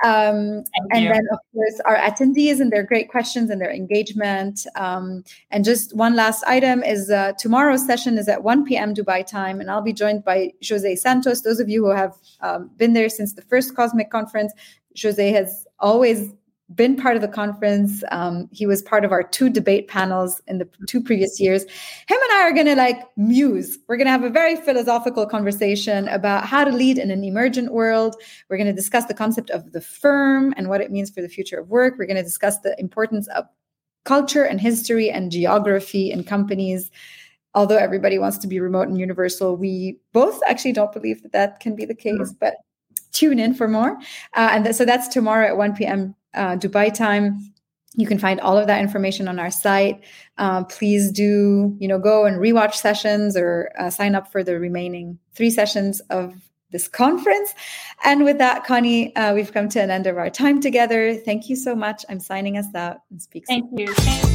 Um, 0.04 0.64
and 0.92 1.04
you. 1.04 1.14
then, 1.14 1.24
of 1.32 1.40
course, 1.54 1.80
our 1.86 1.96
attendees 1.96 2.60
and 2.60 2.72
their 2.72 2.84
great 2.84 3.10
questions 3.10 3.50
and 3.50 3.62
their 3.62 3.72
engagement. 3.72 4.66
Um, 4.76 5.24
and 5.52 5.64
just 5.64 5.96
one 5.96 6.16
last 6.16 6.44
item 6.46 6.84
is 6.84 7.10
uh, 7.10 7.34
tomorrow's 7.40 7.86
session 7.86 8.18
is 8.18 8.28
at 8.28 8.44
1 8.44 8.66
p.m. 8.66 8.94
Dubai 8.94 9.26
time, 9.26 9.62
and 9.62 9.72
I'll 9.72 9.82
be 9.82 9.94
joined 9.94 10.26
by 10.26 10.52
Jose 10.68 10.96
Santos. 10.98 11.42
Those 11.42 11.60
of 11.60 11.70
you 11.70 11.86
who 11.86 11.92
have 11.92 12.14
um, 12.42 12.70
been 12.78 12.94
there 12.94 13.10
since 13.10 13.34
the 13.34 13.42
first 13.44 13.76
Cosmic 13.76 14.10
Conference, 14.10 14.54
Jose 15.02 15.32
has 15.32 15.66
always 15.80 16.34
been 16.74 16.96
part 16.96 17.16
of 17.16 17.22
the 17.22 17.28
conference. 17.28 18.04
Um, 18.12 18.50
he 18.52 18.66
was 18.66 18.82
part 18.82 19.06
of 19.06 19.12
our 19.12 19.22
two 19.22 19.50
debate 19.50 19.88
panels 19.88 20.42
in 20.48 20.58
the 20.58 20.68
two 20.88 21.02
previous 21.02 21.40
years. 21.40 21.64
Him 21.64 22.18
and 22.22 22.32
I 22.34 22.42
are 22.42 22.54
going 22.54 22.66
to 22.66 22.76
like 22.76 23.04
muse. 23.18 23.78
We're 23.88 23.98
going 23.98 24.08
to 24.08 24.12
have 24.12 24.24
a 24.24 24.30
very 24.30 24.56
philosophical 24.56 25.28
conversation 25.28 26.08
about 26.08 26.46
how 26.46 26.64
to 26.64 26.72
lead 26.72 26.98
in 26.98 27.12
an 27.12 27.24
emergent 27.24 27.72
world. 27.72 28.16
We're 28.50 28.58
going 28.58 28.68
to 28.68 28.74
discuss 28.74 29.06
the 29.06 29.14
concept 29.14 29.52
of 29.52 29.74
the 29.74 29.82
firm 29.82 30.54
and 30.58 30.68
what 30.68 30.82
it 30.82 30.92
means 30.92 31.12
for 31.12 31.22
the 31.22 31.30
future 31.30 31.60
of 31.60 31.70
work. 31.70 31.96
We're 31.98 32.08
going 32.08 32.18
to 32.18 32.24
discuss 32.24 32.60
the 32.60 32.80
importance 32.80 33.28
of 33.28 33.46
culture 34.04 34.44
and 34.44 34.60
history 34.60 35.12
and 35.12 35.32
geography 35.32 36.12
in 36.12 36.24
companies. 36.24 36.90
Although 37.54 37.78
everybody 37.78 38.18
wants 38.18 38.38
to 38.40 38.48
be 38.48 38.60
remote 38.60 38.88
and 38.88 38.98
universal, 38.98 39.56
we 39.56 40.00
both 40.14 40.42
actually 40.48 40.74
don't 40.74 40.92
believe 40.92 41.22
that 41.24 41.32
that 41.32 41.60
can 41.60 41.76
be 41.76 41.86
the 41.86 41.96
case. 41.96 42.34
But 42.40 42.56
tune 43.16 43.40
in 43.40 43.54
for 43.54 43.68
more. 43.68 43.98
Uh, 44.36 44.50
and 44.54 44.66
th- 44.66 44.76
so 44.76 44.86
that's 44.86 45.08
tomorrow 45.08 45.48
at 45.48 45.58
1 45.58 45.76
p.m 45.76 46.16
uh, 46.36 46.56
Dubai 46.56 46.94
time. 46.94 47.52
You 47.96 48.06
can 48.06 48.20
find 48.20 48.42
all 48.42 48.58
of 48.58 48.68
that 48.68 48.82
information 48.82 49.28
on 49.30 49.40
our 49.40 49.50
site. 49.50 50.04
Uh, 50.38 50.66
please 50.66 51.12
do, 51.12 51.76
you 51.80 51.88
know, 51.88 51.98
go 51.98 52.26
and 52.26 52.38
rewatch 52.38 52.74
sessions 52.74 53.38
or 53.38 53.72
uh, 53.80 53.90
sign 53.90 54.16
up 54.16 54.32
for 54.32 54.44
the 54.44 54.60
remaining 54.60 55.18
three 55.34 55.50
sessions 55.50 56.02
of 56.10 56.36
this 56.72 56.90
conference. 56.90 57.54
And 58.04 58.26
with 58.26 58.38
that, 58.40 58.66
Connie, 58.66 59.16
uh, 59.16 59.34
we've 59.34 59.54
come 59.54 59.70
to 59.70 59.82
an 59.82 59.92
end 59.92 60.08
of 60.08 60.18
our 60.18 60.30
time 60.30 60.60
together. 60.60 61.16
Thank 61.16 61.48
you 61.48 61.56
so 61.56 61.74
much. 61.74 62.04
I'm 62.10 62.20
signing 62.20 62.58
us 62.58 62.68
out 62.76 62.98
and 63.10 63.22
speak. 63.22 63.46
Thank 63.48 63.70
soon. 63.70 63.88
you. 63.88 64.35